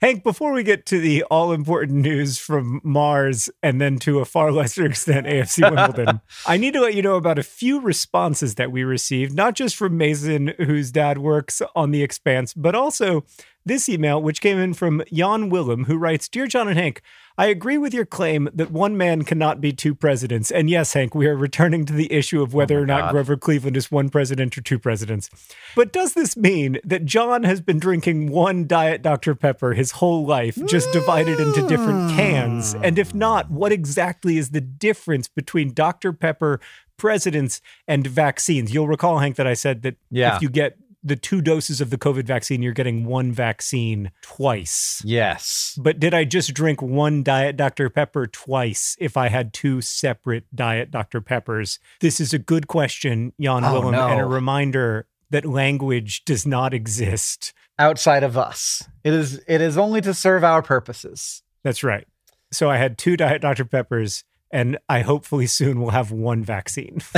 Hank, 0.00 0.22
before 0.22 0.52
we 0.52 0.62
get 0.62 0.86
to 0.86 1.00
the 1.00 1.24
all 1.24 1.50
important 1.50 1.98
news 1.98 2.38
from 2.38 2.80
Mars 2.84 3.50
and 3.64 3.80
then 3.80 3.98
to 3.98 4.20
a 4.20 4.24
far 4.24 4.52
lesser 4.52 4.86
extent 4.86 5.26
AFC 5.26 5.68
Wimbledon, 5.74 6.20
I 6.46 6.56
need 6.56 6.74
to 6.74 6.80
let 6.80 6.94
you 6.94 7.02
know 7.02 7.16
about 7.16 7.40
a 7.40 7.42
few 7.42 7.80
responses 7.80 8.54
that 8.54 8.70
we 8.70 8.84
received, 8.84 9.34
not 9.34 9.54
just 9.54 9.74
from 9.74 9.96
Mason, 9.96 10.54
whose 10.58 10.92
dad 10.92 11.18
works 11.18 11.60
on 11.74 11.90
The 11.90 12.04
Expanse, 12.04 12.54
but 12.54 12.76
also 12.76 13.24
this 13.66 13.88
email, 13.88 14.22
which 14.22 14.40
came 14.40 14.58
in 14.58 14.72
from 14.72 15.02
Jan 15.12 15.48
Willem, 15.48 15.86
who 15.86 15.98
writes 15.98 16.28
Dear 16.28 16.46
John 16.46 16.68
and 16.68 16.78
Hank, 16.78 17.02
I 17.38 17.46
agree 17.46 17.78
with 17.78 17.94
your 17.94 18.04
claim 18.04 18.48
that 18.52 18.72
one 18.72 18.96
man 18.96 19.22
cannot 19.22 19.60
be 19.60 19.72
two 19.72 19.94
presidents. 19.94 20.50
And 20.50 20.68
yes, 20.68 20.92
Hank, 20.92 21.14
we 21.14 21.28
are 21.28 21.36
returning 21.36 21.84
to 21.86 21.92
the 21.92 22.12
issue 22.12 22.42
of 22.42 22.52
oh 22.52 22.58
whether 22.58 22.74
my 22.78 22.82
or 22.82 22.86
not 22.86 23.00
God. 23.00 23.12
Grover 23.12 23.36
Cleveland 23.36 23.76
is 23.76 23.92
one 23.92 24.10
president 24.10 24.58
or 24.58 24.60
two 24.60 24.78
presidents. 24.80 25.30
But 25.76 25.92
does 25.92 26.14
this 26.14 26.36
mean 26.36 26.80
that 26.82 27.04
John 27.04 27.44
has 27.44 27.60
been 27.60 27.78
drinking 27.78 28.32
one 28.32 28.66
Diet 28.66 29.02
Dr. 29.02 29.36
Pepper 29.36 29.74
his 29.74 29.92
whole 29.92 30.26
life, 30.26 30.58
just 30.66 30.92
divided 30.92 31.38
into 31.38 31.66
different 31.68 32.10
cans? 32.10 32.74
And 32.74 32.98
if 32.98 33.12
hmm. 33.12 33.18
not, 33.18 33.50
what 33.52 33.70
exactly 33.70 34.36
is 34.36 34.50
the 34.50 34.60
difference 34.60 35.28
between 35.28 35.72
Dr. 35.72 36.12
Pepper, 36.12 36.58
presidents, 36.96 37.60
and 37.86 38.04
vaccines? 38.04 38.74
You'll 38.74 38.88
recall, 38.88 39.20
Hank, 39.20 39.36
that 39.36 39.46
I 39.46 39.54
said 39.54 39.82
that 39.82 39.94
Yeah. 40.10 40.34
if 40.34 40.42
you 40.42 40.48
get 40.48 40.76
the 41.02 41.16
two 41.16 41.40
doses 41.40 41.80
of 41.80 41.90
the 41.90 41.98
COVID 41.98 42.24
vaccine, 42.24 42.62
you're 42.62 42.72
getting 42.72 43.04
one 43.04 43.32
vaccine 43.32 44.10
twice. 44.22 45.00
Yes. 45.04 45.78
But 45.80 46.00
did 46.00 46.14
I 46.14 46.24
just 46.24 46.54
drink 46.54 46.82
one 46.82 47.22
Diet 47.22 47.56
Dr. 47.56 47.88
Pepper 47.90 48.26
twice 48.26 48.96
if 48.98 49.16
I 49.16 49.28
had 49.28 49.52
two 49.52 49.80
separate 49.80 50.44
Diet 50.54 50.90
Dr. 50.90 51.20
Peppers? 51.20 51.78
This 52.00 52.20
is 52.20 52.34
a 52.34 52.38
good 52.38 52.66
question, 52.66 53.32
Jan 53.40 53.64
Oh, 53.64 53.72
Willem, 53.72 53.94
and 53.94 54.20
a 54.20 54.24
reminder 54.24 55.06
that 55.30 55.44
language 55.44 56.24
does 56.24 56.46
not 56.46 56.74
exist. 56.74 57.52
Outside 57.78 58.24
of 58.24 58.36
us, 58.36 58.82
it 59.04 59.12
is. 59.12 59.40
It 59.46 59.60
is 59.60 59.78
only 59.78 60.00
to 60.00 60.12
serve 60.12 60.42
our 60.42 60.62
purposes. 60.62 61.42
That's 61.62 61.84
right. 61.84 62.06
So 62.50 62.68
I 62.68 62.76
had 62.76 62.98
two 62.98 63.16
Diet 63.16 63.40
Dr. 63.42 63.64
Peppers, 63.64 64.24
and 64.50 64.78
I 64.88 65.02
hopefully 65.02 65.46
soon 65.46 65.80
will 65.80 65.90
have 65.90 66.10
one 66.10 66.42
vaccine. 66.42 67.00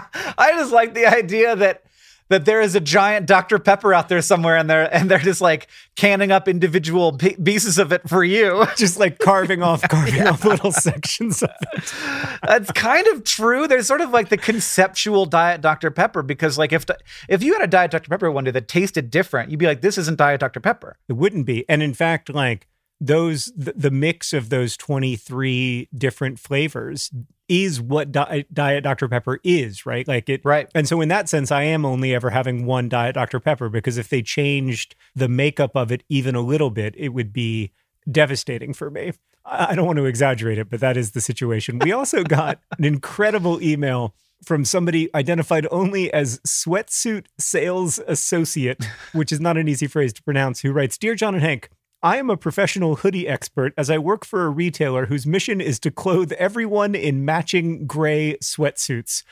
I 0.38 0.52
just 0.52 0.72
like 0.72 0.94
the 0.94 1.06
idea 1.06 1.56
that 1.56 1.82
that 2.28 2.44
there 2.44 2.60
is 2.60 2.74
a 2.74 2.80
giant 2.80 3.26
Dr. 3.26 3.58
Pepper 3.58 3.94
out 3.94 4.08
there 4.08 4.20
somewhere, 4.20 4.56
and 4.56 4.68
they're 4.68 4.92
and 4.92 5.10
they're 5.10 5.18
just 5.18 5.40
like 5.40 5.68
canning 5.94 6.32
up 6.32 6.48
individual 6.48 7.12
p- 7.12 7.36
pieces 7.36 7.78
of 7.78 7.92
it 7.92 8.08
for 8.08 8.24
you. 8.24 8.66
just 8.76 8.98
like 8.98 9.18
carving 9.18 9.62
off, 9.62 9.82
carving 9.88 10.26
off 10.26 10.44
little 10.44 10.72
sections 10.72 11.42
of 11.42 11.50
it. 11.72 11.94
That's 12.42 12.70
kind 12.72 13.06
of 13.08 13.24
true. 13.24 13.68
There's 13.68 13.86
sort 13.86 14.00
of 14.00 14.10
like 14.10 14.28
the 14.28 14.36
conceptual 14.36 15.26
diet 15.26 15.60
Dr. 15.60 15.90
Pepper 15.90 16.22
because 16.22 16.58
like 16.58 16.72
if 16.72 16.84
if 17.28 17.42
you 17.42 17.52
had 17.52 17.62
a 17.62 17.68
diet 17.68 17.90
Dr. 17.90 18.08
Pepper 18.08 18.30
one 18.30 18.44
day 18.44 18.50
that 18.50 18.68
tasted 18.68 19.10
different, 19.10 19.50
you'd 19.50 19.60
be 19.60 19.66
like, 19.66 19.80
this 19.80 19.98
isn't 19.98 20.18
diet 20.18 20.40
Dr. 20.40 20.60
Pepper. 20.60 20.98
It 21.08 21.14
wouldn't 21.14 21.46
be. 21.46 21.64
And 21.68 21.82
in 21.82 21.94
fact, 21.94 22.28
like 22.28 22.66
those, 23.00 23.52
the, 23.56 23.74
the 23.76 23.90
mix 23.90 24.32
of 24.32 24.48
those 24.48 24.76
23 24.76 25.90
different 25.94 26.38
flavors 26.38 27.10
is 27.48 27.80
what 27.80 28.12
di- 28.12 28.44
Diet 28.52 28.84
Dr. 28.84 29.08
Pepper 29.08 29.40
is, 29.44 29.86
right? 29.86 30.06
Like 30.06 30.28
it, 30.28 30.40
Right. 30.44 30.68
And 30.74 30.88
so, 30.88 31.00
in 31.00 31.08
that 31.08 31.28
sense, 31.28 31.50
I 31.50 31.62
am 31.62 31.84
only 31.84 32.14
ever 32.14 32.30
having 32.30 32.66
one 32.66 32.88
Diet 32.88 33.14
Dr. 33.14 33.40
Pepper 33.40 33.68
because 33.68 33.98
if 33.98 34.08
they 34.08 34.22
changed 34.22 34.94
the 35.14 35.28
makeup 35.28 35.72
of 35.74 35.92
it 35.92 36.02
even 36.08 36.34
a 36.34 36.40
little 36.40 36.70
bit, 36.70 36.94
it 36.96 37.10
would 37.10 37.32
be 37.32 37.72
devastating 38.10 38.72
for 38.72 38.90
me. 38.90 39.12
I 39.44 39.66
I 39.70 39.74
don't 39.74 39.86
want 39.86 39.98
to 39.98 40.06
exaggerate 40.06 40.58
it, 40.58 40.70
but 40.70 40.80
that 40.80 40.96
is 40.96 41.12
the 41.12 41.20
situation. 41.20 41.78
We 41.78 41.92
also 41.92 42.24
got 42.24 42.60
an 42.78 42.84
incredible 42.84 43.62
email 43.62 44.14
from 44.44 44.64
somebody 44.64 45.08
identified 45.14 45.66
only 45.70 46.12
as 46.12 46.40
sweatsuit 46.40 47.26
sales 47.38 47.98
associate, 48.06 48.84
which 49.12 49.32
is 49.32 49.40
not 49.40 49.56
an 49.56 49.68
easy 49.68 49.86
phrase 49.86 50.12
to 50.12 50.22
pronounce, 50.22 50.60
who 50.60 50.72
writes 50.72 50.98
Dear 50.98 51.14
John 51.14 51.34
and 51.34 51.42
Hank, 51.42 51.70
I 52.02 52.18
am 52.18 52.30
a 52.30 52.36
professional 52.36 52.96
hoodie 52.96 53.26
expert 53.26 53.72
as 53.76 53.88
I 53.90 53.98
work 53.98 54.24
for 54.24 54.44
a 54.44 54.50
retailer 54.50 55.06
whose 55.06 55.26
mission 55.26 55.60
is 55.60 55.80
to 55.80 55.90
clothe 55.90 56.32
everyone 56.32 56.94
in 56.94 57.24
matching 57.24 57.86
gray 57.86 58.36
sweatsuits. 58.42 59.24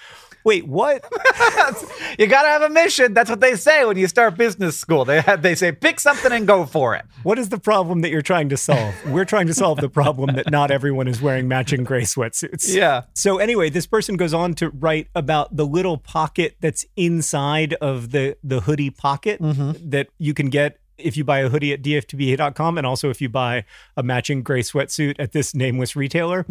Wait, 0.44 0.66
what? 0.66 1.02
you 2.18 2.26
got 2.26 2.42
to 2.42 2.48
have 2.48 2.62
a 2.62 2.68
mission. 2.68 3.14
That's 3.14 3.30
what 3.30 3.40
they 3.40 3.56
say 3.56 3.84
when 3.84 3.96
you 3.96 4.06
start 4.06 4.36
business 4.36 4.78
school. 4.78 5.04
They 5.06 5.22
have, 5.22 5.40
they 5.40 5.54
say 5.54 5.72
pick 5.72 5.98
something 6.00 6.32
and 6.32 6.46
go 6.46 6.66
for 6.66 6.94
it. 6.94 7.04
What 7.22 7.38
is 7.38 7.48
the 7.48 7.58
problem 7.58 8.02
that 8.02 8.10
you're 8.10 8.22
trying 8.22 8.50
to 8.50 8.56
solve? 8.56 8.94
We're 9.06 9.24
trying 9.24 9.46
to 9.46 9.54
solve 9.54 9.80
the 9.80 9.88
problem 9.88 10.36
that 10.36 10.50
not 10.50 10.70
everyone 10.70 11.08
is 11.08 11.22
wearing 11.22 11.48
matching 11.48 11.82
gray 11.84 12.02
sweatsuits. 12.02 12.74
Yeah. 12.74 13.04
So 13.14 13.38
anyway, 13.38 13.70
this 13.70 13.86
person 13.86 14.16
goes 14.16 14.34
on 14.34 14.54
to 14.56 14.68
write 14.70 15.08
about 15.14 15.56
the 15.56 15.66
little 15.66 15.96
pocket 15.96 16.56
that's 16.60 16.84
inside 16.96 17.74
of 17.74 18.10
the 18.10 18.36
the 18.44 18.60
hoodie 18.60 18.90
pocket 18.90 19.40
mm-hmm. 19.40 19.90
that 19.90 20.08
you 20.18 20.34
can 20.34 20.50
get 20.50 20.78
if 20.98 21.16
you 21.16 21.24
buy 21.24 21.40
a 21.40 21.48
hoodie 21.48 21.72
at 21.72 21.82
dftba.com 21.82 22.78
and 22.78 22.86
also 22.86 23.10
if 23.10 23.20
you 23.20 23.28
buy 23.28 23.64
a 23.96 24.02
matching 24.02 24.42
gray 24.42 24.62
sweatsuit 24.62 25.16
at 25.18 25.32
this 25.32 25.54
nameless 25.54 25.96
retailer. 25.96 26.44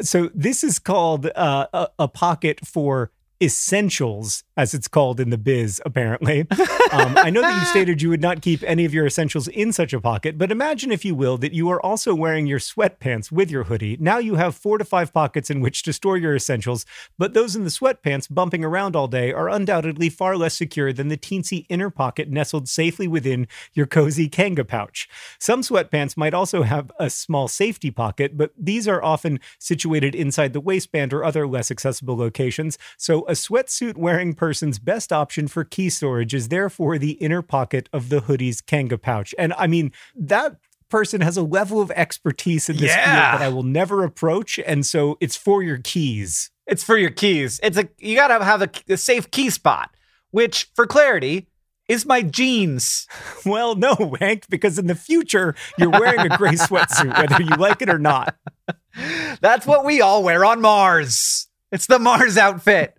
So 0.00 0.30
this 0.34 0.64
is 0.64 0.78
called 0.78 1.26
uh, 1.34 1.66
a, 1.72 1.88
a 1.98 2.08
pocket 2.08 2.66
for 2.66 3.10
essentials, 3.44 4.42
as 4.56 4.74
it's 4.74 4.88
called 4.88 5.20
in 5.20 5.30
the 5.30 5.38
biz, 5.38 5.80
apparently. 5.84 6.46
Um, 6.92 7.16
I 7.18 7.30
know 7.30 7.42
that 7.42 7.58
you 7.60 7.66
stated 7.70 8.02
you 8.02 8.08
would 8.08 8.20
not 8.20 8.42
keep 8.42 8.62
any 8.64 8.84
of 8.84 8.94
your 8.94 9.06
essentials 9.06 9.48
in 9.48 9.72
such 9.72 9.92
a 9.92 10.00
pocket, 10.00 10.38
but 10.38 10.50
imagine, 10.50 10.90
if 10.90 11.04
you 11.04 11.14
will, 11.14 11.36
that 11.38 11.52
you 11.52 11.68
are 11.70 11.84
also 11.84 12.14
wearing 12.14 12.46
your 12.46 12.58
sweatpants 12.58 13.30
with 13.30 13.50
your 13.50 13.64
hoodie. 13.64 13.96
Now 14.00 14.18
you 14.18 14.36
have 14.36 14.54
four 14.54 14.78
to 14.78 14.84
five 14.84 15.12
pockets 15.12 15.50
in 15.50 15.60
which 15.60 15.82
to 15.82 15.92
store 15.92 16.16
your 16.16 16.34
essentials, 16.34 16.86
but 17.18 17.34
those 17.34 17.54
in 17.54 17.64
the 17.64 17.70
sweatpants 17.70 18.32
bumping 18.32 18.64
around 18.64 18.96
all 18.96 19.08
day 19.08 19.32
are 19.32 19.48
undoubtedly 19.48 20.08
far 20.08 20.36
less 20.36 20.54
secure 20.54 20.92
than 20.92 21.08
the 21.08 21.16
teensy 21.16 21.66
inner 21.68 21.90
pocket 21.90 22.28
nestled 22.28 22.68
safely 22.68 23.06
within 23.06 23.46
your 23.72 23.86
cozy 23.86 24.28
Kanga 24.28 24.64
pouch. 24.64 25.08
Some 25.38 25.62
sweatpants 25.62 26.16
might 26.16 26.34
also 26.34 26.62
have 26.62 26.90
a 26.98 27.10
small 27.10 27.48
safety 27.48 27.90
pocket, 27.90 28.36
but 28.36 28.52
these 28.58 28.88
are 28.88 29.02
often 29.02 29.40
situated 29.58 30.14
inside 30.14 30.52
the 30.52 30.60
waistband 30.60 31.12
or 31.12 31.24
other 31.24 31.46
less 31.46 31.70
accessible 31.70 32.16
locations. 32.16 32.78
So, 32.96 33.26
a 33.28 33.33
sweatsuit 33.34 33.96
wearing 33.96 34.34
person's 34.34 34.78
best 34.78 35.12
option 35.12 35.46
for 35.48 35.64
key 35.64 35.90
storage 35.90 36.34
is 36.34 36.48
therefore 36.48 36.98
the 36.98 37.12
inner 37.12 37.42
pocket 37.42 37.88
of 37.92 38.08
the 38.08 38.20
hoodie's 38.20 38.60
Kanga 38.60 38.98
pouch. 38.98 39.34
And 39.38 39.52
I 39.58 39.66
mean, 39.66 39.92
that 40.16 40.56
person 40.88 41.20
has 41.20 41.36
a 41.36 41.42
level 41.42 41.80
of 41.80 41.90
expertise 41.92 42.68
in 42.68 42.76
this 42.76 42.90
Yeah. 42.90 43.04
field 43.32 43.40
that 43.40 43.44
I 43.46 43.48
will 43.52 43.62
never 43.62 44.04
approach. 44.04 44.58
And 44.58 44.84
so, 44.86 45.16
it's 45.20 45.36
for 45.36 45.62
your 45.62 45.78
keys. 45.78 46.50
It's 46.66 46.82
for 46.84 46.96
your 46.96 47.10
keys. 47.10 47.60
It's 47.62 47.76
a 47.76 47.88
you 47.98 48.16
got 48.16 48.28
to 48.36 48.44
have 48.44 48.62
a, 48.62 48.70
a 48.88 48.96
safe 48.96 49.30
key 49.30 49.50
spot, 49.50 49.94
which 50.30 50.70
for 50.74 50.86
clarity 50.86 51.48
is 51.88 52.06
my 52.06 52.22
jeans. 52.22 53.06
Well, 53.46 53.74
no, 53.74 54.16
Hank, 54.20 54.46
because 54.48 54.78
in 54.78 54.86
the 54.86 54.94
future, 54.94 55.54
you're 55.76 55.90
wearing 55.90 56.20
a 56.32 56.38
gray 56.38 56.52
sweatsuit, 56.54 57.14
whether 57.18 57.42
you 57.42 57.56
like 57.56 57.82
it 57.82 57.90
or 57.90 57.98
not. 57.98 58.34
That's 59.42 59.66
what 59.66 59.84
we 59.84 60.00
all 60.00 60.22
wear 60.22 60.46
on 60.46 60.62
Mars. 60.62 61.48
It's 61.70 61.86
the 61.86 61.98
Mars 61.98 62.38
outfit. 62.38 62.96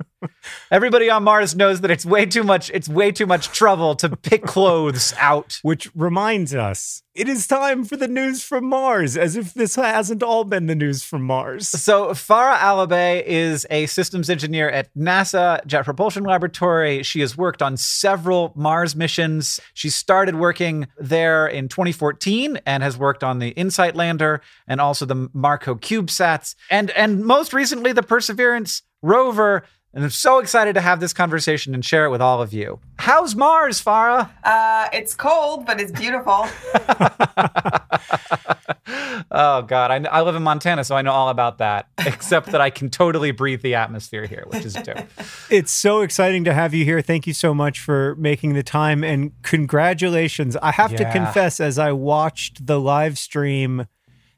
Everybody 0.71 1.09
on 1.09 1.23
Mars 1.23 1.55
knows 1.55 1.81
that 1.81 1.91
it's 1.91 2.05
way 2.05 2.25
too 2.25 2.43
much 2.43 2.69
it's 2.71 2.89
way 2.89 3.11
too 3.11 3.25
much 3.25 3.47
trouble 3.47 3.95
to 3.95 4.15
pick 4.15 4.43
clothes 4.45 5.13
out. 5.17 5.59
Which 5.61 5.89
reminds 5.95 6.53
us, 6.53 7.03
it 7.15 7.29
is 7.29 7.47
time 7.47 7.85
for 7.85 7.95
the 7.95 8.09
news 8.09 8.43
from 8.43 8.65
Mars, 8.65 9.15
as 9.15 9.37
if 9.37 9.53
this 9.53 9.75
hasn't 9.75 10.21
all 10.21 10.43
been 10.43 10.65
the 10.65 10.75
news 10.75 11.03
from 11.03 11.21
Mars. 11.21 11.69
So 11.69 12.07
Farah 12.09 12.57
Alibay 12.57 13.23
is 13.25 13.65
a 13.69 13.85
systems 13.85 14.29
engineer 14.29 14.69
at 14.69 14.93
NASA 14.95 15.65
Jet 15.65 15.85
Propulsion 15.85 16.25
Laboratory. 16.25 17.03
She 17.03 17.21
has 17.21 17.37
worked 17.37 17.61
on 17.61 17.77
several 17.77 18.51
Mars 18.55 18.97
missions. 18.97 19.61
She 19.73 19.89
started 19.89 20.35
working 20.35 20.87
there 20.97 21.47
in 21.47 21.69
2014 21.69 22.59
and 22.65 22.83
has 22.83 22.97
worked 22.97 23.23
on 23.23 23.39
the 23.39 23.51
InSight 23.51 23.95
lander 23.95 24.41
and 24.67 24.81
also 24.81 25.05
the 25.05 25.29
Marco 25.33 25.75
CubeSats 25.75 26.55
and 26.69 26.91
and 26.91 27.23
most 27.23 27.53
recently 27.53 27.93
the 27.93 28.03
Perseverance 28.03 28.81
rover. 29.01 29.63
And 29.95 30.03
I'm 30.03 30.09
so 30.09 30.39
excited 30.39 30.75
to 30.75 30.81
have 30.81 30.99
this 30.99 31.13
conversation 31.13 31.73
and 31.73 31.83
share 31.83 32.05
it 32.05 32.09
with 32.09 32.21
all 32.21 32.41
of 32.41 32.51
you. 32.51 32.79
How's 32.99 33.33
Mars, 33.33 33.81
Farah? 33.81 34.29
Uh, 34.43 34.89
it's 34.91 35.15
cold, 35.15 35.65
but 35.65 35.79
it's 35.79 35.91
beautiful. 35.91 36.47
Oh 39.31 39.63
God, 39.63 39.91
I, 39.91 40.09
I 40.09 40.21
live 40.21 40.35
in 40.35 40.43
Montana, 40.43 40.83
so 40.83 40.95
I 40.95 41.01
know 41.01 41.11
all 41.11 41.29
about 41.29 41.57
that. 41.57 41.87
Except 41.97 42.51
that 42.51 42.61
I 42.61 42.69
can 42.69 42.89
totally 42.89 43.31
breathe 43.31 43.61
the 43.61 43.75
atmosphere 43.75 44.25
here, 44.25 44.45
which 44.47 44.63
is 44.63 44.73
dope. 44.75 44.97
It's 45.49 45.71
so 45.71 46.01
exciting 46.01 46.45
to 46.45 46.53
have 46.53 46.73
you 46.73 46.85
here. 46.85 47.01
Thank 47.01 47.27
you 47.27 47.33
so 47.33 47.53
much 47.53 47.79
for 47.79 48.15
making 48.15 48.53
the 48.53 48.63
time 48.63 49.03
and 49.03 49.31
congratulations. 49.41 50.55
I 50.57 50.71
have 50.71 50.95
to 50.95 51.11
confess, 51.11 51.59
as 51.59 51.77
I 51.77 51.91
watched 51.91 52.65
the 52.65 52.79
live 52.79 53.17
stream, 53.17 53.87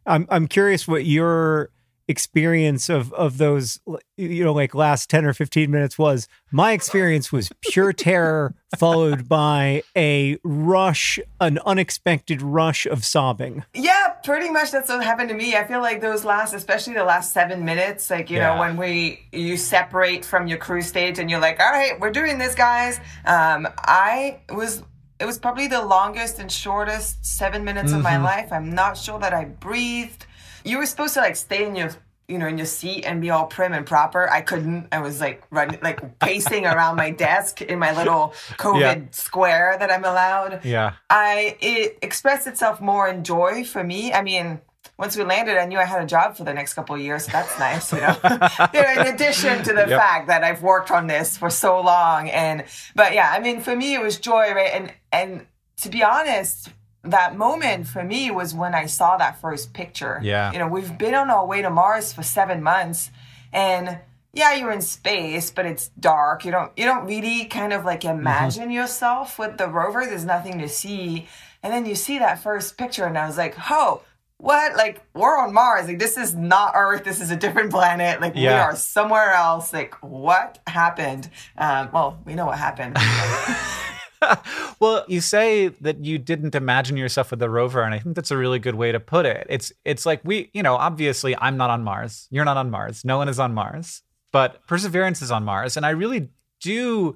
I'm 0.06 0.26
I'm 0.30 0.48
curious 0.48 0.88
what 0.88 1.06
your 1.06 1.70
experience 2.08 2.90
of 2.90 3.12
of 3.14 3.38
those 3.38 3.80
you 4.16 4.44
know 4.44 4.54
like 4.54 4.74
last 4.74 5.10
10 5.10 5.26
or 5.26 5.34
15 5.34 5.70
minutes 5.70 5.98
was 6.00 6.28
my 6.52 6.72
experience 6.72 7.32
was 7.32 7.50
pure 7.62 7.92
terror 7.92 8.54
followed 8.78 9.28
by 9.28 9.84
a 9.96 10.38
rush 10.44 11.20
an 11.42 11.60
unexpected 11.66 12.42
rush 12.42 12.86
of 12.86 13.04
sobbing 13.04 13.64
Yeah, 13.74 14.08
pretty 14.24 14.50
much 14.50 14.72
that's 14.72 14.90
what 14.90 15.04
happened 15.04 15.30
to 15.30 15.36
me. 15.36 15.56
I 15.56 15.66
feel 15.66 15.82
like 15.82 16.02
those 16.02 16.24
last, 16.26 16.54
especially 16.54 16.94
the 16.94 17.04
last 17.06 17.32
seven 17.34 17.64
minutes, 17.64 18.10
like, 18.10 18.30
you 18.30 18.38
Yeah. 18.38 18.54
know, 18.56 18.60
when 18.60 18.76
we, 18.78 19.26
you 19.32 19.56
separate 19.58 20.26
from 20.26 20.48
your 20.48 20.58
cruise 20.58 20.88
stage 20.88 21.18
and 21.20 21.30
you're 21.30 21.40
like, 21.40 21.60
all 21.60 21.72
right, 21.72 21.98
we're 22.00 22.12
doing 22.12 22.38
this, 22.38 22.56
guys. 22.56 23.00
Um, 23.26 23.68
I 23.78 24.40
was, 24.50 24.84
it 25.20 25.26
was 25.26 25.40
probably 25.40 25.68
the 25.68 25.82
longest 25.82 26.40
and 26.40 26.52
shortest 26.52 27.26
seven 27.26 27.64
minutes 27.64 27.92
of 27.94 28.02
my 28.04 28.18
life. 28.18 28.52
I'm 28.52 28.74
not 28.76 28.98
sure 28.98 29.18
that 29.20 29.34
I 29.34 29.46
breathed. 29.46 30.26
You 30.68 30.78
were 30.80 30.86
supposed 30.86 31.14
to 31.16 31.22
like 31.22 31.36
stay 31.36 31.66
in 31.66 31.76
your, 31.76 31.92
you 32.28 32.38
know, 32.38 32.48
in 32.48 32.58
your 32.58 32.68
seat 32.68 33.04
and 33.06 33.22
be 33.22 33.30
all 33.30 33.46
prim 33.46 33.74
and 33.74 33.86
proper. 33.86 34.30
I 34.30 34.42
couldn't. 34.42 34.88
I 34.92 35.00
was 35.00 35.22
like 35.22 35.44
running, 35.50 35.80
like 35.82 36.20
pacing 36.20 36.66
around 36.74 36.98
my 36.98 37.12
desk 37.12 37.62
in 37.62 37.80
my 37.80 37.94
little 38.00 38.34
COVID 38.58 38.80
Yeah. 38.82 39.12
square 39.12 39.78
that 39.80 39.90
I'm 39.92 40.04
allowed. 40.04 40.66
Yeah. 40.66 40.94
I 41.10 41.56
it 41.62 41.98
expressed 42.02 42.46
itself 42.48 42.82
more 42.82 43.08
in 43.08 43.24
joy 43.24 43.64
for 43.64 43.84
me. 43.84 44.12
I 44.12 44.22
mean, 44.22 44.60
once 45.00 45.16
we 45.16 45.24
landed, 45.24 45.58
I 45.58 45.66
knew 45.66 45.78
I 45.80 45.86
had 45.86 46.02
a 46.04 46.06
job 46.06 46.36
for 46.36 46.44
the 46.44 46.54
next 46.54 46.74
couple 46.74 46.96
of 46.96 47.02
years. 47.02 47.26
So 47.26 47.32
that's 47.32 47.58
nice, 47.60 47.94
you 47.94 48.02
know. 48.02 48.18
you 48.74 48.82
know, 48.82 49.02
in 49.02 49.08
addition 49.14 49.64
to 49.64 49.72
the 49.74 49.86
Yep. 49.88 50.00
fact 50.04 50.28
that 50.28 50.44
I've 50.44 50.64
worked 50.64 50.92
on 50.92 51.08
this 51.08 51.38
for 51.38 51.50
so 51.50 51.80
long, 51.80 52.30
and 52.30 52.66
but 52.96 53.14
yeah, 53.14 53.30
I 53.32 53.40
mean, 53.40 53.62
for 53.62 53.76
me, 53.76 53.94
it 53.96 54.02
was 54.02 54.18
joy, 54.20 54.54
right? 54.54 54.72
And 54.74 54.94
and 55.14 55.46
to 55.84 55.90
be 55.90 56.04
honest. 56.04 56.70
That 57.08 57.38
moment 57.38 57.88
for 57.88 58.04
me 58.04 58.32
was 58.32 58.54
when 58.54 58.76
I 58.76 58.86
saw 58.86 59.18
that 59.18 59.40
first 59.42 59.74
picture. 59.74 60.20
Yeah. 60.22 60.52
You 60.52 60.60
know, 60.60 60.68
we've 60.68 60.98
been 60.98 61.16
on 61.16 61.30
our 61.30 61.46
way 61.46 61.62
to 61.62 61.70
Mars 61.70 62.14
for 62.14 62.24
seven 62.24 62.62
months, 62.62 63.12
and 63.54 64.00
yeah, 64.34 64.54
you're 64.54 64.72
in 64.72 64.82
space, 64.82 65.50
but 65.50 65.66
it's 65.66 65.88
dark. 66.00 66.46
You 66.46 66.52
don't 66.52 66.72
you 66.78 66.86
don't 66.86 67.06
really 67.06 67.46
kind 67.46 67.74
of 67.74 67.86
like 67.86 68.06
imagine 68.06 68.72
yourself 68.72 69.40
with 69.40 69.58
the 69.58 69.68
rover. 69.68 70.06
There's 70.06 70.26
nothing 70.26 70.60
to 70.60 70.70
see. 70.70 71.28
And 71.64 71.74
then 71.74 71.86
you 71.86 71.96
see 71.96 72.20
that 72.20 72.44
first 72.44 72.78
picture 72.78 73.06
and 73.06 73.18
I 73.18 73.26
was 73.26 73.38
like, 73.38 73.56
"Oh, 73.70 74.04
what? 74.38 74.76
Like 74.76 75.02
we're 75.16 75.38
on 75.38 75.54
Mars. 75.54 75.88
Like 75.88 75.98
this 75.98 76.18
is 76.18 76.36
not 76.36 76.74
Earth. 76.76 77.04
This 77.04 77.20
is 77.20 77.32
a 77.32 77.36
different 77.36 77.72
planet. 77.72 78.22
Like 78.22 78.36
we 78.36 78.48
are 78.48 78.76
somewhere 78.76 79.32
else. 79.32 79.74
Like 79.74 79.96
what 80.04 80.60
happened?" 80.68 81.30
Um, 81.58 81.90
well, 81.92 82.20
we 82.26 82.36
know 82.36 82.46
what 82.46 82.60
happened. 82.60 82.98
Well, 84.80 85.06
you 85.08 85.22
say 85.22 85.70
that 85.70 86.06
you 86.06 86.20
didn't 86.20 86.54
imagine 86.54 86.98
yourself 86.98 87.32
with 87.32 87.40
the 87.40 87.50
rover, 87.50 87.82
and 87.82 87.96
I 87.96 88.00
think 88.00 88.16
that's 88.16 88.30
a 88.30 88.38
really 88.38 88.60
good 88.60 88.76
way 88.76 88.92
to 88.92 89.00
put 89.00 89.26
it. 89.26 89.48
It's 89.50 89.72
it's 89.86 90.06
like 90.06 90.22
we, 90.24 90.52
you 90.54 90.62
know, 90.62 90.76
obviously 90.76 91.36
I'm 91.36 91.58
not 91.58 91.72
on 91.72 91.84
Mars. 91.84 92.28
You're 92.30 92.46
not 92.46 92.58
on 92.58 92.70
Mars. 92.70 93.04
No 93.04 93.18
one 93.18 93.28
is 93.28 93.40
on 93.40 93.54
Mars. 93.56 94.04
But 94.32 94.66
Perseverance 94.68 95.22
is 95.22 95.32
on 95.32 95.44
Mars, 95.44 95.78
and 95.78 95.86
I 95.86 95.92
really 95.92 96.30
do 96.62 97.16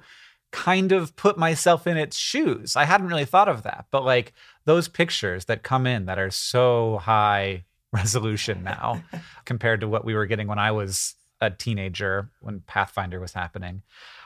kind 0.52 0.92
of 0.92 1.16
put 1.16 1.38
myself 1.38 1.88
in 1.88 1.98
its 1.98 2.18
shoes. 2.18 2.76
I 2.76 2.86
hadn't 2.86 3.08
really 3.08 3.26
thought 3.26 3.50
of 3.50 3.64
that, 3.64 3.86
but 3.92 4.04
like 4.04 4.34
those 4.66 4.88
pictures 4.88 5.46
that 5.46 5.64
come 5.64 5.86
in 5.86 6.06
that 6.06 6.20
are 6.20 6.32
so 6.32 6.98
high 6.98 7.66
resolution 7.94 8.64
now 8.64 9.04
compared 9.46 9.82
to 9.82 9.88
what 9.88 10.06
we 10.06 10.14
were 10.14 10.26
getting 10.26 10.48
when 10.48 10.60
I 10.60 10.72
was 10.72 11.16
a 11.40 11.50
teenager 11.50 12.30
when 12.42 12.62
Pathfinder 12.62 13.20
was 13.20 13.34
happening 13.34 13.82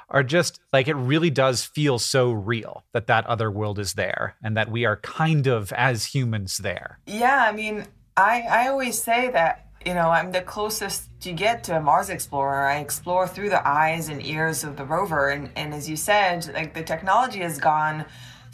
are 0.10 0.24
just 0.24 0.60
like 0.72 0.88
it 0.88 0.96
really 0.96 1.30
does 1.30 1.64
feel 1.64 2.00
so 2.00 2.32
real 2.32 2.84
that 2.94 3.08
that 3.08 3.26
other 3.28 3.50
world 3.50 3.80
is 3.80 3.94
there 3.94 4.36
and 4.44 4.56
that 4.56 4.70
we 4.70 4.86
are 4.86 4.98
kind 4.98 5.48
of 5.48 5.72
as 5.74 6.06
humans 6.06 6.58
there. 6.58 7.00
Yeah, 7.06 7.46
I 7.48 7.52
mean, 7.52 7.86
I 8.16 8.42
I 8.42 8.68
always 8.68 9.02
say 9.02 9.32
that 9.32 9.66
you 9.86 9.94
know, 9.94 10.10
I'm 10.10 10.32
the 10.32 10.42
closest 10.42 11.10
you 11.24 11.34
get 11.34 11.64
to 11.66 11.78
a 11.78 11.80
Mars 11.80 12.10
explorer. 12.10 12.66
I 12.66 12.80
explore 12.80 13.28
through 13.28 13.50
the 13.50 13.68
eyes 13.68 14.10
and 14.10 14.26
ears 14.26 14.64
of 14.64 14.78
the 14.78 14.84
rover. 14.84 15.30
And, 15.30 15.52
and 15.56 15.74
as 15.74 15.88
you 15.88 15.96
said, 15.96 16.52
like 16.54 16.74
the 16.74 16.84
technology 16.84 17.40
has 17.40 17.60
gone 17.60 18.06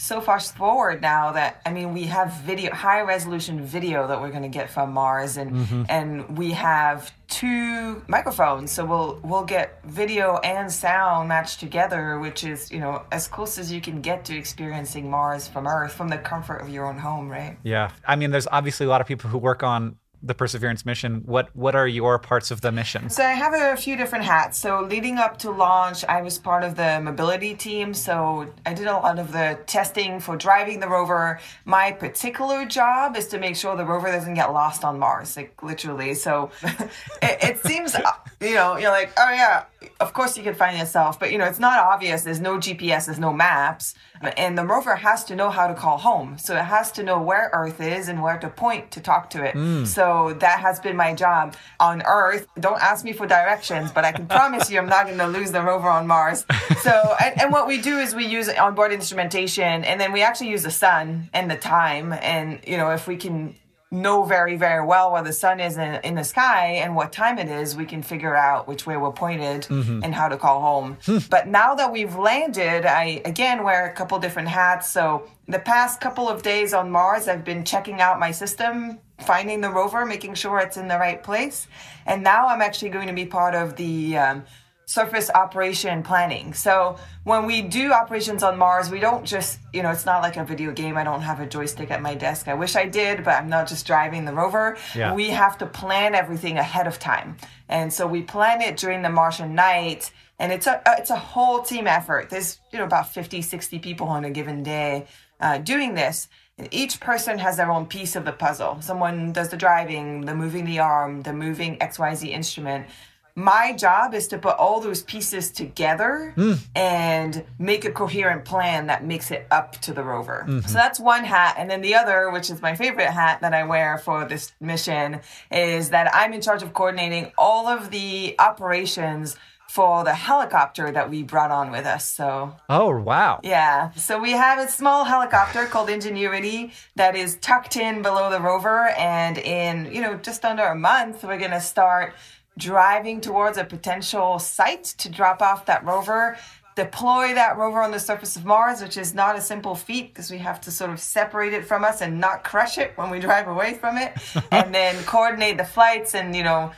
so 0.01 0.19
fast 0.19 0.57
forward 0.57 0.99
now 0.99 1.31
that 1.31 1.61
I 1.63 1.71
mean 1.71 1.93
we 1.93 2.05
have 2.05 2.33
video 2.41 2.73
high 2.73 3.01
resolution 3.01 3.63
video 3.63 4.07
that 4.07 4.19
we're 4.19 4.31
going 4.31 4.41
to 4.41 4.49
get 4.49 4.71
from 4.71 4.93
Mars 4.93 5.37
and 5.37 5.51
mm-hmm. 5.51 5.83
and 5.89 6.37
we 6.39 6.53
have 6.53 7.13
two 7.27 8.03
microphones. 8.07 8.71
So 8.71 8.83
we'll 8.83 9.19
we'll 9.23 9.45
get 9.45 9.79
video 9.85 10.37
and 10.37 10.71
sound 10.71 11.29
matched 11.29 11.59
together 11.59 12.17
which 12.17 12.43
is 12.43 12.71
you 12.71 12.79
know 12.79 13.03
as 13.11 13.27
close 13.27 13.59
as 13.59 13.71
you 13.71 13.79
can 13.79 14.01
get 14.01 14.25
to 14.25 14.35
experiencing 14.35 15.07
Mars 15.07 15.47
from 15.47 15.67
Earth 15.67 15.93
from 15.93 16.09
the 16.09 16.17
comfort 16.17 16.57
of 16.57 16.69
your 16.69 16.87
own 16.87 16.97
home 16.97 17.29
right? 17.29 17.59
Yeah. 17.61 17.91
I 18.03 18.15
mean 18.15 18.31
there's 18.31 18.47
obviously 18.47 18.87
a 18.87 18.89
lot 18.89 19.01
of 19.01 19.07
people 19.07 19.29
who 19.29 19.37
work 19.37 19.61
on 19.61 19.97
the 20.23 20.33
Perseverance 20.33 20.85
mission. 20.85 21.23
What 21.25 21.55
what 21.55 21.75
are 21.75 21.87
your 21.87 22.19
parts 22.19 22.51
of 22.51 22.61
the 22.61 22.71
mission? 22.71 23.09
So 23.09 23.23
I 23.23 23.31
have 23.31 23.53
a 23.53 23.75
few 23.75 23.95
different 23.97 24.25
hats. 24.25 24.57
So 24.57 24.81
leading 24.81 25.17
up 25.17 25.37
to 25.39 25.51
launch, 25.51 26.05
I 26.05 26.21
was 26.21 26.37
part 26.37 26.63
of 26.63 26.75
the 26.75 26.99
mobility 27.01 27.55
team. 27.55 27.93
So 27.93 28.51
I 28.65 28.73
did 28.73 28.87
a 28.87 28.93
lot 28.93 29.19
of 29.19 29.31
the 29.31 29.59
testing 29.65 30.19
for 30.19 30.37
driving 30.37 30.79
the 30.79 30.87
rover. 30.87 31.39
My 31.65 31.91
particular 31.91 32.65
job 32.65 33.15
is 33.17 33.27
to 33.27 33.39
make 33.39 33.55
sure 33.55 33.75
the 33.75 33.85
rover 33.85 34.07
doesn't 34.07 34.33
get 34.33 34.51
lost 34.53 34.83
on 34.83 34.99
Mars, 34.99 35.35
like 35.35 35.61
literally. 35.63 36.13
So 36.13 36.51
it, 36.63 36.89
it 37.21 37.59
seems, 37.65 37.95
you 38.39 38.55
know, 38.55 38.77
you're 38.77 38.91
like, 38.91 39.11
oh 39.17 39.31
yeah, 39.31 39.65
of 39.99 40.13
course 40.13 40.37
you 40.37 40.43
can 40.43 40.53
find 40.53 40.77
yourself, 40.77 41.19
but 41.19 41.31
you 41.31 41.37
know, 41.37 41.45
it's 41.45 41.59
not 41.59 41.79
obvious. 41.79 42.23
There's 42.23 42.39
no 42.39 42.57
GPS, 42.57 43.05
there's 43.05 43.19
no 43.19 43.33
maps, 43.33 43.95
and 44.37 44.57
the 44.57 44.65
rover 44.65 44.95
has 44.95 45.23
to 45.25 45.35
know 45.35 45.49
how 45.49 45.67
to 45.67 45.73
call 45.73 45.97
home. 45.97 46.37
So 46.37 46.55
it 46.55 46.63
has 46.63 46.91
to 46.93 47.03
know 47.03 47.21
where 47.21 47.49
Earth 47.53 47.81
is 47.81 48.07
and 48.07 48.21
where 48.21 48.37
to 48.37 48.49
point 48.49 48.91
to 48.91 48.99
talk 48.99 49.29
to 49.31 49.43
it. 49.43 49.55
Mm. 49.55 49.87
So 49.87 50.35
that 50.39 50.59
has 50.59 50.79
been 50.79 50.95
my 50.95 51.13
job 51.13 51.55
on 51.79 52.03
Earth. 52.05 52.47
Don't 52.59 52.81
ask 52.81 53.03
me 53.03 53.13
for 53.13 53.25
directions, 53.25 53.91
but 53.91 54.05
I 54.05 54.11
can 54.11 54.27
promise 54.27 54.69
you 54.69 54.77
I'm 54.77 54.89
not 54.89 55.07
going 55.07 55.17
to 55.17 55.27
lose 55.27 55.51
the 55.51 55.61
rover 55.61 55.89
on 55.89 56.07
Mars. 56.07 56.45
So, 56.81 57.15
and, 57.23 57.39
and 57.39 57.51
what 57.51 57.67
we 57.67 57.79
do 57.79 57.99
is 57.99 58.15
we 58.15 58.25
use 58.25 58.49
onboard 58.49 58.91
instrumentation, 58.91 59.83
and 59.83 60.01
then 60.01 60.11
we 60.11 60.23
actually 60.23 60.49
use 60.49 60.63
the 60.63 60.71
sun 60.71 61.29
and 61.31 61.51
the 61.51 61.55
time, 61.55 62.11
and 62.11 62.59
you 62.65 62.75
know, 62.75 62.89
if 62.89 63.07
we 63.07 63.17
can 63.17 63.55
know 63.91 64.23
very, 64.23 64.55
very 64.55 64.85
well 64.85 65.11
where 65.11 65.21
the 65.21 65.33
sun 65.33 65.59
is 65.59 65.75
in, 65.77 65.95
in, 66.03 66.15
the 66.15 66.23
sky 66.23 66.67
and 66.75 66.95
what 66.95 67.11
time 67.11 67.37
it 67.37 67.49
is, 67.49 67.75
we 67.75 67.83
can 67.83 68.01
figure 68.01 68.35
out 68.35 68.65
which 68.65 68.85
way 68.85 68.95
we're 68.95 69.11
pointed 69.11 69.63
mm-hmm. 69.63 70.01
and 70.01 70.15
how 70.15 70.29
to 70.29 70.37
call 70.37 70.61
home. 70.61 70.97
Hmm. 71.05 71.17
but 71.29 71.47
now 71.47 71.75
that 71.75 71.91
we've 71.91 72.15
landed, 72.15 72.85
I 72.85 73.21
again 73.25 73.63
wear 73.63 73.85
a 73.85 73.93
couple 73.93 74.17
different 74.19 74.47
hats. 74.47 74.89
So 74.89 75.29
the 75.47 75.59
past 75.59 75.99
couple 75.99 76.29
of 76.29 76.41
days 76.41 76.73
on 76.73 76.89
Mars, 76.89 77.27
I've 77.27 77.43
been 77.43 77.65
checking 77.65 77.99
out 77.99 78.17
my 78.17 78.31
system, 78.31 78.99
finding 79.19 79.59
the 79.59 79.69
rover, 79.69 80.05
making 80.05 80.35
sure 80.35 80.59
it's 80.59 80.77
in 80.77 80.87
the 80.87 80.97
right 80.97 81.21
place. 81.21 81.67
And 82.05 82.23
now 82.23 82.47
I'm 82.47 82.61
actually 82.61 82.89
going 82.89 83.07
to 83.07 83.13
be 83.13 83.25
part 83.25 83.55
of 83.55 83.75
the 83.75 84.17
um, 84.17 84.43
surface 84.91 85.29
operation 85.33 86.03
planning. 86.03 86.53
So 86.53 86.97
when 87.23 87.45
we 87.45 87.61
do 87.61 87.93
operations 87.93 88.43
on 88.43 88.57
Mars, 88.57 88.89
we 88.89 88.99
don't 88.99 89.25
just, 89.25 89.59
you 89.71 89.81
know, 89.83 89.89
it's 89.89 90.05
not 90.05 90.21
like 90.21 90.35
a 90.35 90.43
video 90.43 90.73
game. 90.73 90.97
I 90.97 91.05
don't 91.05 91.21
have 91.21 91.39
a 91.39 91.45
joystick 91.45 91.91
at 91.91 92.01
my 92.01 92.13
desk. 92.13 92.49
I 92.49 92.55
wish 92.55 92.75
I 92.75 92.87
did, 92.87 93.23
but 93.23 93.35
I'm 93.35 93.47
not 93.47 93.69
just 93.69 93.87
driving 93.87 94.25
the 94.25 94.33
rover. 94.33 94.77
Yeah. 94.93 95.13
We 95.13 95.29
have 95.29 95.57
to 95.59 95.65
plan 95.65 96.13
everything 96.13 96.57
ahead 96.57 96.87
of 96.87 96.99
time. 96.99 97.37
And 97.69 97.93
so 97.93 98.05
we 98.05 98.21
plan 98.21 98.61
it 98.61 98.75
during 98.75 99.01
the 99.01 99.09
Martian 99.09 99.55
night 99.55 100.11
and 100.39 100.51
it's 100.51 100.67
a 100.67 100.81
it's 100.87 101.11
a 101.11 101.15
whole 101.15 101.61
team 101.61 101.87
effort. 101.87 102.29
There's, 102.29 102.59
you 102.73 102.79
know, 102.79 102.85
about 102.85 103.13
50, 103.13 103.41
60 103.41 103.79
people 103.79 104.07
on 104.07 104.25
a 104.25 104.29
given 104.29 104.61
day 104.61 105.05
uh, 105.39 105.59
doing 105.59 105.93
this. 105.93 106.27
And 106.57 106.67
each 106.71 106.99
person 106.99 107.37
has 107.39 107.55
their 107.55 107.71
own 107.71 107.85
piece 107.85 108.15
of 108.15 108.25
the 108.25 108.33
puzzle. 108.33 108.81
Someone 108.81 109.31
does 109.31 109.49
the 109.49 109.57
driving, 109.57 110.25
the 110.25 110.35
moving 110.35 110.65
the 110.65 110.79
arm, 110.79 111.21
the 111.21 111.31
moving 111.31 111.77
XYZ 111.77 112.27
instrument 112.29 112.87
my 113.35 113.73
job 113.73 114.13
is 114.13 114.27
to 114.29 114.37
put 114.37 114.57
all 114.57 114.81
those 114.81 115.03
pieces 115.03 115.51
together 115.51 116.33
mm. 116.35 116.59
and 116.75 117.43
make 117.59 117.85
a 117.85 117.91
coherent 117.91 118.45
plan 118.45 118.87
that 118.87 119.05
makes 119.05 119.31
it 119.31 119.47
up 119.51 119.73
to 119.81 119.93
the 119.93 120.03
rover. 120.03 120.45
Mm-hmm. 120.47 120.67
So 120.67 120.73
that's 120.73 120.99
one 120.99 121.23
hat. 121.23 121.55
And 121.57 121.69
then 121.69 121.81
the 121.81 121.95
other, 121.95 122.29
which 122.31 122.49
is 122.49 122.61
my 122.61 122.75
favorite 122.75 123.09
hat 123.09 123.41
that 123.41 123.53
I 123.53 123.63
wear 123.63 123.97
for 123.97 124.25
this 124.25 124.53
mission, 124.59 125.21
is 125.51 125.89
that 125.91 126.13
I'm 126.13 126.33
in 126.33 126.41
charge 126.41 126.63
of 126.63 126.73
coordinating 126.73 127.31
all 127.37 127.67
of 127.67 127.91
the 127.91 128.35
operations 128.39 129.37
for 129.71 130.03
the 130.03 130.13
helicopter 130.13 130.91
that 130.91 131.09
we 131.09 131.23
brought 131.23 131.49
on 131.49 131.71
with 131.71 131.85
us. 131.85 132.05
So 132.05 132.53
Oh 132.67 132.99
wow. 132.99 133.39
Yeah. 133.41 133.91
So 133.93 134.19
we 134.19 134.31
have 134.31 134.59
a 134.59 134.69
small 134.69 135.05
helicopter 135.05 135.65
called 135.65 135.89
Ingenuity 135.89 136.73
that 136.97 137.15
is 137.15 137.37
tucked 137.37 137.77
in 137.77 138.01
below 138.01 138.29
the 138.29 138.41
rover 138.41 138.89
and 138.89 139.37
in, 139.37 139.89
you 139.93 140.01
know, 140.01 140.17
just 140.17 140.43
under 140.43 140.63
a 140.63 140.75
month 140.75 141.23
we're 141.23 141.37
going 141.37 141.51
to 141.51 141.61
start 141.61 142.15
driving 142.61 143.19
towards 143.19 143.57
a 143.57 143.63
potential 143.63 144.37
site 144.37 144.83
to 144.83 145.09
drop 145.09 145.41
off 145.41 145.65
that 145.65 145.83
rover, 145.83 146.37
deploy 146.75 147.33
that 147.33 147.57
rover 147.57 147.81
on 147.81 147.91
the 147.91 147.99
surface 147.99 148.35
of 148.35 148.45
Mars, 148.45 148.81
which 148.81 148.97
is 148.97 149.13
not 149.15 149.35
a 149.35 149.41
simple 149.41 149.73
feat 149.75 150.13
because 150.13 150.29
we 150.29 150.37
have 150.37 150.61
to 150.61 150.71
sort 150.71 150.91
of 150.91 150.99
separate 150.99 151.53
it 151.53 151.65
from 151.65 151.83
us 151.83 152.01
and 152.01 152.19
not 152.19 152.43
crush 152.43 152.77
it 152.77 152.93
when 152.95 153.09
we 153.09 153.19
drive 153.27 153.47
away 153.47 153.73
from 153.73 153.97
it, 153.97 154.13
and 154.51 154.73
then 154.73 154.95
coordinate 155.05 155.57
the 155.57 155.65
flights 155.65 156.13
and, 156.13 156.35
you 156.35 156.43
know, 156.43 156.71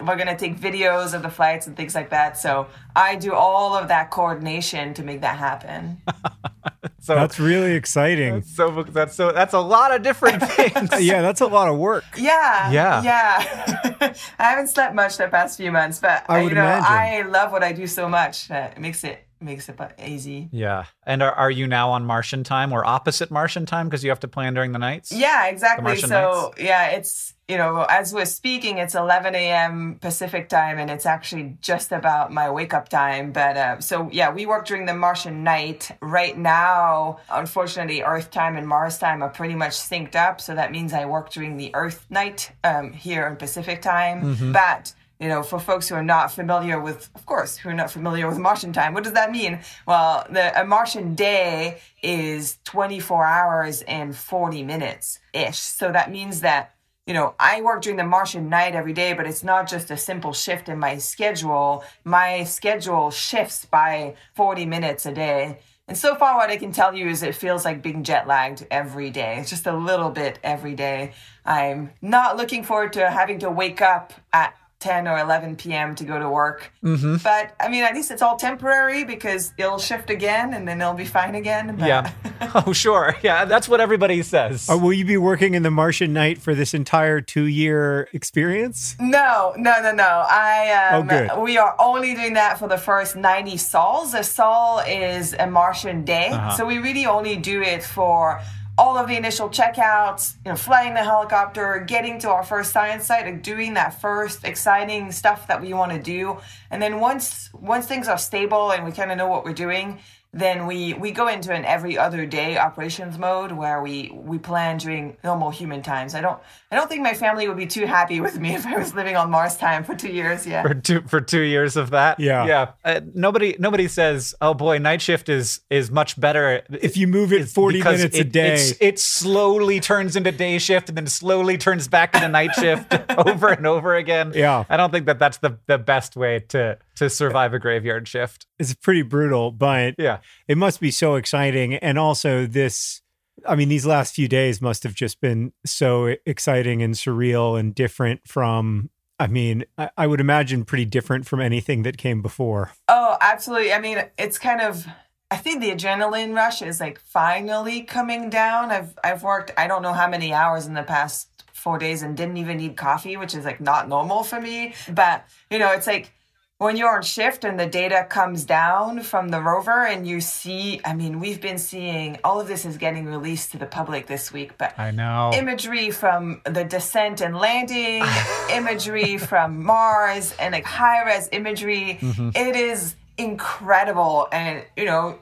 we're 0.00 0.16
going 0.16 0.28
to 0.28 0.36
take 0.36 0.58
videos 0.58 1.14
of 1.14 1.22
the 1.22 1.30
flights 1.30 1.66
and 1.66 1.76
things 1.76 1.94
like 1.94 2.10
that. 2.10 2.36
So 2.36 2.66
I 2.94 3.16
do 3.16 3.32
all 3.32 3.74
of 3.74 3.88
that 3.88 4.10
coordination 4.10 4.94
to 4.94 5.02
make 5.02 5.22
that 5.22 5.38
happen. 5.38 6.00
so 7.00 7.14
that's 7.14 7.40
really 7.40 7.72
exciting. 7.72 8.34
That's 8.34 8.54
so 8.54 8.82
that's 8.82 9.14
so 9.14 9.32
that's 9.32 9.54
a 9.54 9.60
lot 9.60 9.94
of 9.94 10.02
different 10.02 10.42
things. 10.52 10.90
yeah, 11.00 11.22
that's 11.22 11.40
a 11.40 11.46
lot 11.46 11.68
of 11.68 11.78
work. 11.78 12.04
Yeah. 12.16 12.70
Yeah. 12.70 13.02
Yeah. 13.02 14.14
I 14.38 14.44
haven't 14.44 14.68
slept 14.68 14.94
much 14.94 15.16
the 15.16 15.28
past 15.28 15.56
few 15.56 15.72
months, 15.72 16.00
but 16.00 16.24
I 16.28 16.40
uh, 16.40 16.42
would 16.42 16.50
you 16.50 16.54
know, 16.56 16.62
imagine. 16.62 16.84
I 16.86 17.22
love 17.22 17.52
what 17.52 17.62
I 17.62 17.72
do 17.72 17.86
so 17.86 18.08
much 18.08 18.48
that 18.48 18.76
it 18.76 18.80
makes 18.80 19.04
it 19.04 19.27
makes 19.40 19.68
it 19.68 19.78
easy. 20.04 20.48
Yeah. 20.52 20.84
And 21.04 21.22
are, 21.22 21.32
are 21.32 21.50
you 21.50 21.66
now 21.66 21.90
on 21.90 22.04
Martian 22.04 22.44
time 22.44 22.72
or 22.72 22.84
opposite 22.84 23.30
Martian 23.30 23.66
time 23.66 23.88
because 23.88 24.02
you 24.04 24.10
have 24.10 24.20
to 24.20 24.28
plan 24.28 24.54
during 24.54 24.72
the 24.72 24.78
nights? 24.78 25.12
Yeah, 25.12 25.46
exactly. 25.46 25.96
So, 25.96 26.52
nights? 26.56 26.62
yeah, 26.62 26.88
it's, 26.88 27.34
you 27.48 27.56
know, 27.56 27.86
as 27.88 28.12
we're 28.12 28.26
speaking, 28.26 28.78
it's 28.78 28.94
11 28.94 29.34
a.m. 29.34 29.98
Pacific 30.00 30.48
time 30.48 30.78
and 30.78 30.90
it's 30.90 31.06
actually 31.06 31.56
just 31.60 31.92
about 31.92 32.32
my 32.32 32.50
wake 32.50 32.74
up 32.74 32.88
time. 32.88 33.32
But 33.32 33.56
uh, 33.56 33.80
so, 33.80 34.08
yeah, 34.12 34.32
we 34.32 34.46
work 34.46 34.66
during 34.66 34.86
the 34.86 34.94
Martian 34.94 35.44
night. 35.44 35.90
Right 36.00 36.36
now, 36.36 37.20
unfortunately, 37.30 38.02
Earth 38.02 38.30
time 38.30 38.56
and 38.56 38.66
Mars 38.66 38.98
time 38.98 39.22
are 39.22 39.30
pretty 39.30 39.54
much 39.54 39.72
synced 39.72 40.16
up. 40.16 40.40
So 40.40 40.54
that 40.54 40.72
means 40.72 40.92
I 40.92 41.06
work 41.06 41.30
during 41.30 41.56
the 41.56 41.74
Earth 41.74 42.06
night 42.10 42.52
um, 42.64 42.92
here 42.92 43.26
in 43.26 43.36
Pacific 43.36 43.80
time. 43.82 44.22
Mm-hmm. 44.22 44.52
But 44.52 44.92
you 45.20 45.28
know, 45.28 45.42
for 45.42 45.58
folks 45.58 45.88
who 45.88 45.94
are 45.94 46.02
not 46.02 46.30
familiar 46.30 46.80
with, 46.80 47.10
of 47.14 47.26
course, 47.26 47.56
who 47.56 47.68
are 47.68 47.74
not 47.74 47.90
familiar 47.90 48.28
with 48.28 48.38
Martian 48.38 48.72
time, 48.72 48.94
what 48.94 49.02
does 49.02 49.14
that 49.14 49.32
mean? 49.32 49.60
Well, 49.86 50.26
the, 50.30 50.60
a 50.60 50.64
Martian 50.64 51.14
day 51.14 51.80
is 52.02 52.58
24 52.64 53.24
hours 53.24 53.82
and 53.82 54.16
40 54.16 54.62
minutes 54.62 55.18
ish. 55.32 55.58
So 55.58 55.90
that 55.90 56.12
means 56.12 56.40
that, 56.42 56.74
you 57.06 57.14
know, 57.14 57.34
I 57.40 57.62
work 57.62 57.82
during 57.82 57.96
the 57.96 58.04
Martian 58.04 58.48
night 58.48 58.74
every 58.74 58.92
day, 58.92 59.12
but 59.12 59.26
it's 59.26 59.42
not 59.42 59.68
just 59.68 59.90
a 59.90 59.96
simple 59.96 60.32
shift 60.32 60.68
in 60.68 60.78
my 60.78 60.98
schedule. 60.98 61.82
My 62.04 62.44
schedule 62.44 63.10
shifts 63.10 63.64
by 63.64 64.14
40 64.34 64.66
minutes 64.66 65.04
a 65.04 65.12
day. 65.12 65.58
And 65.88 65.96
so 65.96 66.14
far, 66.14 66.36
what 66.36 66.50
I 66.50 66.58
can 66.58 66.70
tell 66.70 66.94
you 66.94 67.08
is 67.08 67.22
it 67.22 67.34
feels 67.34 67.64
like 67.64 67.82
being 67.82 68.04
jet 68.04 68.28
lagged 68.28 68.66
every 68.70 69.08
day. 69.08 69.42
Just 69.46 69.66
a 69.66 69.74
little 69.74 70.10
bit 70.10 70.38
every 70.44 70.74
day. 70.74 71.12
I'm 71.46 71.90
not 72.02 72.36
looking 72.36 72.62
forward 72.62 72.92
to 72.92 73.10
having 73.10 73.38
to 73.38 73.50
wake 73.50 73.80
up 73.80 74.12
at 74.32 74.54
10 74.80 75.08
or 75.08 75.18
11 75.18 75.56
p.m. 75.56 75.94
to 75.96 76.04
go 76.04 76.18
to 76.18 76.30
work. 76.30 76.72
Mm-hmm. 76.84 77.16
But 77.24 77.54
I 77.58 77.68
mean, 77.68 77.82
at 77.82 77.94
least 77.94 78.10
it's 78.10 78.22
all 78.22 78.36
temporary 78.36 79.04
because 79.04 79.52
it'll 79.58 79.78
shift 79.78 80.08
again 80.08 80.54
and 80.54 80.68
then 80.68 80.80
it'll 80.80 80.94
be 80.94 81.04
fine 81.04 81.34
again. 81.34 81.76
But... 81.76 81.88
Yeah. 81.88 82.12
Oh, 82.54 82.72
sure. 82.72 83.16
Yeah. 83.22 83.44
That's 83.44 83.68
what 83.68 83.80
everybody 83.80 84.22
says. 84.22 84.70
Or 84.70 84.78
will 84.78 84.92
you 84.92 85.04
be 85.04 85.16
working 85.16 85.54
in 85.54 85.64
the 85.64 85.70
Martian 85.70 86.12
night 86.12 86.38
for 86.38 86.54
this 86.54 86.72
entire 86.72 87.20
two 87.20 87.44
year 87.44 88.08
experience? 88.12 88.96
No, 89.00 89.54
no, 89.56 89.82
no, 89.82 89.92
no. 89.92 90.04
I, 90.04 90.92
um, 90.92 91.02
oh, 91.02 91.08
good. 91.08 91.42
we 91.42 91.58
are 91.58 91.74
only 91.78 92.14
doing 92.14 92.34
that 92.34 92.58
for 92.58 92.68
the 92.68 92.78
first 92.78 93.16
90 93.16 93.56
sols. 93.56 94.14
A 94.14 94.22
sol 94.22 94.78
is 94.78 95.34
a 95.34 95.46
Martian 95.46 96.04
day. 96.04 96.28
Uh-huh. 96.28 96.56
So 96.56 96.64
we 96.64 96.78
really 96.78 97.06
only 97.06 97.36
do 97.36 97.60
it 97.60 97.82
for 97.82 98.40
all 98.78 98.96
of 98.96 99.08
the 99.08 99.16
initial 99.16 99.48
checkouts, 99.48 100.36
you 100.44 100.52
know, 100.52 100.56
flying 100.56 100.94
the 100.94 101.02
helicopter, 101.02 101.84
getting 101.86 102.20
to 102.20 102.30
our 102.30 102.44
first 102.44 102.72
science 102.72 103.06
site, 103.06 103.42
doing 103.42 103.74
that 103.74 104.00
first 104.00 104.44
exciting 104.44 105.10
stuff 105.10 105.48
that 105.48 105.60
we 105.60 105.74
want 105.74 105.90
to 105.90 105.98
do. 105.98 106.38
And 106.70 106.80
then 106.80 107.00
once 107.00 107.50
once 107.52 107.86
things 107.86 108.06
are 108.06 108.16
stable 108.16 108.70
and 108.70 108.84
we 108.84 108.92
kind 108.92 109.10
of 109.10 109.18
know 109.18 109.26
what 109.26 109.44
we're 109.44 109.52
doing, 109.52 109.98
then 110.38 110.66
we 110.66 110.94
we 110.94 111.10
go 111.10 111.28
into 111.28 111.52
an 111.52 111.64
every 111.64 111.98
other 111.98 112.26
day 112.26 112.56
operations 112.58 113.18
mode 113.18 113.52
where 113.52 113.82
we 113.82 114.10
we 114.14 114.38
plan 114.38 114.78
during 114.78 115.16
normal 115.24 115.50
human 115.50 115.82
times. 115.82 116.14
I 116.14 116.20
don't 116.20 116.38
I 116.70 116.76
don't 116.76 116.88
think 116.88 117.02
my 117.02 117.14
family 117.14 117.48
would 117.48 117.56
be 117.56 117.66
too 117.66 117.86
happy 117.86 118.20
with 118.20 118.38
me 118.38 118.54
if 118.58 118.66
I 118.66 118.76
was 118.76 118.94
living 118.94 119.16
on 119.16 119.30
Mars 119.30 119.56
time 119.56 119.84
for 119.84 119.94
two 119.94 120.08
years. 120.12 120.46
Yeah, 120.46 120.62
for 120.62 120.74
two 120.74 121.00
for 121.02 121.20
two 121.20 121.40
years 121.40 121.76
of 121.76 121.90
that. 121.90 122.20
Yeah. 122.20 122.46
yeah. 122.46 122.70
Uh, 122.84 123.00
nobody 123.14 123.56
nobody 123.58 123.88
says, 123.88 124.34
"Oh 124.40 124.54
boy, 124.54 124.78
night 124.78 125.02
shift 125.02 125.28
is 125.28 125.60
is 125.70 125.90
much 125.90 126.18
better." 126.20 126.62
If 126.70 126.96
you 126.96 127.06
move 127.08 127.32
it 127.32 127.48
40 127.48 127.78
because 127.78 127.98
minutes 127.98 128.18
a 128.18 128.24
day. 128.24 128.46
it's- 128.54 128.74
it 128.80 128.98
slowly 128.98 129.80
turns 129.80 130.16
into 130.16 130.32
day 130.32 130.58
shift 130.58 130.88
and 130.88 130.96
then 130.96 131.06
slowly 131.06 131.58
turns 131.58 131.88
back 131.88 132.14
into 132.14 132.28
night 132.28 132.54
shift 132.54 132.94
over 133.26 133.48
and 133.48 133.66
over 133.66 133.94
again. 133.96 134.32
Yeah. 134.34 134.64
I 134.68 134.76
don't 134.76 134.90
think 134.92 135.06
that 135.06 135.18
that's 135.18 135.38
the 135.38 135.58
the 135.66 135.78
best 135.78 136.16
way 136.16 136.40
to 136.48 136.78
to 136.98 137.10
survive 137.10 137.54
a 137.54 137.58
graveyard 137.58 138.06
shift. 138.08 138.46
It's 138.58 138.74
pretty 138.74 139.02
brutal, 139.02 139.50
but 139.50 139.94
Yeah. 139.98 140.18
it 140.46 140.58
must 140.58 140.80
be 140.80 140.90
so 140.90 141.14
exciting. 141.16 141.74
And 141.74 141.98
also, 141.98 142.46
this, 142.46 143.02
I 143.46 143.54
mean, 143.56 143.68
these 143.68 143.86
last 143.86 144.14
few 144.14 144.28
days 144.28 144.60
must 144.60 144.82
have 144.82 144.94
just 144.94 145.20
been 145.20 145.52
so 145.64 146.14
exciting 146.26 146.82
and 146.82 146.94
surreal 146.94 147.58
and 147.58 147.74
different 147.74 148.26
from, 148.26 148.90
I 149.18 149.26
mean, 149.26 149.64
I, 149.76 149.90
I 149.96 150.06
would 150.06 150.20
imagine 150.20 150.64
pretty 150.64 150.84
different 150.84 151.26
from 151.26 151.40
anything 151.40 151.82
that 151.84 151.98
came 151.98 152.22
before. 152.22 152.72
Oh, 152.88 153.16
absolutely. 153.20 153.72
I 153.72 153.80
mean, 153.80 154.04
it's 154.18 154.38
kind 154.38 154.60
of 154.60 154.86
I 155.30 155.36
think 155.36 155.60
the 155.60 155.70
adrenaline 155.70 156.34
rush 156.34 156.62
is 156.62 156.80
like 156.80 156.98
finally 157.00 157.82
coming 157.82 158.30
down. 158.30 158.70
I've 158.70 158.98
I've 159.04 159.22
worked 159.22 159.52
I 159.58 159.66
don't 159.66 159.82
know 159.82 159.92
how 159.92 160.08
many 160.08 160.32
hours 160.32 160.66
in 160.66 160.72
the 160.74 160.82
past 160.82 161.28
4 161.52 161.76
days 161.78 162.02
and 162.02 162.16
didn't 162.16 162.38
even 162.38 162.56
need 162.56 162.76
coffee, 162.76 163.16
which 163.18 163.34
is 163.34 163.44
like 163.44 163.60
not 163.60 163.88
normal 163.88 164.22
for 164.22 164.40
me, 164.40 164.72
but 164.90 165.26
you 165.50 165.58
know, 165.58 165.72
it's 165.72 165.86
like 165.86 166.12
when 166.58 166.76
you're 166.76 166.94
on 166.94 167.02
shift 167.02 167.44
and 167.44 167.58
the 167.58 167.66
data 167.66 168.04
comes 168.08 168.44
down 168.44 169.00
from 169.00 169.28
the 169.28 169.40
rover 169.40 169.86
and 169.86 170.06
you 170.06 170.20
see 170.20 170.80
I 170.84 170.92
mean, 170.94 171.20
we've 171.20 171.40
been 171.40 171.58
seeing 171.58 172.18
all 172.24 172.40
of 172.40 172.48
this 172.48 172.64
is 172.64 172.76
getting 172.76 173.06
released 173.06 173.52
to 173.52 173.58
the 173.58 173.66
public 173.66 174.06
this 174.06 174.32
week, 174.32 174.58
but 174.58 174.76
I 174.78 174.90
know. 174.90 175.30
imagery 175.32 175.90
from 175.90 176.40
the 176.44 176.64
descent 176.64 177.20
and 177.20 177.36
landing, 177.36 178.02
imagery 178.50 179.18
from 179.18 179.62
Mars, 179.62 180.34
and 180.40 180.52
like 180.52 180.64
high 180.64 181.04
res 181.06 181.28
imagery. 181.30 181.98
Mm-hmm. 182.00 182.30
It 182.34 182.56
is 182.56 182.96
incredible. 183.16 184.26
And, 184.32 184.64
you 184.76 184.84
know, 184.84 185.20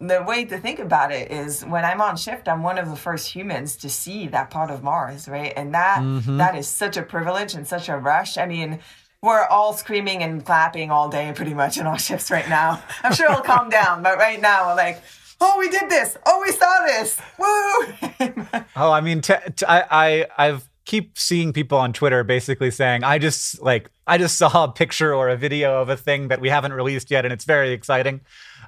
the 0.00 0.22
way 0.22 0.44
to 0.44 0.58
think 0.58 0.80
about 0.80 1.12
it 1.12 1.30
is 1.30 1.64
when 1.64 1.84
I'm 1.84 2.02
on 2.02 2.16
shift, 2.16 2.46
I'm 2.46 2.62
one 2.62 2.78
of 2.78 2.90
the 2.90 2.96
first 2.96 3.28
humans 3.28 3.76
to 3.76 3.88
see 3.88 4.28
that 4.28 4.50
part 4.50 4.70
of 4.70 4.82
Mars, 4.82 5.28
right? 5.28 5.52
And 5.56 5.72
that 5.72 6.00
mm-hmm. 6.00 6.36
that 6.36 6.56
is 6.56 6.68
such 6.68 6.98
a 6.98 7.02
privilege 7.02 7.54
and 7.54 7.66
such 7.66 7.88
a 7.88 7.96
rush. 7.96 8.36
I 8.36 8.44
mean, 8.44 8.80
we're 9.24 9.46
all 9.46 9.72
screaming 9.72 10.22
and 10.22 10.44
clapping 10.44 10.90
all 10.90 11.08
day 11.08 11.32
pretty 11.34 11.54
much 11.54 11.78
in 11.78 11.86
our 11.86 11.98
shifts 11.98 12.30
right 12.30 12.46
now. 12.48 12.82
I'm 13.02 13.14
sure 13.14 13.30
it'll 13.30 13.42
calm 13.42 13.70
down, 13.70 14.02
but 14.02 14.18
right 14.18 14.38
now 14.38 14.68
we're 14.68 14.76
like, 14.76 15.02
oh, 15.40 15.56
we 15.58 15.70
did 15.70 15.88
this. 15.88 16.18
Oh, 16.26 16.42
we 16.44 16.52
saw 16.52 16.84
this. 16.86 17.20
Woo! 17.38 18.60
Oh, 18.76 18.90
I 18.90 19.00
mean, 19.00 19.20
t- 19.20 19.34
t- 19.54 19.66
I, 19.66 19.84
I, 19.90 20.26
I've 20.36 20.68
keep 20.84 21.16
seeing 21.16 21.52
people 21.52 21.78
on 21.78 21.92
Twitter 21.92 22.24
basically 22.24 22.70
saying, 22.72 23.04
"I 23.04 23.18
just 23.18 23.62
like, 23.62 23.88
I 24.06 24.18
just 24.18 24.36
saw 24.36 24.64
a 24.64 24.72
picture 24.72 25.14
or 25.14 25.28
a 25.28 25.36
video 25.36 25.80
of 25.80 25.88
a 25.88 25.96
thing 25.96 26.28
that 26.28 26.40
we 26.40 26.48
haven't 26.48 26.72
released 26.72 27.10
yet, 27.10 27.24
and 27.24 27.32
it's 27.32 27.44
very 27.44 27.70
exciting." 27.70 28.20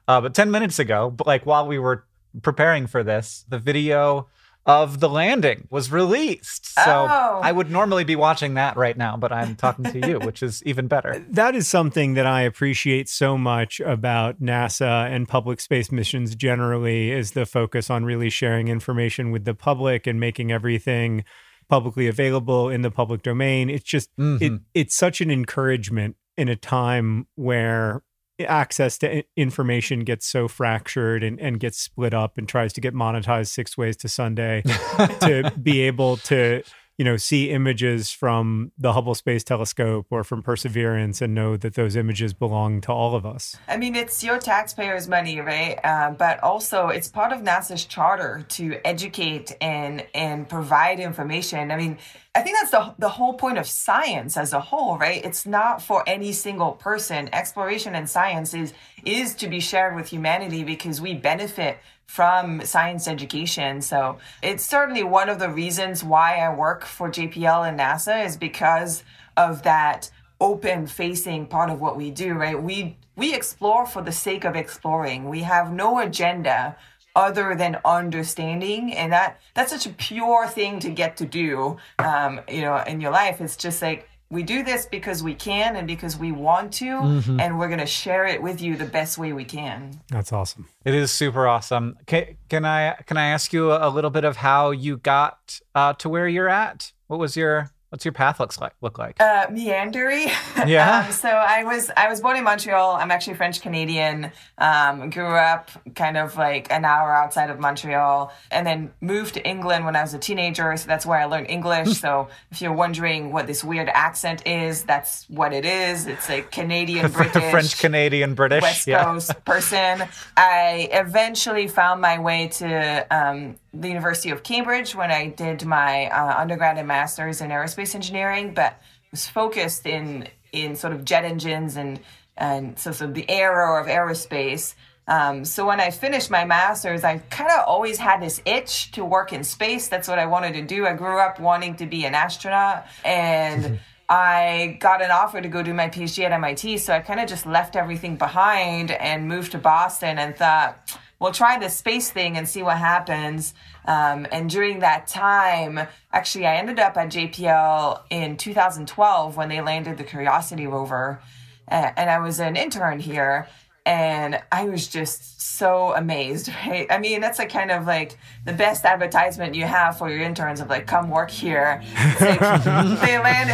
Uh, 0.06 0.20
but 0.20 0.32
ten 0.32 0.52
minutes 0.52 0.78
ago, 0.78 1.16
like 1.24 1.44
while 1.44 1.66
we 1.66 1.78
were 1.78 2.04
preparing 2.42 2.86
for 2.86 3.02
this, 3.02 3.44
the 3.48 3.58
video 3.58 4.28
of 4.66 4.98
the 4.98 5.08
landing 5.08 5.68
was 5.70 5.92
released. 5.92 6.66
So 6.74 7.06
Oh. 7.08 7.40
I 7.42 7.52
would 7.52 7.70
normally 7.70 8.02
be 8.02 8.16
watching 8.16 8.54
that 8.54 8.76
right 8.76 8.96
now, 8.96 9.16
but 9.16 9.32
I'm 9.32 9.54
talking 9.54 9.84
to 9.84 10.08
you, 10.08 10.18
which 10.18 10.42
is 10.42 10.62
even 10.64 10.88
better. 10.88 11.24
That 11.36 11.54
is 11.54 11.68
something 11.68 12.14
that 12.14 12.26
I 12.26 12.42
appreciate 12.42 13.08
so 13.08 13.36
much 13.36 13.80
about 13.80 14.40
NASA 14.40 15.08
and 15.10 15.28
public 15.28 15.60
space 15.60 15.92
missions 15.92 16.34
generally 16.34 17.10
is 17.10 17.32
the 17.32 17.46
focus 17.46 17.90
on 17.90 18.04
really 18.04 18.30
sharing 18.30 18.68
information 18.68 19.30
with 19.30 19.44
the 19.44 19.54
public 19.54 20.06
and 20.06 20.18
making 20.18 20.50
everything 20.50 21.24
publicly 21.68 22.06
available 22.06 22.68
in 22.70 22.82
the 22.82 22.90
public 22.90 23.22
domain. 23.22 23.68
It's 23.68 23.84
just 23.84 24.10
it 24.16 24.20
mm-hmm. 24.20 24.56
it's 24.74 24.96
such 24.96 25.20
an 25.20 25.30
encouragement 25.30 26.16
in 26.36 26.48
a 26.48 26.56
time 26.56 27.26
where 27.34 28.02
access 28.40 28.98
to 28.98 29.24
information 29.36 30.00
gets 30.00 30.26
so 30.26 30.48
fractured 30.48 31.24
and, 31.24 31.40
and 31.40 31.58
gets 31.58 31.78
split 31.78 32.12
up 32.12 32.36
and 32.36 32.48
tries 32.48 32.72
to 32.74 32.80
get 32.80 32.94
monetized 32.94 33.48
six 33.48 33.78
ways 33.78 33.96
to 33.98 34.08
Sunday 34.08 34.62
to 35.20 35.52
be 35.62 35.80
able 35.82 36.18
to 36.18 36.62
you 36.98 37.04
know 37.04 37.16
see 37.16 37.50
images 37.50 38.10
from 38.10 38.72
the 38.78 38.92
Hubble 38.92 39.14
Space 39.14 39.44
Telescope 39.44 40.06
or 40.10 40.24
from 40.24 40.42
Perseverance 40.42 41.20
and 41.20 41.34
know 41.34 41.56
that 41.56 41.74
those 41.74 41.96
images 41.96 42.32
belong 42.32 42.80
to 42.82 42.92
all 42.92 43.14
of 43.14 43.26
us. 43.26 43.56
I 43.68 43.76
mean, 43.76 43.94
it's 43.94 44.24
your 44.24 44.38
taxpayers' 44.38 45.08
money, 45.08 45.40
right? 45.40 45.78
Uh, 45.84 46.10
but 46.12 46.42
also, 46.42 46.88
it's 46.88 47.08
part 47.08 47.32
of 47.32 47.40
NASA's 47.40 47.84
charter 47.84 48.44
to 48.50 48.80
educate 48.84 49.54
and 49.60 50.06
and 50.14 50.48
provide 50.48 50.98
information. 50.98 51.70
I 51.70 51.76
mean, 51.76 51.98
I 52.34 52.42
think 52.42 52.56
that's 52.58 52.70
the 52.70 52.94
the 52.98 53.10
whole 53.10 53.34
point 53.34 53.58
of 53.58 53.66
science 53.66 54.36
as 54.36 54.52
a 54.52 54.60
whole, 54.60 54.96
right? 54.98 55.24
It's 55.24 55.46
not 55.46 55.82
for 55.82 56.02
any 56.06 56.32
single 56.32 56.72
person. 56.72 57.28
Exploration 57.32 57.94
and 57.94 58.08
science 58.08 58.54
is 58.54 58.72
is 59.04 59.34
to 59.36 59.48
be 59.48 59.60
shared 59.60 59.94
with 59.94 60.08
humanity 60.08 60.64
because 60.64 61.00
we 61.00 61.14
benefit 61.14 61.78
from 62.06 62.64
science 62.64 63.08
education. 63.08 63.82
So 63.82 64.18
it's 64.42 64.64
certainly 64.64 65.02
one 65.02 65.28
of 65.28 65.38
the 65.38 65.50
reasons 65.50 66.02
why 66.02 66.38
I 66.38 66.54
work 66.54 66.84
for 66.84 67.10
JPL 67.10 67.68
and 67.68 67.78
NASA 67.78 68.24
is 68.24 68.36
because 68.36 69.02
of 69.36 69.62
that 69.64 70.10
open 70.40 70.86
facing 70.86 71.46
part 71.46 71.70
of 71.70 71.80
what 71.80 71.96
we 71.96 72.10
do, 72.10 72.34
right? 72.34 72.60
We 72.60 72.96
we 73.16 73.34
explore 73.34 73.86
for 73.86 74.02
the 74.02 74.12
sake 74.12 74.44
of 74.44 74.56
exploring. 74.56 75.28
We 75.28 75.40
have 75.40 75.72
no 75.72 75.98
agenda 75.98 76.76
other 77.16 77.54
than 77.54 77.78
understanding 77.82 78.92
and 78.92 79.10
that 79.10 79.40
that's 79.54 79.72
such 79.72 79.86
a 79.86 79.90
pure 79.94 80.46
thing 80.46 80.78
to 80.78 80.90
get 80.90 81.16
to 81.16 81.24
do 81.24 81.78
um, 81.98 82.38
you 82.46 82.60
know 82.60 82.76
in 82.86 83.00
your 83.00 83.10
life 83.10 83.40
it's 83.40 83.56
just 83.56 83.80
like 83.80 84.06
we 84.30 84.42
do 84.42 84.62
this 84.62 84.86
because 84.86 85.22
we 85.22 85.34
can 85.34 85.76
and 85.76 85.86
because 85.86 86.16
we 86.16 86.32
want 86.32 86.72
to 86.74 87.22
and 87.38 87.58
we're 87.58 87.68
going 87.68 87.78
to 87.78 87.86
share 87.86 88.26
it 88.26 88.42
with 88.42 88.60
you 88.60 88.76
the 88.76 88.84
best 88.84 89.18
way 89.18 89.32
we 89.32 89.44
can 89.44 90.00
That's 90.08 90.32
awesome. 90.32 90.68
It 90.84 90.94
is 90.94 91.12
super 91.12 91.46
awesome. 91.46 91.96
Can, 92.06 92.36
can 92.48 92.64
I 92.64 92.94
can 93.06 93.16
I 93.16 93.26
ask 93.26 93.52
you 93.52 93.72
a 93.72 93.88
little 93.88 94.10
bit 94.10 94.24
of 94.24 94.36
how 94.36 94.70
you 94.70 94.96
got 94.96 95.60
uh, 95.74 95.92
to 95.94 96.08
where 96.08 96.28
you're 96.28 96.48
at? 96.48 96.92
What 97.06 97.18
was 97.18 97.36
your 97.36 97.70
what's 97.90 98.04
your 98.04 98.12
path 98.12 98.40
looks 98.40 98.60
like 98.60 98.72
look 98.80 98.98
like? 98.98 99.20
uh, 99.20 99.46
meandery. 99.48 100.30
Yeah. 100.66 101.04
um, 101.06 101.12
so 101.12 101.28
I 101.28 101.62
was 101.64 101.90
I 101.96 102.08
was 102.08 102.20
born 102.20 102.36
in 102.36 102.42
Montreal. 102.44 102.92
I'm 102.96 103.10
actually 103.10 103.34
French 103.34 103.60
Canadian. 103.60 104.32
Um, 104.58 105.10
grew 105.10 105.34
up 105.36 105.70
kind 105.94 106.16
of 106.16 106.36
like 106.36 106.70
an 106.72 106.84
hour 106.84 107.14
outside 107.14 107.50
of 107.50 107.60
Montreal, 107.60 108.32
and 108.50 108.66
then 108.66 108.90
moved 109.00 109.34
to 109.34 109.46
England 109.46 109.84
when 109.84 109.94
I 109.94 110.02
was 110.02 110.14
a 110.14 110.18
teenager. 110.18 110.76
So 110.76 110.86
that's 110.88 111.06
where 111.06 111.18
I 111.18 111.26
learned 111.26 111.48
English. 111.50 111.98
so 112.00 112.28
if 112.50 112.60
you're 112.62 112.72
wondering 112.72 113.32
what 113.32 113.46
this 113.46 113.62
weird 113.62 113.88
accent 113.90 114.46
is, 114.46 114.82
that's 114.84 115.28
what 115.28 115.52
it 115.52 115.64
is. 115.64 116.06
It's 116.06 116.28
like 116.28 116.50
Canadian 116.50 117.10
British. 117.12 117.50
French 117.50 117.78
Canadian 117.78 118.34
British. 118.34 118.62
West 118.62 118.86
yeah. 118.86 119.04
Coast 119.04 119.44
person. 119.44 120.02
I 120.36 120.88
eventually 120.90 121.68
found 121.68 122.00
my 122.00 122.18
way 122.18 122.48
to 122.48 123.06
um, 123.10 123.56
the 123.80 123.88
University 123.88 124.30
of 124.30 124.42
Cambridge 124.42 124.94
when 124.94 125.10
I 125.10 125.28
did 125.28 125.64
my 125.64 126.06
uh, 126.06 126.40
undergrad 126.40 126.78
and 126.78 126.88
master's 126.88 127.40
in 127.40 127.50
aerospace 127.50 127.94
engineering, 127.94 128.54
but 128.54 128.80
was 129.10 129.28
focused 129.28 129.86
in 129.86 130.28
in 130.52 130.76
sort 130.76 130.92
of 130.92 131.04
jet 131.04 131.24
engines 131.24 131.76
and 131.76 132.00
and 132.36 132.78
so, 132.78 132.92
so 132.92 133.06
the 133.06 133.28
era 133.30 133.80
of 133.80 133.86
aerospace. 133.86 134.74
Um, 135.08 135.44
so 135.44 135.66
when 135.66 135.80
I 135.80 135.90
finished 135.90 136.30
my 136.30 136.44
master's, 136.44 137.04
I 137.04 137.18
kind 137.18 137.50
of 137.50 137.64
always 137.66 137.96
had 137.96 138.20
this 138.20 138.42
itch 138.44 138.90
to 138.92 139.04
work 139.04 139.32
in 139.32 139.44
space. 139.44 139.88
That's 139.88 140.08
what 140.08 140.18
I 140.18 140.26
wanted 140.26 140.54
to 140.54 140.62
do. 140.62 140.84
I 140.84 140.94
grew 140.94 141.18
up 141.18 141.38
wanting 141.38 141.76
to 141.76 141.86
be 141.86 142.04
an 142.04 142.14
astronaut 142.14 142.86
and. 143.04 143.78
I 144.08 144.78
got 144.78 145.02
an 145.02 145.10
offer 145.10 145.40
to 145.40 145.48
go 145.48 145.64
do 145.64 145.74
my 145.74 145.88
PhD 145.88 146.24
at 146.24 146.30
MIT, 146.30 146.78
so 146.78 146.94
I 146.94 147.00
kind 147.00 147.18
of 147.18 147.28
just 147.28 147.44
left 147.44 147.74
everything 147.74 148.14
behind 148.16 148.92
and 148.92 149.26
moved 149.26 149.50
to 149.52 149.58
Boston 149.58 150.18
and 150.18 150.36
thought, 150.36 150.96
we'll 151.18 151.32
try 151.32 151.58
this 151.58 151.76
space 151.76 152.10
thing 152.10 152.36
and 152.36 152.48
see 152.48 152.62
what 152.62 152.78
happens. 152.78 153.54
Um, 153.86 154.26
and 154.30 154.50
during 154.50 154.80
that 154.80 155.06
time, 155.06 155.80
actually, 156.12 156.46
I 156.46 156.56
ended 156.56 156.78
up 156.78 156.96
at 156.96 157.08
JPL 157.08 158.02
in 158.10 158.36
2012 158.36 159.36
when 159.36 159.48
they 159.48 159.60
landed 159.60 159.98
the 159.98 160.04
Curiosity 160.04 160.66
rover, 160.66 161.20
and 161.68 162.10
I 162.10 162.18
was 162.18 162.40
an 162.40 162.56
intern 162.56 163.00
here. 163.00 163.48
And 163.84 164.42
I 164.50 164.64
was 164.64 164.88
just 164.88 165.40
so 165.40 165.94
amazed, 165.94 166.48
right? 166.66 166.88
I 166.90 166.98
mean, 166.98 167.20
that's 167.20 167.38
like 167.38 167.50
kind 167.50 167.70
of 167.70 167.86
like 167.86 168.18
the 168.44 168.52
best 168.52 168.84
advertisement 168.84 169.54
you 169.54 169.64
have 169.64 169.96
for 169.96 170.10
your 170.10 170.22
interns 170.22 170.60
of 170.60 170.68
like, 170.68 170.86
come 170.86 171.08
work 171.08 171.30
here. 171.30 171.82
Like, 172.20 172.40
they 173.00 173.18
land 173.18 173.50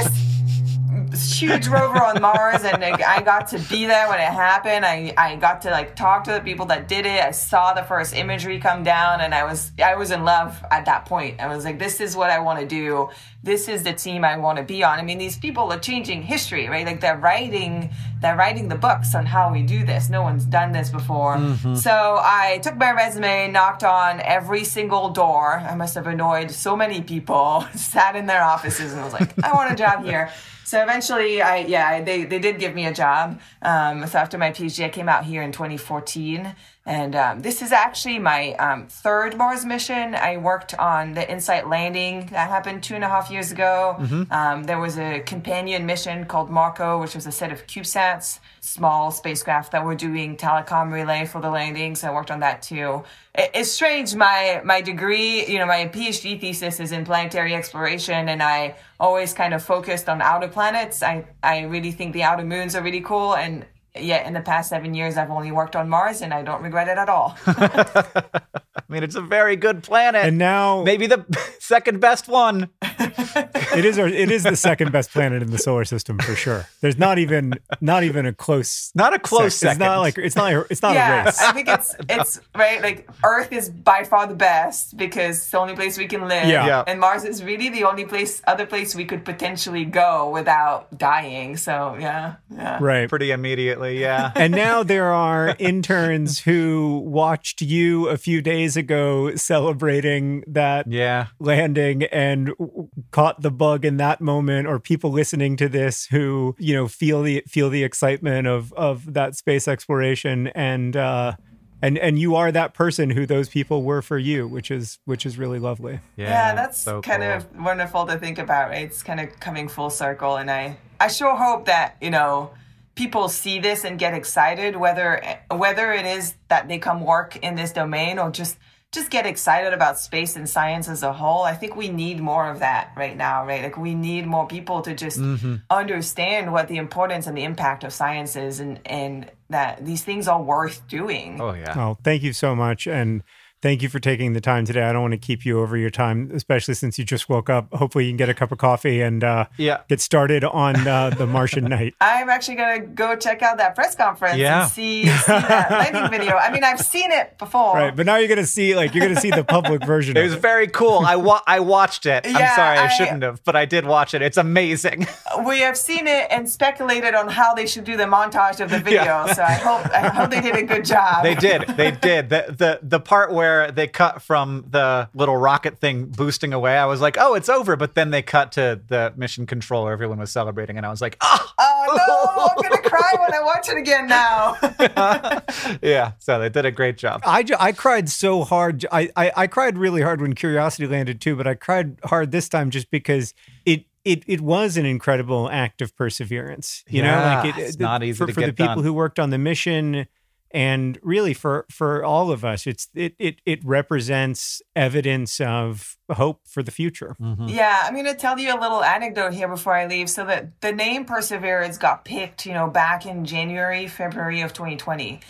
huge 1.12 1.68
rover 1.68 2.02
on 2.02 2.20
Mars, 2.20 2.64
and 2.64 2.80
like, 2.80 3.02
I 3.02 3.22
got 3.22 3.48
to 3.48 3.58
be 3.58 3.86
there 3.86 4.08
when 4.08 4.18
it 4.18 4.32
happened. 4.32 4.84
I, 4.84 5.12
I 5.16 5.36
got 5.36 5.62
to 5.62 5.70
like 5.70 5.94
talk 5.96 6.24
to 6.24 6.32
the 6.32 6.40
people 6.40 6.66
that 6.66 6.88
did 6.88 7.06
it. 7.06 7.22
I 7.22 7.30
saw 7.30 7.72
the 7.74 7.82
first 7.82 8.14
imagery 8.14 8.58
come 8.58 8.82
down, 8.82 9.20
and 9.20 9.34
I 9.34 9.44
was 9.44 9.72
I 9.82 9.94
was 9.94 10.10
in 10.10 10.24
love 10.24 10.62
at 10.70 10.84
that 10.86 11.04
point. 11.06 11.40
I 11.40 11.54
was 11.54 11.64
like, 11.64 11.78
this 11.78 12.00
is 12.00 12.16
what 12.16 12.30
I 12.30 12.38
want 12.40 12.60
to 12.60 12.66
do. 12.66 13.10
This 13.42 13.68
is 13.68 13.82
the 13.82 13.92
team 13.92 14.24
I 14.24 14.36
want 14.36 14.58
to 14.58 14.64
be 14.64 14.82
on. 14.84 14.98
I 14.98 15.02
mean, 15.02 15.18
these 15.18 15.38
people 15.38 15.72
are 15.72 15.78
changing 15.78 16.22
history, 16.22 16.68
right? 16.68 16.86
Like 16.86 17.00
they're 17.00 17.18
writing 17.18 17.90
they're 18.22 18.36
writing 18.36 18.68
the 18.68 18.76
books 18.76 19.14
on 19.14 19.26
how 19.26 19.52
we 19.52 19.62
do 19.62 19.84
this. 19.84 20.08
No 20.08 20.22
one's 20.22 20.44
done 20.44 20.72
this 20.72 20.90
before. 20.90 21.36
Mm-hmm. 21.36 21.74
So 21.74 21.90
I 21.90 22.60
took 22.62 22.76
my 22.76 22.92
resume, 22.92 23.50
knocked 23.50 23.84
on 23.84 24.20
every 24.20 24.64
single 24.64 25.10
door. 25.10 25.58
I 25.58 25.74
must 25.74 25.96
have 25.96 26.06
annoyed 26.06 26.50
so 26.50 26.76
many 26.76 27.02
people, 27.02 27.66
sat 27.74 28.16
in 28.16 28.26
their 28.26 28.42
offices 28.42 28.92
and 28.92 29.02
was 29.02 29.12
like, 29.12 29.34
I 29.44 29.52
want 29.52 29.72
a 29.72 29.76
job 29.76 30.04
here. 30.04 30.30
So 30.64 30.82
eventually, 30.82 31.42
I 31.42 31.58
yeah, 31.58 32.00
they, 32.00 32.24
they 32.24 32.38
did 32.38 32.58
give 32.58 32.74
me 32.74 32.86
a 32.86 32.94
job. 32.94 33.40
Um, 33.60 34.06
so 34.06 34.18
after 34.18 34.38
my 34.38 34.52
PhD, 34.52 34.84
I 34.84 34.88
came 34.88 35.08
out 35.08 35.24
here 35.24 35.42
in 35.42 35.52
2014, 35.52 36.54
and 36.84 37.14
um, 37.14 37.40
this 37.40 37.62
is 37.62 37.70
actually 37.70 38.18
my 38.18 38.54
um, 38.54 38.88
third 38.88 39.36
Mars 39.36 39.64
mission. 39.64 40.16
I 40.16 40.36
worked 40.36 40.74
on 40.78 41.14
the 41.14 41.30
InSight 41.30 41.68
landing 41.68 42.26
that 42.32 42.48
happened 42.50 42.82
two 42.82 42.96
and 42.96 43.04
a 43.04 43.08
half 43.08 43.30
years 43.30 43.52
ago. 43.52 43.96
Um, 44.32 44.64
there 44.64 44.80
was 44.80 44.98
a 44.98 45.20
companion 45.20 45.86
mission 45.86 46.24
called 46.24 46.50
Marco, 46.50 47.00
which 47.00 47.14
was 47.14 47.24
a 47.26 47.30
set 47.30 47.52
of 47.52 47.68
CubeSats, 47.68 48.40
small 48.60 49.12
spacecraft 49.12 49.70
that 49.72 49.84
were 49.84 49.94
doing 49.94 50.36
telecom 50.36 50.90
relay 50.90 51.24
for 51.24 51.40
the 51.40 51.50
landing. 51.50 51.94
So 51.94 52.08
I 52.08 52.14
worked 52.14 52.32
on 52.32 52.40
that 52.40 52.62
too. 52.62 53.04
It, 53.32 53.50
it's 53.54 53.70
strange. 53.70 54.16
My 54.16 54.60
my 54.64 54.80
degree, 54.80 55.46
you 55.46 55.58
know, 55.58 55.66
my 55.66 55.86
PhD 55.86 56.40
thesis 56.40 56.80
is 56.80 56.90
in 56.90 57.04
planetary 57.04 57.54
exploration, 57.54 58.28
and 58.28 58.42
I 58.42 58.74
always 58.98 59.32
kind 59.32 59.54
of 59.54 59.62
focused 59.62 60.08
on 60.08 60.20
outer 60.20 60.48
planets. 60.48 61.00
I 61.00 61.26
I 61.44 61.60
really 61.60 61.92
think 61.92 62.12
the 62.12 62.24
outer 62.24 62.44
moons 62.44 62.74
are 62.74 62.82
really 62.82 63.02
cool, 63.02 63.36
and 63.36 63.66
yet 63.98 64.26
in 64.26 64.32
the 64.32 64.40
past 64.40 64.70
seven 64.70 64.94
years, 64.94 65.16
I've 65.16 65.30
only 65.30 65.52
worked 65.52 65.76
on 65.76 65.88
Mars, 65.88 66.22
and 66.22 66.32
I 66.32 66.42
don't 66.42 66.62
regret 66.62 66.88
it 66.88 66.98
at 66.98 67.08
all. 67.08 67.36
I 67.46 68.82
mean, 68.88 69.02
it's 69.02 69.14
a 69.14 69.20
very 69.20 69.56
good 69.56 69.82
planet. 69.82 70.24
And 70.24 70.38
now 70.38 70.82
maybe 70.82 71.06
the 71.06 71.24
second 71.58 72.00
best 72.00 72.28
one. 72.28 72.70
it 73.76 73.84
is 73.84 73.98
our, 73.98 74.08
it 74.08 74.30
is 74.30 74.42
the 74.42 74.56
second 74.56 74.92
best 74.92 75.10
planet 75.10 75.42
in 75.42 75.50
the 75.50 75.58
solar 75.58 75.84
system 75.84 76.18
for 76.18 76.34
sure. 76.34 76.66
There's 76.80 76.98
not 76.98 77.18
even 77.18 77.54
not 77.80 78.04
even 78.04 78.26
a 78.26 78.32
close 78.32 78.90
Not 78.94 79.14
a 79.14 79.18
close 79.18 79.54
sec- 79.54 79.72
It's 79.72 79.78
not 79.80 79.98
like 80.00 80.18
it's 80.18 80.36
not 80.36 80.52
a- 80.52 80.66
it's 80.70 80.82
not 80.82 80.96
a 80.96 81.24
race. 81.24 81.40
I 81.40 81.52
think 81.52 81.68
it's 81.68 81.94
it's 82.08 82.40
right. 82.54 82.82
Like 82.82 83.08
Earth 83.24 83.52
is 83.52 83.68
by 83.68 84.04
far 84.04 84.26
the 84.26 84.34
best 84.34 84.96
because 84.96 85.38
it's 85.38 85.50
the 85.50 85.58
only 85.58 85.74
place 85.74 85.98
we 85.98 86.06
can 86.06 86.22
live. 86.28 86.46
Yeah. 86.48 86.66
Yeah. 86.66 86.84
And 86.86 87.00
Mars 87.00 87.24
is 87.24 87.42
really 87.42 87.68
the 87.68 87.84
only 87.84 88.04
place, 88.04 88.42
other 88.46 88.66
place 88.66 88.94
we 88.94 89.04
could 89.04 89.24
potentially 89.24 89.84
go 89.84 90.30
without 90.30 90.96
dying. 90.98 91.56
So 91.56 91.96
yeah, 91.98 92.36
yeah. 92.54 92.78
Right. 92.80 93.08
Pretty 93.08 93.30
immediately, 93.30 94.00
yeah. 94.00 94.32
And 94.42 94.52
now 94.54 94.82
there 94.82 95.12
are 95.12 95.54
interns 95.58 96.40
who 96.40 97.02
watched 97.06 97.60
you 97.60 98.08
a 98.08 98.16
few 98.16 98.42
days 98.42 98.76
ago 98.76 99.34
celebrating 99.36 100.42
that 100.46 100.90
yeah. 100.90 101.26
landing 101.38 102.04
and 102.04 102.46
w- 102.58 102.88
caught 103.10 103.42
the 103.42 103.50
bug 103.50 103.84
in 103.84 103.96
that 103.96 104.20
moment 104.20 104.66
or 104.66 104.78
people 104.78 105.10
listening 105.10 105.56
to 105.56 105.68
this 105.68 106.06
who 106.06 106.54
you 106.58 106.74
know 106.74 106.88
feel 106.88 107.22
the 107.22 107.42
feel 107.48 107.68
the 107.70 107.82
excitement 107.84 108.46
of 108.46 108.72
of 108.74 109.12
that 109.14 109.34
space 109.34 109.66
exploration 109.68 110.46
and 110.48 110.96
uh 110.96 111.34
and 111.82 111.98
and 111.98 112.18
you 112.18 112.36
are 112.36 112.52
that 112.52 112.74
person 112.74 113.10
who 113.10 113.26
those 113.26 113.48
people 113.48 113.82
were 113.82 114.02
for 114.02 114.18
you 114.18 114.46
which 114.46 114.70
is 114.70 114.98
which 115.04 115.26
is 115.26 115.36
really 115.36 115.58
lovely 115.58 115.98
Yeah, 116.16 116.28
Yeah, 116.28 116.54
that's 116.54 116.78
so 116.80 117.00
kind 117.02 117.22
cool. 117.22 117.32
of 117.32 117.64
wonderful 117.64 118.06
to 118.06 118.18
think 118.18 118.38
about. 118.38 118.70
Right? 118.70 118.84
It's 118.84 119.02
kind 119.02 119.20
of 119.20 119.38
coming 119.40 119.68
full 119.68 119.90
circle, 119.90 120.36
and 120.36 120.50
I 120.50 120.76
I 121.00 121.08
sure 121.08 121.34
hope 121.36 121.66
that 121.66 121.96
you 122.00 122.10
know 122.10 122.50
people 122.94 123.28
see 123.28 123.58
this 123.58 123.84
and 123.84 123.98
get 123.98 124.14
excited, 124.14 124.76
whether 124.76 125.20
whether 125.50 125.92
it 125.92 126.06
is 126.06 126.34
that 126.48 126.68
they 126.68 126.78
come 126.78 127.00
work 127.04 127.36
in 127.36 127.56
this 127.56 127.72
domain 127.72 128.18
or 128.18 128.30
just 128.30 128.58
just 128.92 129.10
get 129.10 129.24
excited 129.24 129.72
about 129.72 129.98
space 129.98 130.36
and 130.36 130.46
science 130.48 130.86
as 130.86 131.02
a 131.02 131.12
whole. 131.14 131.42
I 131.42 131.54
think 131.54 131.74
we 131.76 131.88
need 131.88 132.20
more 132.20 132.50
of 132.50 132.58
that 132.58 132.92
right 132.94 133.16
now, 133.16 133.46
right? 133.46 133.62
Like 133.62 133.78
we 133.78 133.94
need 133.94 134.26
more 134.26 134.46
people 134.46 134.82
to 134.82 134.94
just 134.94 135.18
Mm-hmm. 135.18 135.56
understand 135.70 136.52
what 136.52 136.68
the 136.68 136.76
importance 136.76 137.26
and 137.26 137.36
the 137.36 137.44
impact 137.44 137.84
of 137.84 137.92
science 137.92 138.36
is, 138.36 138.60
and 138.60 138.80
and 138.84 139.30
that 139.48 139.84
these 139.84 140.02
things 140.04 140.28
are 140.28 140.42
worth 140.42 140.86
doing. 140.88 141.40
Oh 141.40 141.54
yeah. 141.54 141.74
oh 141.76 141.96
thank 142.04 142.22
you 142.22 142.32
so 142.32 142.54
much 142.54 142.86
and 142.86 143.22
thank 143.62 143.80
you 143.82 143.88
for 143.88 143.98
taking 144.00 144.32
the 144.32 144.40
time 144.40 144.64
today 144.64 144.82
i 144.82 144.92
don't 144.92 145.02
want 145.02 145.12
to 145.12 145.18
keep 145.18 145.46
you 145.46 145.60
over 145.60 145.76
your 145.76 145.88
time 145.90 146.30
especially 146.34 146.74
since 146.74 146.98
you 146.98 147.04
just 147.04 147.28
woke 147.28 147.48
up 147.48 147.72
hopefully 147.72 148.04
you 148.04 148.10
can 148.10 148.16
get 148.16 148.28
a 148.28 148.34
cup 148.34 148.50
of 148.52 148.58
coffee 148.58 149.00
and 149.00 149.22
uh 149.24 149.46
Yeah. 149.56 149.80
get 149.88 150.00
started 150.00 150.42
on 150.44 150.86
uh, 150.86 151.10
the 151.10 151.26
martian 151.26 151.64
night 151.64 151.94
I'm 152.00 152.28
actually 152.28 152.56
gonna 152.56 152.80
go 152.80 153.14
check 153.16 153.42
out 153.42 153.58
that 153.58 153.74
press 153.74 153.94
conference 153.94 154.36
Yeah. 154.38 154.64
and 154.64 154.72
see, 154.72 155.04
see 155.06 155.08
that 155.32 155.70
landing 155.70 156.10
video. 156.10 156.36
I 156.36 156.50
mean, 156.52 156.64
I've 156.64 156.80
seen 156.80 157.10
it 157.12 157.38
before. 157.38 157.74
right 157.74 157.94
but 157.94 158.04
now 158.06 158.16
you're 158.16 158.28
gonna 158.28 158.44
see 158.46 158.74
like 158.74 158.94
you're 158.94 159.06
gonna 159.06 159.20
see 159.20 159.30
the 159.30 159.44
public 159.44 159.84
version 159.86 160.16
It 160.16 160.20
of 160.20 160.24
was 160.24 160.34
it. 160.34 160.40
very 160.40 160.66
cool. 160.68 160.98
I 161.06 161.16
wa- 161.16 161.42
I 161.46 161.60
watched 161.60 162.06
it. 162.06 162.26
I'm 162.26 162.32
sorry 162.32 162.78
I, 162.78 162.84
I- 162.86 162.88
shouldn't 162.88 163.22
have, 163.22 163.42
but 163.44 163.54
I 163.56 163.64
did 163.64 163.86
watch 163.86 164.14
it. 164.14 164.22
It's 164.22 164.36
amazing. 164.36 165.06
We 165.46 165.60
have 165.60 165.78
seen 165.78 166.06
it 166.06 166.26
and 166.30 166.48
speculated 166.48 167.14
on 167.14 167.26
how 167.28 167.54
they 167.54 167.66
should 167.66 167.84
do 167.84 167.96
the 167.96 168.04
montage 168.04 168.60
of 168.60 168.68
the 168.70 168.78
video. 168.78 169.02
Yeah. 169.04 169.32
So 169.32 169.42
I 169.42 169.54
hope 169.54 169.86
I 169.90 170.08
hope 170.08 170.30
they 170.30 170.42
did 170.42 170.54
a 170.56 170.62
good 170.62 170.84
job. 170.84 171.22
They 171.24 171.34
did. 171.34 171.62
They 171.68 171.90
did. 171.90 172.28
The 172.28 172.54
the 172.56 172.78
the 172.82 173.00
part 173.00 173.32
where 173.32 173.51
they 173.70 173.86
cut 173.86 174.22
from 174.22 174.64
the 174.70 175.08
little 175.14 175.36
rocket 175.36 175.78
thing 175.78 176.06
boosting 176.06 176.52
away, 176.52 176.76
I 176.76 176.86
was 176.86 177.00
like, 177.00 177.16
"Oh, 177.18 177.34
it's 177.34 177.48
over." 177.48 177.76
But 177.76 177.94
then 177.94 178.10
they 178.10 178.22
cut 178.22 178.52
to 178.52 178.80
the 178.88 179.12
mission 179.16 179.46
controller. 179.46 179.92
Everyone 179.92 180.18
was 180.18 180.30
celebrating, 180.32 180.76
and 180.76 180.84
I 180.86 180.90
was 180.90 181.00
like, 181.00 181.16
"Oh, 181.20 181.52
Oh 181.58 181.94
no! 181.96 182.46
I'm 182.62 182.70
gonna 182.70 182.82
cry 182.88 183.12
when 183.20 183.34
I 183.34 183.42
watch 183.42 183.68
it 183.68 183.76
again 183.76 184.06
now. 184.06 184.56
yeah." 185.82 186.12
So 186.18 186.38
they 186.38 186.48
did 186.48 186.64
a 186.64 186.70
great 186.70 186.96
job. 186.96 187.22
I, 187.24 187.42
ju- 187.42 187.56
I 187.58 187.72
cried 187.72 188.08
so 188.08 188.44
hard. 188.44 188.84
I, 188.92 189.10
I 189.16 189.32
I 189.36 189.46
cried 189.46 189.78
really 189.78 190.02
hard 190.02 190.20
when 190.20 190.34
Curiosity 190.34 190.86
landed 190.86 191.20
too, 191.20 191.36
but 191.36 191.46
I 191.46 191.54
cried 191.54 191.98
hard 192.04 192.30
this 192.32 192.48
time 192.48 192.70
just 192.70 192.90
because 192.90 193.34
it 193.66 193.84
it 194.04 194.24
it 194.26 194.40
was 194.40 194.76
an 194.76 194.86
incredible 194.86 195.48
act 195.50 195.80
of 195.82 195.94
perseverance. 195.96 196.84
You 196.88 197.02
know, 197.02 197.14
like 197.44 197.56
it, 197.56 197.60
it's 197.60 197.76
the- 197.76 197.84
not 197.84 198.02
easy 198.02 198.16
for, 198.18 198.26
to 198.26 198.32
for 198.32 198.40
the 198.40 198.52
people 198.52 198.76
done. 198.76 198.84
who 198.84 198.92
worked 198.92 199.18
on 199.18 199.30
the 199.30 199.38
mission, 199.38 200.06
and 200.52 200.98
really 201.02 201.34
for 201.34 201.66
for 201.70 202.04
all 202.04 202.30
of 202.30 202.44
us. 202.44 202.66
It's 202.66 202.88
it 202.94 203.14
it 203.18 203.40
it 203.46 203.64
represents 203.64 204.62
evidence 204.76 205.40
of 205.40 205.96
hope 206.10 206.42
for 206.46 206.62
the 206.62 206.70
future. 206.70 207.16
Mm-hmm. 207.20 207.48
Yeah, 207.48 207.84
I'm 207.84 207.94
going 207.94 208.06
to 208.06 208.14
tell 208.14 208.38
you 208.38 208.54
a 208.54 208.60
little 208.60 208.84
anecdote 208.84 209.32
here 209.32 209.48
before 209.48 209.74
I 209.74 209.86
leave. 209.86 210.10
So 210.10 210.24
that 210.26 210.60
the 210.60 210.72
name 210.72 211.04
Perseverance 211.04 211.78
got 211.78 212.04
picked, 212.04 212.46
you 212.46 212.52
know, 212.52 212.68
back 212.68 213.06
in 213.06 213.24
January, 213.24 213.86
February 213.86 214.42
of 214.42 214.52
2020. 214.52 215.20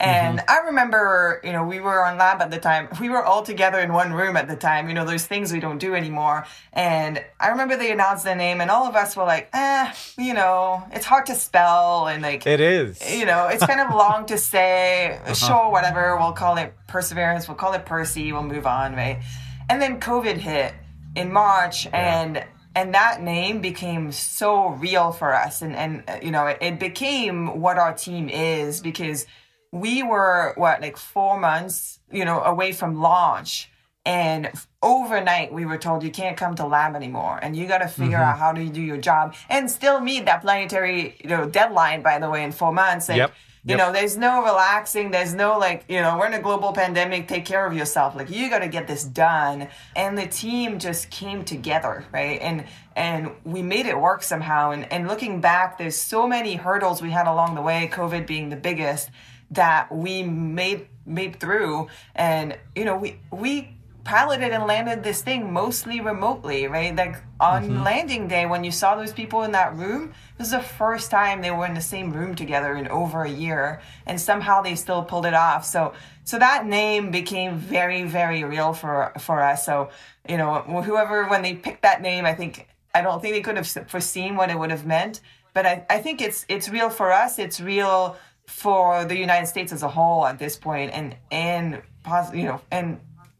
And 0.00 0.38
Mm-hmm. 0.38 0.50
I 0.50 0.66
remember, 0.66 1.40
you 1.44 1.52
know, 1.52 1.64
we 1.64 1.78
were 1.80 2.04
on 2.04 2.16
lab 2.16 2.40
at 2.40 2.50
the 2.50 2.58
time. 2.58 2.88
We 3.00 3.10
were 3.10 3.22
all 3.22 3.42
together 3.42 3.78
in 3.80 3.92
one 3.92 4.12
room 4.14 4.36
at 4.36 4.48
the 4.48 4.56
time. 4.56 4.88
You 4.88 4.94
know, 4.94 5.04
there's 5.04 5.26
things 5.26 5.52
we 5.52 5.60
don't 5.60 5.78
do 5.78 5.94
anymore. 5.94 6.46
And 6.72 7.22
I 7.38 7.48
remember 7.48 7.76
they 7.76 7.92
announced 7.92 8.24
the 8.24 8.34
name, 8.34 8.60
and 8.62 8.70
all 8.70 8.86
of 8.86 8.96
us 8.96 9.14
were 9.14 9.24
like, 9.24 9.50
eh, 9.52 9.92
you 10.16 10.32
know, 10.32 10.82
it's 10.92 11.04
hard 11.04 11.26
to 11.26 11.34
spell. 11.34 12.06
And 12.06 12.22
like, 12.22 12.46
It 12.46 12.60
is. 12.60 12.98
you 13.14 13.26
know, 13.26 13.48
it's 13.48 13.64
kind 13.66 13.80
of 13.80 13.94
long 13.94 14.26
to 14.26 14.38
say. 14.38 15.18
Sure, 15.34 15.70
whatever. 15.70 16.16
We'll 16.18 16.32
call 16.32 16.56
it 16.58 16.72
Perseverance. 16.86 17.46
We'll 17.48 17.56
call 17.56 17.72
it 17.74 17.84
Percy. 17.84 18.32
We'll 18.32 18.42
move 18.42 18.66
on, 18.66 18.94
right? 18.94 19.22
And 19.68 19.80
then 19.82 20.00
COVID 20.00 20.36
hit 20.38 20.72
in 21.14 21.32
March, 21.32 21.86
and 21.92 22.42
and 22.74 22.94
that 22.94 23.20
name 23.22 23.60
became 23.60 24.12
so 24.12 24.68
real 24.68 25.12
for 25.12 25.34
us, 25.34 25.60
and 25.62 25.74
and 25.76 26.04
you 26.22 26.30
know, 26.30 26.46
it, 26.46 26.58
it 26.60 26.78
became 26.80 27.60
what 27.60 27.78
our 27.78 27.92
team 27.92 28.28
is 28.28 28.80
because 28.80 29.26
we 29.72 30.02
were 30.02 30.52
what 30.56 30.80
like 30.80 30.96
four 30.96 31.38
months, 31.38 32.00
you 32.10 32.24
know, 32.24 32.40
away 32.42 32.72
from 32.72 33.00
launch. 33.00 33.70
And 34.06 34.50
overnight, 34.82 35.52
we 35.52 35.66
were 35.66 35.76
told 35.76 36.02
you 36.02 36.10
can't 36.10 36.36
come 36.36 36.54
to 36.54 36.66
lab 36.66 36.96
anymore, 36.96 37.38
and 37.42 37.54
you 37.54 37.66
got 37.66 37.78
to 37.78 37.88
figure 37.88 38.16
Mm-hmm. 38.16 38.30
out 38.30 38.38
how 38.38 38.52
to 38.52 38.64
do 38.66 38.80
your 38.80 38.96
job 38.96 39.34
and 39.50 39.70
still 39.70 40.00
meet 40.00 40.24
that 40.24 40.40
planetary, 40.40 41.16
you 41.22 41.28
know, 41.28 41.46
deadline. 41.48 42.00
By 42.02 42.18
the 42.18 42.30
way, 42.30 42.42
in 42.42 42.50
four 42.52 42.72
months. 42.72 43.08
And, 43.10 43.18
Yep. 43.18 43.32
You 43.62 43.76
Yep. 43.76 43.78
know, 43.78 43.92
there's 43.92 44.16
no 44.16 44.42
relaxing. 44.42 45.10
There's 45.10 45.34
no 45.34 45.58
like, 45.58 45.84
you 45.86 46.00
know, 46.00 46.16
we're 46.18 46.28
in 46.28 46.32
a 46.32 46.40
global 46.40 46.72
pandemic. 46.72 47.28
Take 47.28 47.44
care 47.44 47.66
of 47.66 47.74
yourself. 47.74 48.16
Like 48.16 48.30
you 48.30 48.48
got 48.48 48.60
to 48.60 48.68
get 48.68 48.86
this 48.86 49.04
done. 49.04 49.68
And 49.94 50.16
the 50.16 50.26
team 50.26 50.78
just 50.78 51.10
came 51.10 51.44
together, 51.44 52.06
right? 52.10 52.40
And 52.40 52.64
and 52.96 53.32
we 53.44 53.60
made 53.60 53.84
it 53.84 53.98
work 54.00 54.22
somehow. 54.22 54.70
And 54.70 54.90
and 54.90 55.06
looking 55.06 55.42
back, 55.42 55.76
there's 55.76 55.94
so 55.96 56.26
many 56.26 56.54
hurdles 56.54 57.02
we 57.02 57.10
had 57.10 57.26
along 57.26 57.54
the 57.54 57.60
way. 57.60 57.86
COVID 57.92 58.26
being 58.26 58.48
the 58.48 58.56
biggest 58.56 59.10
that 59.50 59.94
we 59.94 60.22
made 60.22 60.86
made 61.06 61.40
through. 61.40 61.88
And 62.14 62.56
you 62.74 62.84
know, 62.84 62.96
we 62.96 63.18
we 63.30 63.76
piloted 64.04 64.52
and 64.52 64.66
landed 64.66 65.02
this 65.04 65.22
thing 65.22 65.52
mostly 65.52 66.00
remotely, 66.00 66.66
right? 66.66 66.94
Like 66.96 67.16
on 67.38 67.64
mm-hmm. 67.64 67.82
landing 67.82 68.28
day, 68.28 68.46
when 68.46 68.64
you 68.64 68.70
saw 68.70 68.96
those 68.96 69.12
people 69.12 69.42
in 69.42 69.52
that 69.52 69.76
room, 69.76 70.08
it 70.08 70.38
was 70.38 70.50
the 70.50 70.60
first 70.60 71.10
time 71.10 71.42
they 71.42 71.50
were 71.50 71.66
in 71.66 71.74
the 71.74 71.80
same 71.80 72.12
room 72.12 72.34
together 72.34 72.74
in 72.74 72.88
over 72.88 73.22
a 73.22 73.30
year, 73.30 73.80
and 74.06 74.20
somehow 74.20 74.62
they 74.62 74.74
still 74.74 75.02
pulled 75.02 75.26
it 75.26 75.34
off. 75.34 75.64
So, 75.64 75.92
so 76.24 76.38
that 76.38 76.66
name 76.66 77.10
became 77.10 77.56
very, 77.56 78.04
very 78.04 78.44
real 78.44 78.72
for 78.72 79.12
for 79.18 79.42
us. 79.42 79.64
So, 79.66 79.90
you 80.28 80.36
know, 80.36 80.60
whoever 80.84 81.26
when 81.26 81.42
they 81.42 81.54
picked 81.54 81.82
that 81.82 82.02
name, 82.02 82.24
I 82.24 82.34
think 82.34 82.68
I 82.94 83.02
don't 83.02 83.20
think 83.20 83.34
they 83.34 83.42
could 83.42 83.56
have 83.56 83.68
foreseen 83.88 84.36
what 84.36 84.50
it 84.50 84.58
would 84.58 84.70
have 84.70 84.86
meant, 84.86 85.20
but 85.54 85.66
I, 85.66 85.84
I 85.90 85.98
think 85.98 86.20
it's 86.20 86.46
it's 86.48 86.68
real 86.68 86.90
for 86.90 87.12
us. 87.12 87.38
It's 87.38 87.60
real 87.60 88.16
for 88.50 89.04
the 89.04 89.16
United 89.16 89.46
States 89.46 89.72
as 89.72 89.82
a 89.82 89.88
whole 89.88 90.26
at 90.26 90.38
this 90.38 90.56
point, 90.56 90.92
and 90.92 91.16
and 91.30 91.82
pos- 92.02 92.34
you 92.34 92.44
know 92.44 92.60
and 92.70 92.98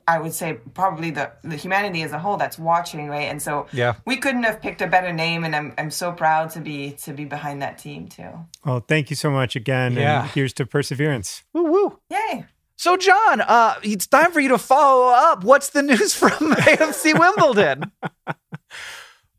I 0.08 0.18
would 0.18 0.32
say 0.32 0.54
probably 0.74 1.11
the, 1.12 1.30
the 1.44 1.54
humanity 1.54 2.02
as 2.02 2.11
a 2.11 2.18
whole 2.18 2.36
that's 2.36 2.58
watching, 2.58 3.08
right? 3.08 3.28
And 3.30 3.40
so 3.40 3.66
Yeah. 3.72 3.94
we 4.06 4.16
couldn't 4.16 4.42
have 4.42 4.61
picked 4.61 4.82
a 4.82 4.88
better 4.88 5.12
name, 5.12 5.44
and 5.44 5.54
I'm 5.54 5.72
I'm 5.78 5.90
so 5.90 6.11
proud 6.11 6.50
to 6.50 6.61
be 6.61 6.92
to 7.04 7.12
be 7.12 7.24
behind 7.26 7.62
that 7.62 7.78
team 7.78 8.08
too. 8.08 8.30
Well, 8.64 8.80
thank 8.86 9.11
you 9.11 9.16
so 9.16 9.30
much 9.30 9.54
again. 9.56 9.92
Yeah. 9.94 10.22
And 10.22 10.30
here's 10.30 10.52
to 10.54 10.66
perseverance. 10.66 11.44
Woo 11.52 11.64
woo. 11.64 11.98
Yay! 12.11 12.44
So, 12.76 12.96
John, 12.96 13.42
uh, 13.42 13.74
it's 13.82 14.06
time 14.06 14.32
for 14.32 14.40
you 14.40 14.48
to 14.48 14.58
follow 14.58 15.08
up. 15.12 15.44
What's 15.44 15.68
the 15.68 15.82
news 15.82 16.14
from 16.14 16.30
AFC 16.66 17.12
Wimbledon? 17.18 17.92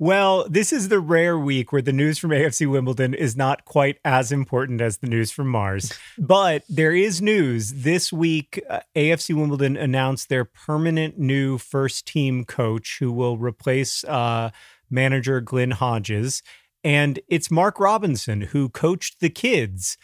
Well, 0.01 0.47
this 0.49 0.73
is 0.73 0.89
the 0.89 0.99
rare 0.99 1.37
week 1.37 1.71
where 1.71 1.83
the 1.83 1.93
news 1.93 2.17
from 2.17 2.31
AFC 2.31 2.67
Wimbledon 2.67 3.13
is 3.13 3.37
not 3.37 3.65
quite 3.65 3.99
as 4.03 4.31
important 4.31 4.81
as 4.81 4.97
the 4.97 5.05
news 5.05 5.29
from 5.29 5.47
Mars. 5.47 5.93
But 6.17 6.63
there 6.67 6.91
is 6.91 7.21
news. 7.21 7.71
This 7.71 8.11
week, 8.11 8.59
uh, 8.67 8.79
AFC 8.95 9.35
Wimbledon 9.35 9.77
announced 9.77 10.27
their 10.27 10.43
permanent 10.43 11.19
new 11.19 11.59
first 11.59 12.07
team 12.07 12.45
coach 12.45 12.97
who 12.99 13.11
will 13.11 13.37
replace 13.37 14.03
uh, 14.05 14.49
manager 14.89 15.39
Glyn 15.39 15.69
Hodges. 15.69 16.41
And 16.83 17.19
it's 17.27 17.51
Mark 17.51 17.79
Robinson, 17.79 18.41
who 18.41 18.69
coached 18.69 19.19
the 19.19 19.29
kids. 19.29 19.99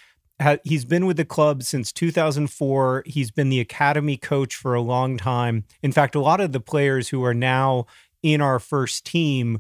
He's 0.64 0.86
been 0.86 1.08
with 1.08 1.18
the 1.18 1.26
club 1.26 1.64
since 1.64 1.92
2004. 1.92 3.02
He's 3.08 3.32
been 3.32 3.50
the 3.50 3.60
academy 3.60 4.18
coach 4.18 4.54
for 4.54 4.76
a 4.76 4.82
long 4.82 5.18
time. 5.18 5.64
In 5.82 5.92
fact, 5.92 6.14
a 6.14 6.20
lot 6.20 6.40
of 6.40 6.52
the 6.52 6.60
players 6.60 7.10
who 7.10 7.24
are 7.24 7.34
now 7.34 7.88
in 8.22 8.42
our 8.42 8.60
first 8.60 9.06
team 9.06 9.60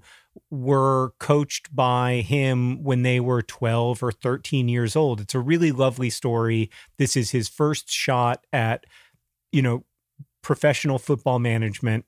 were 0.50 1.14
coached 1.20 1.76
by 1.76 2.22
him 2.26 2.84
when 2.84 3.02
they 3.04 3.20
were 3.20 3.42
12 3.42 4.02
or 4.02 4.12
13 4.12 4.68
years 4.70 4.96
old. 4.96 5.22
It's 5.22 5.36
a 5.36 5.40
really 5.40 5.72
lovely 5.72 6.10
story. 6.10 6.70
This 6.98 7.16
is 7.16 7.32
his 7.32 7.48
first 7.48 7.90
shot 7.90 8.46
at, 8.52 8.86
you 9.52 9.62
know, 9.62 9.84
professional 10.42 11.00
football 11.00 11.40
management. 11.40 12.06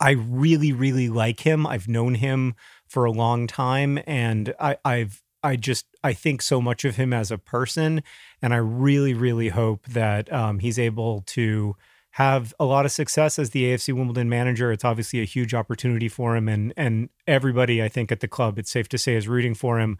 I 0.00 0.12
really, 0.12 0.72
really 0.72 1.08
like 1.08 1.40
him. 1.40 1.66
I've 1.66 1.88
known 1.88 2.16
him 2.16 2.54
for 2.88 3.04
a 3.04 3.12
long 3.12 3.46
time 3.46 4.00
and 4.06 4.54
I, 4.58 4.76
I've 4.84 5.22
I 5.42 5.56
just 5.56 5.86
I 6.04 6.12
think 6.12 6.40
so 6.40 6.60
much 6.60 6.84
of 6.84 6.96
him 6.96 7.12
as 7.12 7.30
a 7.30 7.38
person, 7.38 8.02
and 8.40 8.54
I 8.54 8.58
really, 8.58 9.14
really 9.14 9.48
hope 9.48 9.86
that 9.86 10.32
um, 10.32 10.60
he's 10.60 10.78
able 10.78 11.22
to 11.28 11.76
have 12.12 12.52
a 12.60 12.64
lot 12.64 12.84
of 12.84 12.92
success 12.92 13.38
as 13.38 13.50
the 13.50 13.64
AFC 13.64 13.94
Wimbledon 13.94 14.28
manager. 14.28 14.70
It's 14.70 14.84
obviously 14.84 15.20
a 15.20 15.24
huge 15.24 15.54
opportunity 15.54 16.08
for 16.08 16.36
him, 16.36 16.48
and 16.48 16.72
and 16.76 17.08
everybody 17.26 17.82
I 17.82 17.88
think 17.88 18.12
at 18.12 18.20
the 18.20 18.28
club, 18.28 18.58
it's 18.58 18.70
safe 18.70 18.88
to 18.90 18.98
say, 18.98 19.16
is 19.16 19.28
rooting 19.28 19.54
for 19.54 19.80
him. 19.80 19.98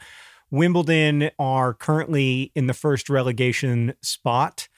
Wimbledon 0.51 1.31
are 1.39 1.73
currently 1.73 2.53
in 2.55 2.67
the 2.67 2.75
first 2.75 3.09
relegation 3.09 3.95
spot. 4.03 4.69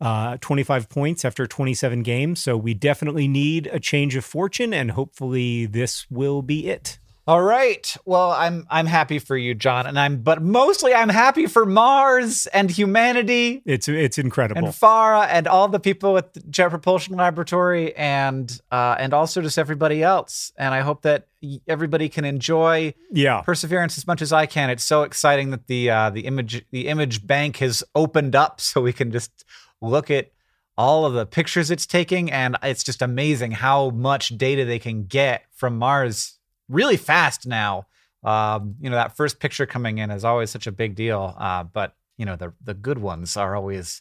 Uh, 0.00 0.36
25 0.40 0.90
points 0.90 1.24
after 1.24 1.46
27 1.46 2.02
games. 2.02 2.42
So 2.42 2.56
we 2.56 2.74
definitely 2.74 3.28
need 3.28 3.68
a 3.68 3.80
change 3.80 4.16
of 4.16 4.24
fortune, 4.24 4.74
and 4.74 4.90
hopefully 4.90 5.64
this 5.66 6.10
will 6.10 6.42
be 6.42 6.66
it. 6.66 6.98
All 7.26 7.42
right. 7.42 7.96
Well, 8.04 8.32
I'm 8.32 8.66
I'm 8.68 8.84
happy 8.84 9.18
for 9.18 9.34
you, 9.34 9.54
John, 9.54 9.86
and 9.86 9.98
I'm 9.98 10.18
but 10.18 10.42
mostly 10.42 10.92
I'm 10.92 11.08
happy 11.08 11.46
for 11.46 11.64
Mars 11.64 12.46
and 12.48 12.70
humanity 12.70 13.62
It's 13.64 13.88
it's 13.88 14.18
incredible. 14.18 14.58
and 14.58 14.74
Farah 14.74 15.26
and 15.30 15.48
all 15.48 15.68
the 15.68 15.80
people 15.80 16.18
at 16.18 16.34
the 16.34 16.40
Jet 16.40 16.68
Propulsion 16.68 17.16
Laboratory 17.16 17.96
and 17.96 18.60
uh, 18.70 18.96
and 18.98 19.14
also 19.14 19.40
just 19.40 19.58
everybody 19.58 20.02
else. 20.02 20.52
And 20.58 20.74
I 20.74 20.80
hope 20.80 21.00
that 21.02 21.28
everybody 21.66 22.10
can 22.10 22.26
enjoy 22.26 22.92
yeah. 23.10 23.40
Perseverance 23.40 23.96
as 23.96 24.06
much 24.06 24.20
as 24.20 24.30
I 24.30 24.44
can. 24.44 24.68
It's 24.68 24.84
so 24.84 25.02
exciting 25.02 25.50
that 25.50 25.66
the 25.66 25.88
uh, 25.88 26.10
the 26.10 26.26
image 26.26 26.66
the 26.72 26.88
image 26.88 27.26
bank 27.26 27.56
has 27.56 27.82
opened 27.94 28.36
up 28.36 28.60
so 28.60 28.82
we 28.82 28.92
can 28.92 29.10
just 29.10 29.46
look 29.80 30.10
at 30.10 30.30
all 30.76 31.06
of 31.06 31.14
the 31.14 31.24
pictures 31.24 31.70
it's 31.70 31.86
taking, 31.86 32.30
and 32.30 32.56
it's 32.62 32.82
just 32.82 33.00
amazing 33.00 33.52
how 33.52 33.90
much 33.90 34.36
data 34.36 34.64
they 34.64 34.78
can 34.78 35.04
get 35.04 35.44
from 35.54 35.78
Mars 35.78 36.33
really 36.68 36.96
fast 36.96 37.46
now. 37.46 37.86
Um, 38.22 38.76
you 38.80 38.88
know 38.88 38.96
that 38.96 39.16
first 39.16 39.38
picture 39.38 39.66
coming 39.66 39.98
in 39.98 40.10
is 40.10 40.24
always 40.24 40.50
such 40.50 40.66
a 40.66 40.72
big 40.72 40.94
deal, 40.94 41.34
uh, 41.38 41.64
but 41.64 41.94
you 42.16 42.24
know 42.24 42.36
the 42.36 42.52
the 42.62 42.74
good 42.74 42.98
ones 42.98 43.36
are 43.36 43.54
always, 43.54 44.00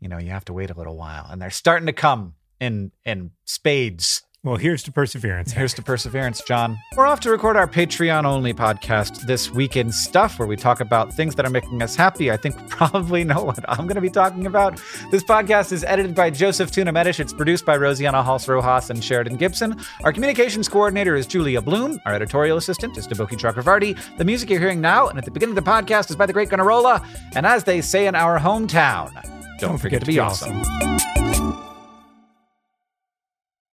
you 0.00 0.08
know, 0.08 0.18
you 0.18 0.30
have 0.30 0.44
to 0.46 0.52
wait 0.52 0.70
a 0.70 0.74
little 0.74 0.96
while, 0.96 1.26
and 1.30 1.40
they're 1.40 1.50
starting 1.50 1.86
to 1.86 1.92
come 1.92 2.34
in 2.60 2.90
in 3.04 3.30
spades. 3.44 4.22
Well, 4.42 4.56
here's 4.56 4.82
to 4.84 4.92
perseverance. 4.92 5.52
Here's 5.52 5.74
to 5.74 5.82
perseverance, 5.82 6.40
John. 6.48 6.78
We're 6.96 7.06
off 7.06 7.20
to 7.20 7.30
record 7.30 7.58
our 7.58 7.66
Patreon 7.66 8.24
only 8.24 8.54
podcast 8.54 9.26
this 9.26 9.50
Weekend 9.50 9.92
stuff 9.92 10.38
where 10.38 10.48
we 10.48 10.56
talk 10.56 10.80
about 10.80 11.12
things 11.12 11.34
that 11.34 11.44
are 11.44 11.50
making 11.50 11.82
us 11.82 11.94
happy. 11.94 12.30
I 12.30 12.38
think 12.38 12.56
we 12.56 12.66
probably 12.68 13.22
know 13.22 13.42
what 13.42 13.62
I'm 13.68 13.86
going 13.86 13.96
to 13.96 14.00
be 14.00 14.08
talking 14.08 14.46
about. 14.46 14.80
This 15.10 15.22
podcast 15.22 15.72
is 15.72 15.84
edited 15.84 16.14
by 16.14 16.30
Joseph 16.30 16.70
Tuna 16.70 16.90
Medina. 16.90 17.16
It's 17.18 17.34
produced 17.34 17.66
by 17.66 17.76
Rosianna 17.76 18.24
Halse 18.24 18.48
Rojas 18.48 18.88
and 18.88 19.04
Sheridan 19.04 19.36
Gibson. 19.36 19.78
Our 20.04 20.12
communications 20.12 20.70
coordinator 20.70 21.16
is 21.16 21.26
Julia 21.26 21.60
Bloom. 21.60 22.00
Our 22.06 22.14
editorial 22.14 22.56
assistant 22.56 22.96
is 22.96 23.06
Deboki 23.06 23.32
Chakravarti. 23.32 24.16
The 24.16 24.24
music 24.24 24.48
you're 24.48 24.60
hearing 24.60 24.80
now 24.80 25.08
and 25.08 25.18
at 25.18 25.26
the 25.26 25.30
beginning 25.30 25.58
of 25.58 25.62
the 25.62 25.70
podcast 25.70 26.08
is 26.08 26.16
by 26.16 26.24
the 26.24 26.32
great 26.32 26.48
Gunnarolla. 26.48 27.04
And 27.36 27.44
as 27.44 27.64
they 27.64 27.82
say 27.82 28.06
in 28.06 28.14
our 28.14 28.38
hometown, 28.38 29.12
don't, 29.58 29.76
forget, 29.76 30.00
to 30.00 30.06
be, 30.06 30.18
awesome. 30.18 30.62